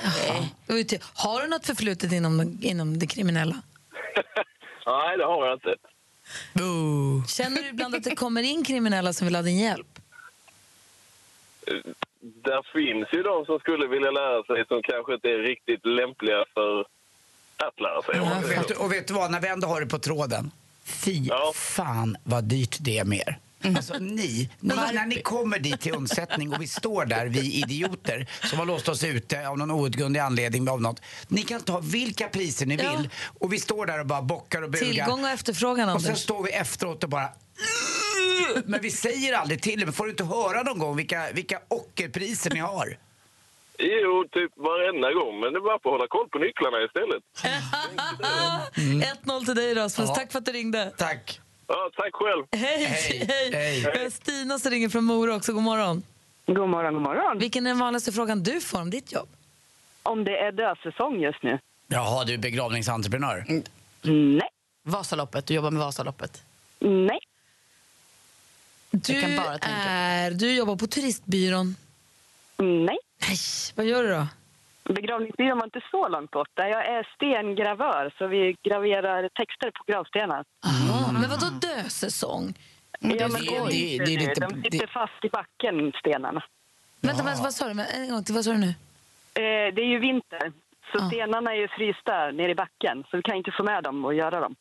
Ty- 0.90 0.98
Har 1.14 1.42
du 1.42 1.48
något 1.48 1.66
förflutet 1.66 2.12
inom, 2.12 2.58
inom 2.62 3.00
det 3.00 3.08
kriminella? 3.08 3.56
Nej, 4.88 5.18
det 5.18 5.26
har 5.26 5.46
jag 5.48 5.56
inte. 5.56 5.76
Känner 7.28 7.62
du 7.64 7.70
ibland 7.70 7.96
att 7.96 8.04
det 8.04 8.16
kommer 8.16 8.42
in 8.44 8.64
kriminella 8.64 9.14
som 9.14 9.28
vill 9.28 9.36
ha 9.36 9.42
din 9.42 9.58
hjälp? 9.60 10.00
Där 12.20 12.62
finns 12.74 13.08
ju 13.14 13.24
de 13.24 13.46
som 13.46 13.60
skulle 13.60 13.88
vilja 13.88 14.12
lära 14.12 14.44
sig 14.44 14.66
som 14.68 14.82
kanske 14.84 15.14
inte 15.14 15.28
är 15.30 15.38
riktigt 15.38 15.86
lämpliga 15.86 16.46
för 16.54 16.80
att 17.58 17.80
lära 17.80 18.02
sig. 18.02 18.20
man 18.20 18.44
Och 18.44 18.52
vet, 18.52 18.68
du- 18.68 18.76
och 18.76 18.92
vet 18.92 19.08
du 19.08 19.14
vad, 19.14 19.32
när 19.32 19.42
vi 19.42 19.48
ändå 19.48 19.68
har 19.68 19.80
det 19.82 19.88
på 19.88 20.00
tråden. 20.00 20.52
Fy 20.84 21.30
fan 21.56 22.18
vad 22.24 22.44
dyrt 22.44 22.78
det 22.82 22.98
är 22.98 23.06
med 23.06 23.20
er. 23.28 23.38
Alltså 23.64 23.94
ni, 24.00 24.50
ni 24.60 24.76
när 24.76 25.06
ni 25.06 25.22
kommer 25.22 25.60
dit 25.60 25.82
till 25.82 25.96
undsättning 25.96 26.54
och 26.54 26.62
vi 26.62 26.68
står 26.68 27.06
där, 27.06 27.26
vi 27.26 27.54
idioter 27.54 28.28
som 28.50 28.60
har 28.60 28.66
låst 28.66 28.90
oss 28.90 29.04
ute 29.04 29.48
av 29.48 29.58
någon 29.58 29.72
outgrundlig 29.72 30.20
anledning 30.20 30.70
av 30.70 30.82
något. 30.82 31.02
Ni 31.28 31.42
kan 31.42 31.62
ta 31.62 31.80
vilka 31.80 32.28
priser 32.28 32.66
ni 32.66 32.76
vill 32.78 33.10
och 33.40 33.54
vi 33.54 33.60
står 33.60 33.86
där 33.86 34.00
och 34.00 34.06
bara 34.06 34.22
bockar 34.22 34.62
och 34.62 34.70
bugar. 34.70 34.86
Tillgång 34.86 35.24
och 35.24 35.30
efterfrågan, 35.30 35.90
Och 35.90 36.02
sen 36.02 36.10
Anders. 36.12 36.24
står 36.24 36.44
vi 36.44 36.52
efteråt 36.52 37.04
och 37.04 37.10
bara, 37.10 37.30
Men 38.66 38.82
vi 38.82 38.92
säger 38.92 39.34
aldrig 39.34 39.62
till 39.62 39.80
men 39.86 39.94
får 39.94 40.04
du 40.06 40.10
inte 40.12 40.24
höra 40.24 40.64
någon 40.64 40.80
gång 40.80 40.96
vilka, 40.96 41.32
vilka 41.34 41.60
ockerpriser 41.68 42.52
ni 42.52 42.60
har? 42.60 42.98
Jo, 43.78 44.26
typ 44.32 44.52
varenda 44.58 45.12
gång. 45.12 45.40
Men 45.40 45.54
det 45.54 45.60
är 45.60 45.62
bara 45.62 45.80
för 45.80 45.90
att 45.90 45.94
hålla 45.94 46.08
koll 46.08 46.30
på 46.30 46.40
nycklarna 46.40 46.78
istället. 46.86 47.24
1-0 49.26 49.46
till 49.46 49.56
dig 49.56 49.74
Rasmus. 49.76 50.10
Ja. 50.10 50.16
Tack 50.16 50.32
för 50.32 50.40
att 50.40 50.46
du 50.46 50.52
ringde. 50.52 50.92
Tack. 50.98 51.40
Ja, 51.74 51.90
tack 51.96 52.14
själv. 52.14 52.46
Hej! 52.52 52.86
Hej. 52.86 53.26
Hej. 53.30 53.52
Hej. 53.54 53.80
Vi 53.80 54.04
har 54.04 54.10
Stina 54.10 54.60
som 54.60 54.72
ringer 54.72 54.90
från 54.90 55.04
Mora 55.04 55.36
också. 55.36 55.54
God 55.54 55.64
morgon. 55.64 56.04
God 56.46 56.70
morgon, 56.70 56.94
god 56.94 57.02
morgon. 57.04 57.40
Vilken 57.40 57.66
är 57.66 57.70
den 57.70 57.80
vanligaste 57.80 58.12
frågan 58.12 58.44
du 58.44 58.62
får 58.62 58.82
om 58.82 58.90
ditt 58.90 59.12
jobb? 59.12 59.30
Om 60.04 60.24
det 60.24 60.38
är 60.38 60.52
dödsäsong 60.52 61.20
just 61.20 61.44
nu? 61.44 61.60
Jaha, 61.88 62.24
du 62.24 62.34
är 62.34 62.38
begravningsentreprenör? 62.38 63.46
Nej. 64.02 64.50
Vasaloppet, 64.84 65.46
du 65.46 65.54
jobbar 65.54 65.72
med 65.72 65.80
Vasaloppet. 65.80 66.44
Nej. 66.80 67.20
Du, 68.92 69.22
kan 69.22 69.36
bara 69.38 69.58
tänka. 69.58 69.68
är, 69.68 70.32
du 70.32 70.56
jobbar 70.56 70.76
på 70.76 70.88
turistbyrån. 70.88 71.76
Nej. 72.58 72.98
Nej. 73.28 73.38
Vad 73.76 73.86
gör 73.86 74.04
du 74.04 74.10
då? 74.10 74.28
Begravningsbyrån 74.90 75.58
var 75.58 75.66
inte 75.66 75.82
så 75.92 76.08
långt 76.08 76.32
borta. 76.32 76.68
Jag 76.70 76.86
är 76.86 77.08
stengravör, 77.16 78.14
så 78.18 78.28
vi 78.28 78.56
graverar 78.64 79.30
texter 79.30 79.72
på 79.72 79.84
gravstenar. 79.92 80.44
Aha, 80.66 81.12
Men 81.12 81.30
vadå 81.30 81.46
dösäsong? 81.62 82.54
Ja, 83.00 83.10
men 83.10 83.42
det, 83.42 83.60
det- 83.70 84.04
det 84.06 84.14
är 84.14 84.20
lite- 84.20 84.48
de 84.48 84.62
sitter 84.64 84.88
fast 84.88 85.26
i 85.26 85.30
backen, 85.30 85.92
stenarna. 86.00 86.44
Vänta, 87.02 87.24
vänta, 87.24 87.44
vad 87.44 87.54
sa 87.54 87.68
du? 87.68 87.74
Men 87.74 87.86
En 87.96 88.10
gång 88.10 88.24
till, 88.24 88.36
vad 88.36 88.44
sa 88.46 88.52
du 88.52 88.58
nu? 88.58 88.68
Eh, 88.68 89.74
det 89.76 89.82
är 89.82 89.86
ju 89.96 90.00
vinter, 90.00 90.52
så 90.92 91.08
stenarna 91.08 91.52
är 91.52 91.56
ju 91.58 91.68
frysta 91.68 92.32
nere 92.32 92.52
i 92.52 92.56
backen, 92.56 93.04
så 93.12 93.18
vi 93.18 93.24
kan 93.24 93.36
inte 93.36 93.52
få 93.58 93.64
med 93.64 93.84
dem 93.84 94.06
och 94.06 94.14
göra 94.14 94.40
dem. 94.40 94.56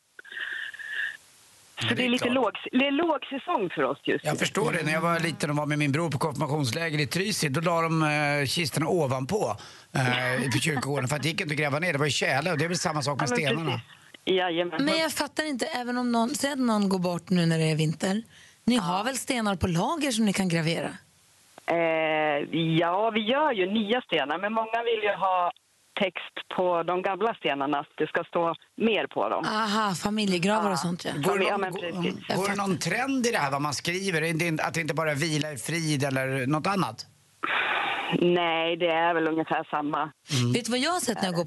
Så 1.89 1.95
det 1.95 2.05
är 2.05 2.09
lite 2.09 2.29
låg, 2.29 2.51
det 2.71 2.87
är 2.87 2.91
lågsäsong 2.91 3.69
för 3.69 3.83
oss 3.83 3.97
just 4.03 4.23
nu. 4.23 4.29
Jag 4.29 4.39
förstår 4.39 4.71
det. 4.71 4.83
När 4.85 4.93
jag 4.93 5.01
var 5.01 5.19
liten 5.19 5.49
och 5.49 5.55
var 5.55 5.65
med 5.65 5.79
min 5.79 5.91
bror 5.91 6.09
på 6.11 6.17
konfirmationsläger 6.17 6.99
i 6.99 7.07
Trysil, 7.07 7.53
då 7.53 7.61
la 7.61 7.81
de 7.81 8.03
eh, 8.03 8.45
kistorna 8.45 8.87
ovanpå 8.87 9.55
eh, 9.95 10.51
på 10.51 10.57
kyrkogården 10.59 11.07
för 11.07 11.15
att 11.15 11.23
det 11.23 11.29
gick 11.29 11.41
inte 11.41 11.53
att 11.53 11.59
gräva 11.59 11.79
ner. 11.79 11.93
Det 11.93 11.99
var 11.99 12.05
ju 12.05 12.11
tjäle 12.11 12.51
och 12.51 12.57
det 12.57 12.65
är 12.65 12.69
väl 12.69 12.77
samma 12.77 13.01
sak 13.01 13.19
med 13.19 13.29
Ja, 13.29 13.35
men 13.35 13.45
stenarna. 13.45 13.81
Jajamän. 14.25 14.85
Men 14.85 14.97
jag 14.97 15.11
fattar 15.11 15.43
inte, 15.43 15.65
även 15.65 15.97
om 15.97 16.11
någon, 16.11 16.29
säg 16.29 16.51
att 16.51 16.59
någon 16.59 16.89
går 16.89 16.99
bort 16.99 17.29
nu 17.29 17.45
när 17.45 17.57
det 17.59 17.71
är 17.71 17.75
vinter. 17.75 18.23
Ni 18.65 18.75
har 18.75 19.03
väl 19.03 19.17
stenar 19.17 19.55
på 19.55 19.67
lager 19.67 20.11
som 20.11 20.25
ni 20.25 20.33
kan 20.33 20.49
gravera? 20.49 20.89
Eh, 21.65 21.77
ja, 22.79 23.11
vi 23.13 23.19
gör 23.19 23.51
ju 23.51 23.65
nya 23.65 24.01
stenar, 24.01 24.37
men 24.37 24.53
många 24.53 24.83
vill 24.83 25.03
ju 25.03 25.15
ha 25.15 25.51
text 25.95 26.35
på 26.55 26.83
de 26.83 27.01
gamla 27.01 27.33
stenarna, 27.33 27.79
att 27.79 27.87
det 27.97 28.07
ska 28.07 28.23
stå 28.23 28.55
mer 28.75 29.07
på 29.07 29.29
dem. 29.29 29.45
Aha, 29.45 29.95
familjegravar 29.95 30.71
och 30.71 30.79
sånt 30.79 31.05
ja. 31.05 31.11
Går 31.15 31.37
det, 31.39 31.45
Ja, 31.45 31.51
någon, 31.51 31.61
men 31.61 31.73
precis. 31.73 32.27
går, 32.27 32.35
går 32.35 32.49
det 32.49 32.55
någon 32.55 32.77
trend 32.77 33.27
i 33.27 33.31
det 33.31 33.37
här 33.37 33.51
vad 33.51 33.61
man 33.61 33.73
skriver? 33.73 34.21
Är 34.21 34.33
det 34.33 34.63
Att 34.63 34.73
det 34.73 34.81
inte 34.81 34.93
bara 34.93 35.11
är 35.11 35.15
vila 35.15 35.51
i 35.51 35.57
frid 35.57 36.03
eller 36.03 36.47
något 36.47 36.67
annat? 36.67 37.05
Nej, 38.21 38.77
det 38.77 38.87
är 38.87 39.13
väl 39.13 39.27
ungefär 39.27 39.67
samma. 39.69 40.11
Vet 40.53 40.65
du 40.65 40.71
vad 40.71 40.79
jag 40.79 40.91
har 40.91 40.99
sett 40.99 41.17
när 41.21 41.25
jag 41.25 41.35
går 41.35 41.45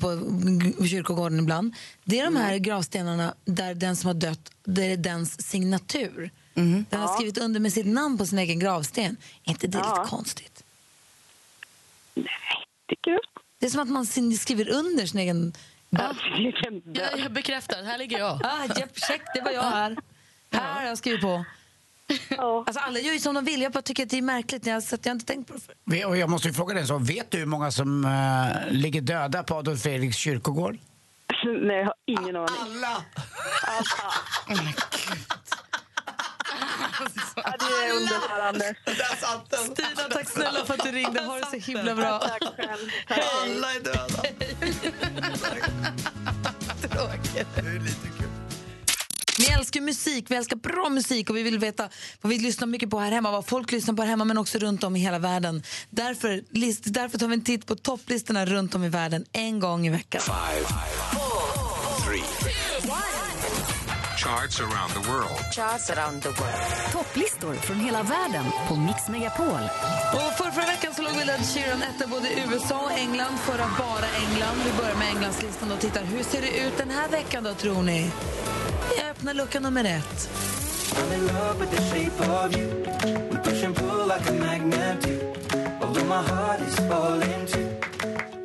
på 0.78 0.87
kyrkogården 0.87 1.38
ibland? 1.38 1.74
Det 2.04 2.20
är 2.20 2.24
de 2.24 2.37
här 2.37 2.59
gravstenarna 2.59 3.35
där 3.44 3.74
den 3.74 3.96
som 3.96 4.06
har 4.09 4.14
dött, 4.14 4.52
det 4.64 4.92
är 4.92 4.96
dens 4.96 5.48
signatur. 5.50 6.30
Den 6.90 7.00
har 7.00 7.09
skrivit 7.14 7.38
under 7.38 7.61
med 7.61 7.72
sitt 7.72 7.87
namn 7.87 8.18
på 8.18 8.26
sin 8.26 8.38
egen 8.38 8.59
gravsten. 8.59 9.16
Är 9.44 9.50
inte 9.50 9.66
det 9.66 9.78
lite 9.78 10.04
konstigt? 10.06 10.62
tycker 12.88 13.11
du? 13.11 13.20
Det 13.58 13.66
är 13.66 13.70
som 13.70 13.80
att 13.80 13.88
man 13.88 14.06
skriver 14.06 14.68
under 14.68 15.06
sin 15.06 15.20
egen... 15.20 15.52
Va? 15.90 16.16
Jag, 16.92 17.18
jag 17.18 17.32
bekräftar, 17.32 17.82
här 17.84 17.98
ligger 17.98 18.18
jag. 18.18 18.40
Ah, 18.44 18.64
japp, 18.78 18.98
check, 18.98 19.22
det 19.34 19.40
var 19.40 19.50
jag 19.50 19.62
här. 19.62 19.96
Här 20.52 20.74
har 20.74 20.82
jag 20.82 20.98
skrivit 20.98 21.20
på. 21.20 21.44
Alltså, 22.38 22.80
alla 22.80 22.98
gör 22.98 23.12
ju 23.12 23.18
som 23.18 23.34
de 23.34 23.44
vill. 23.44 23.62
Jag 23.62 23.72
bara 23.72 23.82
tycker 23.82 24.02
att 24.02 24.10
det 24.10 24.18
är 24.18 24.22
märkligt. 24.22 24.66
Jag, 24.66 24.82
så 24.82 24.94
att 24.94 25.06
jag 25.06 25.10
har 25.10 25.14
inte 25.14 25.26
tänkt 25.26 25.48
på 25.48 25.54
det 25.54 25.60
förr. 25.60 26.16
Jag 26.16 26.30
måste 26.30 26.48
ju 26.48 26.54
fråga 26.54 26.74
dig, 26.74 26.86
så 26.86 26.98
vet 26.98 27.30
du 27.30 27.38
hur 27.38 27.46
många 27.46 27.70
som 27.70 28.04
eh, 28.04 28.72
ligger 28.72 29.00
döda 29.00 29.42
på 29.42 29.54
Adolf 29.54 29.82
Fredriks 29.82 30.16
kyrkogård? 30.16 30.78
Nej, 31.44 31.76
jag 31.76 31.84
har 31.84 31.94
ingen 32.06 32.36
aning. 32.36 32.56
Alla! 32.60 33.04
Ja, 37.37 37.54
det 37.59 37.87
är 37.87 37.92
underbart, 37.96 38.76
Stina, 39.72 40.09
tack 40.11 40.28
snälla 40.28 40.64
för 40.64 40.74
att 40.74 40.82
du 40.85 40.92
ringde. 40.92 41.20
Ha 41.20 41.37
det 41.37 41.46
så 41.46 41.56
himla 41.56 41.94
bra. 41.94 42.18
Tack 42.18 42.42
själv. 42.56 42.90
Alla 43.09 43.74
är 43.74 43.80
döda. 43.80 44.22
Vi 49.38 49.46
älskar 49.46 49.80
musik, 49.80 50.24
vi 50.28 50.35
älskar 50.35 50.56
bra 50.56 50.88
musik 50.88 51.30
och 51.30 51.37
vi 51.37 51.42
vill 51.42 51.59
veta 51.59 51.88
vad 52.20 52.30
vi 52.30 52.38
lyssnar 52.38 52.66
mycket 52.66 52.90
på 52.90 52.98
här 52.98 53.12
hemma, 53.12 53.30
vad 53.30 53.46
folk 53.46 53.72
lyssnar 53.72 53.94
på 53.94 54.02
här 54.02 54.09
hemma 54.09 54.24
men 54.24 54.38
också 54.38 54.59
runt 54.59 54.85
om 54.85 54.96
i 54.96 55.00
hela 55.00 55.18
världen. 55.18 55.62
Därför, 55.90 56.42
list, 56.50 56.82
därför 56.85 57.18
tar 57.18 57.28
vi 57.28 57.35
en 57.35 57.44
titt 57.44 57.66
på 57.66 57.76
topplistorna 57.76 58.46
runt 58.46 58.74
om 58.74 58.85
i 58.85 58.88
världen 58.88 59.24
en 59.32 59.61
gång 59.61 59.87
i 59.87 59.90
veckan. 59.90 60.20
Three. 60.20 61.55
Charts 64.26 64.60
around 64.60 64.90
the 64.90 65.10
world. 65.10 65.40
Charts 65.52 65.90
around 65.90 66.22
the 66.22 66.28
world. 66.28 66.92
Topplistor 66.92 67.54
från 67.54 67.80
hela 67.80 68.02
världen 68.02 68.44
på 68.68 68.76
Mix 68.76 69.08
Megapol. 69.08 69.62
Och 70.14 70.32
för 70.38 70.50
förra 70.50 70.66
veckan 70.66 70.94
så 70.94 71.02
låg 71.02 71.12
väl 71.12 71.28
Ed 71.28 71.46
Sheeran 71.46 71.82
etta 71.82 72.06
både 72.06 72.28
i 72.28 72.42
USA 72.50 72.78
och 72.84 72.92
England, 72.92 73.38
förra 73.38 73.66
bara 73.78 74.06
England. 74.24 74.56
Vi 74.64 74.82
börjar 74.82 74.96
med 74.96 75.08
Englandslistan 75.08 75.72
och 75.72 75.80
tittar. 75.80 76.04
Hur 76.04 76.22
ser 76.22 76.40
det 76.40 76.58
ut 76.66 76.78
den 76.78 76.90
här 76.90 77.08
veckan 77.08 77.44
då, 77.44 77.54
tror 77.54 77.82
ni? 77.82 78.10
Vi 78.96 79.02
öppnar 79.10 79.34
lucka 79.34 79.60
nummer 79.60 79.84
ett. 79.84 80.28
I'm 80.96 81.14
in 81.14 81.26
love 81.26 81.60
with 81.60 81.76
the 81.76 81.82
shape 81.82 82.30
of 82.30 82.56
you. 82.56 82.66
We 83.30 83.36
push 83.44 83.64
and 83.64 83.76
pull 83.76 84.08
like 84.08 84.30
a 84.30 84.32
magnet 84.32 85.02
do. 85.02 85.18
Although 85.82 86.08
my 86.08 86.22
heart 86.30 86.60
is 86.68 86.76
falling 86.76 87.46
too. 87.46 87.68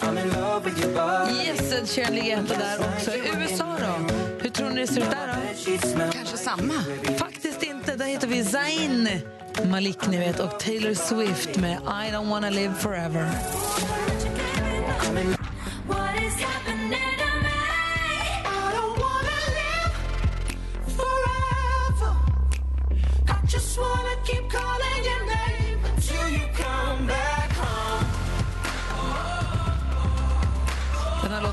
I'm 0.02 0.18
in 0.18 0.30
love 0.34 0.66
with 0.66 0.86
your 0.86 0.94
body. 0.96 1.34
Yes, 1.34 1.74
Ed 1.74 1.90
Sheeran 1.90 2.16
ligger 2.16 2.44
etta 2.44 2.58
där 2.58 2.80
också. 2.80 3.12
USA 3.12 3.78
då? 3.80 4.31
Hur 4.52 4.56
tror 4.56 4.70
ni 4.70 4.82
det 4.82 4.88
ser 4.88 5.02
ut 5.02 5.12
där 5.12 5.28
då? 5.98 6.12
Kanske 6.14 6.38
samma. 6.38 6.74
Faktiskt 7.18 7.64
inte. 7.64 7.96
Där 7.96 8.06
hittar 8.06 8.28
vi 8.28 8.46
Zayn 8.46 9.10
Malik 9.66 10.08
ni 10.08 10.18
vet, 10.18 10.40
och 10.40 10.60
Taylor 10.60 10.94
Swift 10.94 11.58
med 11.58 11.78
I 11.78 12.12
don't 12.12 12.30
wanna 12.30 12.50
live 12.50 12.74
forever. 12.74 13.30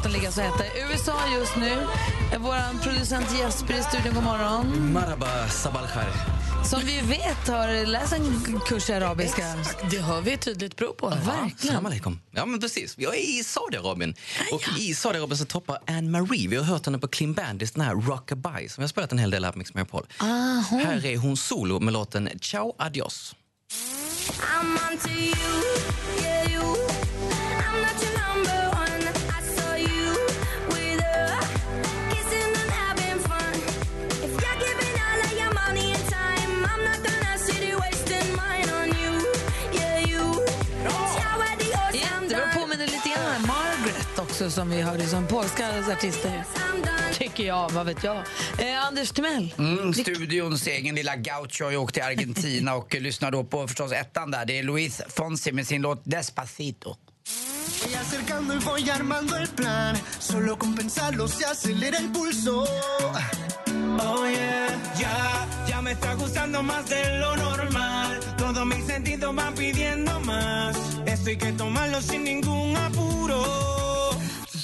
Låten 0.08 0.12
ligger 0.12 0.26
alltså 0.26 0.40
etta 0.40 0.66
i 0.66 0.92
USA 0.92 1.14
just 1.38 1.56
nu. 1.56 1.86
Vår 2.38 2.82
producent 2.82 3.26
Jesper 3.38 3.74
i 3.74 3.82
studion, 3.82 4.14
god 4.14 4.24
morgon. 4.24 4.92
Marhaba, 4.92 5.48
sabal 5.48 5.86
khair. 5.86 6.12
Som 6.64 6.80
vi 6.80 7.00
vet 7.00 7.48
har 7.48 7.86
läst 7.86 8.12
en 8.12 8.60
kurs 8.66 8.90
i 8.90 8.92
arabiska. 8.92 9.44
Det 9.90 9.98
har 9.98 10.20
vi 10.20 10.32
ett 10.32 10.40
tydligt 10.40 10.76
prov 10.76 10.92
på. 10.92 11.08
Verkligen. 11.08 12.20
Ja, 12.30 12.46
men 12.46 12.60
precis. 12.60 12.94
Jag 12.98 13.14
är 13.14 13.38
i 13.40 13.44
Saudiarabien. 13.44 14.14
Och 14.52 14.78
i 14.78 14.94
Saudiarabien 14.94 15.38
så 15.38 15.44
toppar 15.44 15.78
Anne 15.86 16.10
Marie. 16.10 16.48
Vi 16.48 16.56
har 16.56 16.64
hört 16.64 16.86
henne 16.86 16.98
på 16.98 17.08
Clean 17.08 17.34
Bandits, 17.34 17.72
den 17.72 17.84
här 17.84 17.94
Rockabye 17.94 18.68
som 18.68 18.82
vi 18.82 18.82
har 18.82 18.88
spelat 18.88 19.12
en 19.12 19.18
hel 19.18 19.30
del 19.30 19.44
här 19.44 19.52
på 19.52 19.58
Mix 19.58 19.74
Megapol. 19.74 20.06
Aha. 20.18 20.76
Här 20.84 21.06
är 21.06 21.16
hon 21.16 21.36
solo 21.36 21.80
med 21.80 21.92
låten 21.92 22.28
Ciao 22.40 22.74
Adios. 22.78 23.34
I'm 24.40 24.92
onto 24.92 25.08
you, 25.08 25.34
yeah 26.22 26.52
you. 26.52 26.57
Som 44.48 44.70
vi 44.70 44.82
hörde 44.82 45.06
som 45.06 45.26
polska 45.26 45.68
artister. 45.92 46.44
Tycker 47.12 47.46
jag, 47.46 47.70
vad 47.70 47.86
vet 47.86 48.04
jag. 48.04 48.16
Eh, 48.58 48.86
Anders 48.86 49.10
Timell. 49.10 49.54
Mm, 49.58 49.94
studions 49.94 50.66
egen 50.66 50.94
lilla 50.94 51.16
gaucho 51.16 51.64
har 51.64 51.70
ju 51.70 51.76
åkt 51.76 51.94
till 51.94 52.02
Argentina 52.02 52.74
och 52.74 52.94
lyssnar 53.00 53.30
då 53.30 53.44
på 53.44 53.68
förstås 53.68 53.92
ettan 53.92 54.30
där. 54.30 54.46
Det 54.46 54.58
är 54.58 54.62
Luis 54.62 55.00
Fonsi 55.08 55.52
med 55.52 55.66
sin 55.66 55.82
låt 55.82 56.02
Despacito. 56.04 56.96
Voy 57.84 57.94
acercando 57.94 58.54
y 58.54 58.58
voy 58.58 58.90
armando 58.90 59.36
el 59.36 59.48
plan. 59.48 59.96
Solo 60.18 60.58
con 60.58 60.74
pensarlo 60.74 61.28
se 61.28 61.44
acelera 61.44 61.98
el 61.98 62.10
pulso. 62.12 62.64
Oh 64.00 64.26
yeah, 64.26 64.68
ya, 64.98 65.46
ya 65.68 65.82
me 65.82 65.92
está 65.92 66.14
gustando 66.14 66.62
más 66.62 66.88
de 66.88 67.18
lo 67.18 67.36
normal. 67.36 68.20
Todos 68.38 68.66
mis 68.66 68.86
sentidos 68.86 69.34
van 69.34 69.54
pidiendo 69.54 70.20
más. 70.20 70.76
Esto 71.06 71.30
hay 71.30 71.36
que 71.36 71.52
tomarlo 71.52 72.00
sin 72.00 72.24
ningún 72.24 72.76
apuro. 72.76 73.87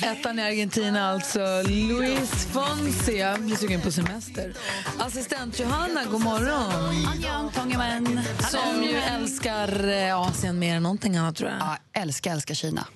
Ettan 0.04 0.38
i 0.38 0.42
Argentina 0.42 1.10
alltså. 1.10 1.62
Luis 1.66 2.46
Fonsi. 2.52 3.18
Jag 3.18 3.40
blir 3.40 3.56
sugen 3.56 3.80
på 3.80 3.92
semester. 3.92 4.54
Assistent 4.98 5.60
Johanna, 5.60 6.04
god 6.04 6.20
morgon. 6.20 7.02
Som 8.50 8.82
ju 8.82 8.96
älskar 8.96 9.88
eh, 9.88 10.20
Asien 10.20 10.58
mer 10.58 10.76
än 10.76 10.82
någonting 10.82 11.16
annat 11.16 11.36
tror 11.36 11.50
jag. 11.50 11.58
Ja, 11.60 11.76
älskar, 11.92 12.32
älskar 12.32 12.54
Kina. 12.54 12.86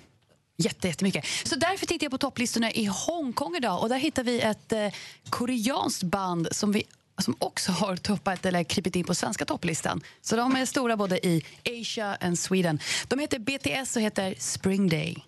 Jätte, 0.56 0.88
jättemycket. 0.88 1.24
Så 1.44 1.56
därför 1.56 1.86
tittar 1.86 2.04
jag 2.04 2.11
på 2.11 2.18
topplistorna 2.18 2.72
i 2.72 2.84
Hongkong 2.84 3.56
idag. 3.56 3.82
Och 3.82 3.88
där 3.88 3.98
hittar 3.98 4.24
vi 4.24 4.40
ett 4.40 4.72
eh, 4.72 4.88
koreanskt 5.30 6.02
band 6.02 6.48
som 6.50 6.72
vi 6.72 6.82
som 7.19 7.37
också 7.39 7.73
har 7.73 7.97
toppat 7.97 8.47
eller 8.47 8.64
krypit 8.64 8.97
in 8.97 9.05
på 9.05 9.14
svenska 9.14 9.45
topplistan. 9.45 10.01
Så 10.23 10.37
de 10.37 10.57
är 10.57 10.66
stora 10.66 10.97
både 10.97 11.27
i 11.27 11.45
Asia 11.81 12.16
och 12.31 12.39
Sweden. 12.39 12.81
De 13.09 13.19
heter 13.19 13.39
BTS 13.39 13.97
och 13.97 14.03
heter 14.03 14.35
Spring 14.39 14.89
Day. 14.89 15.25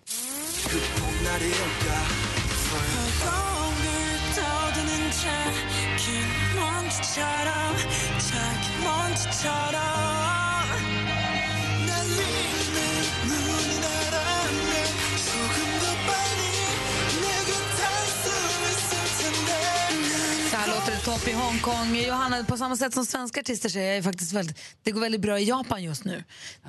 Topp 21.21 21.29
i 21.29 21.33
Hongkong. 21.33 21.95
Johanna, 21.95 22.43
på 22.43 22.57
samma 22.57 22.75
sätt 22.75 22.93
som 22.93 23.05
svenska 23.05 23.39
artister 23.39 23.69
säger 23.69 23.95
jag 23.95 24.03
faktiskt 24.03 24.33
väldigt, 24.33 24.57
det 24.83 24.91
går 24.91 25.01
väldigt 25.01 25.21
bra 25.21 25.39
i 25.39 25.43
Japan 25.43 25.83
just 25.83 26.05
nu. 26.05 26.23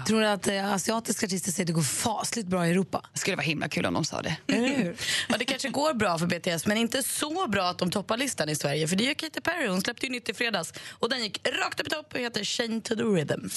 Tror 0.06 0.20
du 0.20 0.26
att 0.26 0.48
eh, 0.48 0.72
asiatiska 0.72 1.26
artister 1.26 1.52
säger 1.52 1.64
att 1.64 1.66
det 1.66 1.72
går 1.72 1.82
fasligt 1.82 2.48
bra 2.48 2.66
i 2.66 2.70
Europa? 2.70 3.04
Det 3.12 3.18
skulle 3.18 3.36
vara 3.36 3.44
himla 3.44 3.68
kul 3.68 3.86
om 3.86 3.94
de 3.94 4.04
sa 4.04 4.22
det. 4.22 4.36
Ja, 5.28 5.36
det 5.38 5.44
kanske 5.44 5.68
går 5.68 5.94
bra 5.94 6.18
för 6.18 6.26
BTS, 6.26 6.66
men 6.66 6.76
inte 6.76 7.02
så 7.02 7.48
bra 7.48 7.64
att 7.64 7.78
de 7.78 7.90
toppar 7.90 8.16
listan 8.16 8.48
i 8.48 8.56
Sverige. 8.56 8.88
För 8.88 8.96
det 8.96 9.04
gör 9.04 9.14
Katy 9.14 9.40
Perry. 9.40 9.66
Hon 9.66 9.80
släppte 9.80 10.06
ju 10.06 10.12
nytt 10.12 10.28
i 10.28 10.34
fredags. 10.34 10.72
Och 10.90 11.08
den 11.08 11.22
gick 11.22 11.48
rakt 11.48 11.80
upp 11.80 11.86
i 11.86 11.90
topp 11.90 12.14
och 12.14 12.20
heter 12.20 12.44
Chain 12.44 12.80
to 12.80 12.96
the 12.96 13.02
Rhythm. 13.02 13.48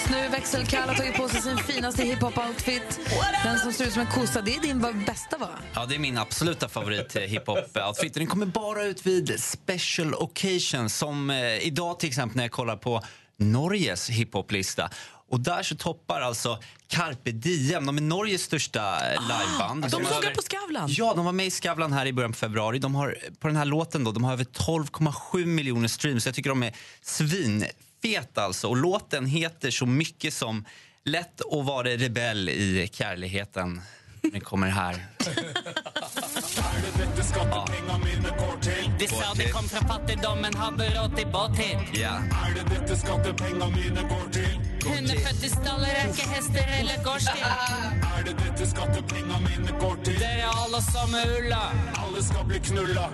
just 0.00 0.10
nu. 0.10 0.28
Växelkall 0.28 0.88
har 0.88 0.94
tagit 0.96 1.14
på 1.14 1.28
sig 1.28 1.42
sin 1.42 1.58
finaste 1.58 2.02
hiphop-outfit. 2.02 3.00
Den 3.44 3.58
som 3.58 3.72
ser 3.72 3.84
ut 3.86 3.92
som 3.92 4.02
en 4.02 4.08
kossa. 4.08 4.40
Det 4.42 4.56
är 4.56 4.60
din 4.60 5.04
bästa, 5.06 5.38
va? 5.38 5.48
Ja, 5.74 5.86
det 5.86 5.94
är 5.94 5.98
min 5.98 6.18
absoluta 6.18 6.68
favorit 6.68 7.16
eh, 7.16 7.22
hiphop-outfit. 7.22 8.14
Den 8.14 8.26
kommer 8.26 8.46
bara 8.46 8.84
ut 8.84 9.06
vid 9.06 9.40
special 9.40 10.14
occasions 10.14 10.96
som 10.96 11.30
eh, 11.30 11.58
idag 11.66 12.00
till 12.00 12.08
exempel 12.08 12.36
när 12.36 12.44
jag 12.44 12.50
kollar 12.50 12.76
på 12.76 13.02
Norges 13.38 14.10
hiphop-lista. 14.10 14.90
Och 15.30 15.40
där 15.40 15.62
så 15.62 15.76
toppar 15.76 16.20
alltså 16.20 16.58
Carpe 16.88 17.30
Diem, 17.30 17.86
de 17.86 17.96
är 17.96 18.02
Norges 18.02 18.42
största 18.42 19.12
eh, 19.12 19.20
liveband. 19.20 19.84
Ah, 19.84 19.88
de 19.88 20.04
har 20.04 20.12
såg 20.14 20.24
över- 20.24 20.34
på 20.34 20.42
Skavlan. 20.42 20.88
Ja, 20.92 21.12
de 21.16 21.24
var 21.24 21.32
med 21.32 21.46
i 21.46 21.50
Skavlan 21.50 21.92
här 21.92 22.06
i 22.06 22.12
början 22.12 22.32
på 22.32 22.38
februari. 22.38 22.78
De 22.78 22.94
har, 22.94 23.16
på 23.40 23.48
den 23.48 23.56
här 23.56 23.64
låten 23.64 24.04
då, 24.04 24.12
de 24.12 24.24
har 24.24 24.32
över 24.32 24.44
12,7 24.44 25.46
miljoner 25.46 25.88
streams. 25.88 26.26
Jag 26.26 26.34
tycker 26.34 26.50
de 26.50 26.62
är 26.62 26.74
svinfeta 28.00 28.42
alltså. 28.42 28.68
Och 28.68 28.76
låten 28.76 29.26
heter 29.26 29.70
så 29.70 29.86
mycket 29.86 30.34
som 30.34 30.64
Lätt 31.04 31.40
att 31.40 31.66
vara 31.66 31.88
rebell 31.88 32.48
i 32.48 32.88
kärligheten. 32.92 33.80
Den 34.22 34.40
kommer 34.40 34.68
här. 34.68 35.06
Ja. 35.18 35.32
De 38.98 39.06
sa 39.06 39.34
de 39.36 39.52
kom 39.52 39.68
fra 39.68 39.88
fattigdommen, 39.88 40.54
hadde 40.54 40.84
råd 40.84 41.16
til 41.16 41.26
båttur. 41.26 42.00
Ja. 42.00 42.16
Er 42.16 42.54
det 42.54 42.64
dette 42.74 42.96
skattepengene 42.96 43.66
mine 43.70 44.02
går 44.08 44.28
til? 44.32 44.60
Hundefødte 44.84 45.50
staller 45.50 45.88
er 45.88 46.10
ikke 46.10 46.28
hester 46.28 46.74
eller 46.80 47.04
gårdstid. 47.04 47.46
Er 48.18 48.24
det 48.24 48.36
dette 48.44 48.66
skattepengene 48.70 49.40
mine 49.48 49.78
går 49.80 49.96
til? 50.04 50.20
Dere 50.20 50.44
er 50.44 50.64
alle 50.66 50.82
samme 50.92 51.24
ulla. 51.38 51.62
Alle 52.04 52.24
skal 52.24 52.44
bli 52.44 52.58
knulla. 52.58 53.08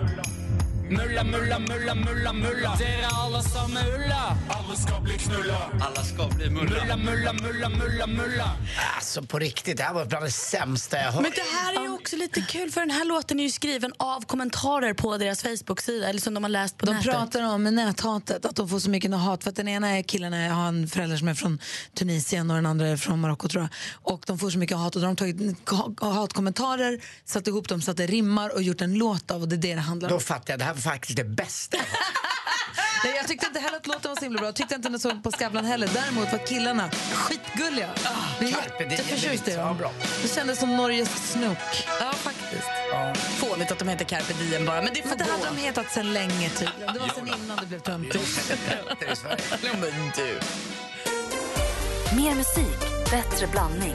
Mulla, 0.90 1.24
mulla, 1.24 1.58
mulla, 1.58 1.94
mulla, 1.94 2.32
mulla. 2.32 2.76
Dere 2.78 2.88
er 3.02 3.08
alle 3.12 3.42
samme 3.42 3.80
ulla. 3.96 4.36
Alle 4.48 4.76
skal 4.76 5.02
bli 5.02 5.18
knulla. 5.18 5.70
Alla 5.80 6.02
ska 6.04 6.28
bli 6.28 6.50
Mulla, 6.50 6.96
mulla, 6.96 7.32
mulla, 7.32 7.68
mulla, 7.68 8.06
mulla. 8.06 8.50
Alltså 8.96 9.22
på 9.22 9.38
riktigt, 9.38 9.76
det 9.76 9.82
här 9.82 9.94
var 9.94 10.04
bland 10.04 10.24
det 10.24 10.30
sämsta 10.30 10.96
jag 10.98 11.12
hört. 11.12 11.22
Men 11.22 11.30
det 11.34 11.56
här 11.56 11.78
är 11.80 11.82
ju 11.82 11.94
också 11.94 12.16
lite 12.16 12.40
kul 12.40 12.70
för 12.70 12.80
den 12.80 12.90
här 12.90 13.04
låten 13.04 13.40
är 13.40 13.44
ju 13.44 13.50
skriven 13.50 13.92
av 13.96 14.20
kommentarer 14.26 14.94
på 14.94 15.16
deras 15.18 15.42
Facebook-sida 15.42 16.08
eller 16.08 16.20
som 16.20 16.34
de 16.34 16.44
har 16.44 16.48
läst 16.48 16.76
på 16.78 16.86
De 16.86 16.92
nätet. 16.92 17.10
pratar 17.12 17.42
om 17.42 17.64
näthatet, 17.64 18.44
att 18.44 18.56
de 18.56 18.68
får 18.68 18.78
så 18.78 18.90
mycket 18.90 19.14
hat. 19.14 19.42
För 19.42 19.50
att 19.50 19.56
den 19.56 19.68
ena 19.68 19.88
är 19.98 20.02
killen 20.02 20.34
är, 20.34 20.48
har 20.50 20.68
en 20.68 20.88
förälder 20.88 21.16
som 21.16 21.28
är 21.28 21.34
från 21.34 21.58
Tunisien 21.94 22.50
och 22.50 22.56
den 22.56 22.66
andra 22.66 22.86
är 22.88 22.96
från 22.96 23.20
Marocko 23.20 23.48
tror 23.48 23.62
jag. 23.62 23.68
Och 24.12 24.22
de 24.26 24.38
får 24.38 24.50
så 24.50 24.58
mycket 24.58 24.76
hat 24.76 24.94
och 24.96 25.00
då 25.02 25.06
har 25.06 25.14
de 25.14 25.16
tagit 25.16 25.68
ha- 26.00 26.12
hatkommentarer, 26.12 27.00
satt 27.24 27.46
ihop 27.46 27.68
dem 27.68 27.82
så 27.82 27.90
att 27.90 27.96
det 27.96 28.06
rimmar 28.06 28.54
och 28.54 28.62
gjort 28.62 28.80
en 28.80 28.94
låt 28.94 29.30
av 29.30 29.42
och 29.42 29.48
det 29.48 29.56
är 29.56 29.58
det 29.58 29.74
det 29.74 29.80
handlar 29.80 30.08
om. 30.08 30.14
Då 30.14 30.20
fattar 30.20 30.52
jag, 30.52 30.58
det 30.60 30.64
här 30.64 30.74
faktiskt 30.80 31.16
det 31.16 31.24
bästa. 31.24 31.76
Nej, 33.04 33.16
jag 33.16 33.28
tyckte 33.28 33.46
inte 33.46 33.60
heller 33.60 33.76
att 33.76 33.86
låten 33.86 34.08
var 34.10 34.16
så 34.16 34.22
himla 34.22 34.38
bra. 34.38 34.48
Jag 34.48 34.54
tyckte 34.54 34.74
inte 34.74 34.88
den 34.88 35.00
såg 35.00 35.22
på 35.22 35.32
Skavlan 35.32 35.64
heller. 35.64 35.90
Däremot 35.94 36.32
var 36.32 36.46
killarna 36.46 36.90
skitgulliga. 36.90 37.90
Det 38.38 38.44
är 38.44 38.52
Carpe 38.52 38.78
Diem, 38.78 38.90
jätteförtjust 38.90 39.48
i 39.48 39.52
ja, 39.52 39.64
dem. 39.64 39.76
bra. 39.76 39.92
Det 40.22 40.28
kändes 40.28 40.58
som 40.58 40.76
Norges 40.76 41.32
Snook. 41.32 41.58
Ja, 42.00 42.12
faktiskt. 42.12 42.68
Fånigt 43.38 43.72
att 43.72 43.78
de 43.78 43.88
heter 43.88 44.04
Carpe 44.04 44.32
Diem 44.32 44.66
bara, 44.66 44.82
men 44.82 44.94
det 44.94 45.02
får 45.02 45.08
Men 45.08 45.18
det 45.18 45.24
hade 45.24 45.44
de 45.44 45.56
hetat 45.56 45.90
sen 45.90 46.12
länge 46.12 46.50
tydligen. 46.50 46.94
Det 46.94 46.98
var 46.98 47.08
sen 47.08 47.28
innan 47.28 47.56
det 47.56 47.66
blev 47.66 47.80
töntigt. 47.80 48.52
men 49.62 50.12
du. 50.16 50.40
Mer 52.16 52.34
musik, 52.34 53.10
bättre 53.10 53.46
blandning. 53.46 53.94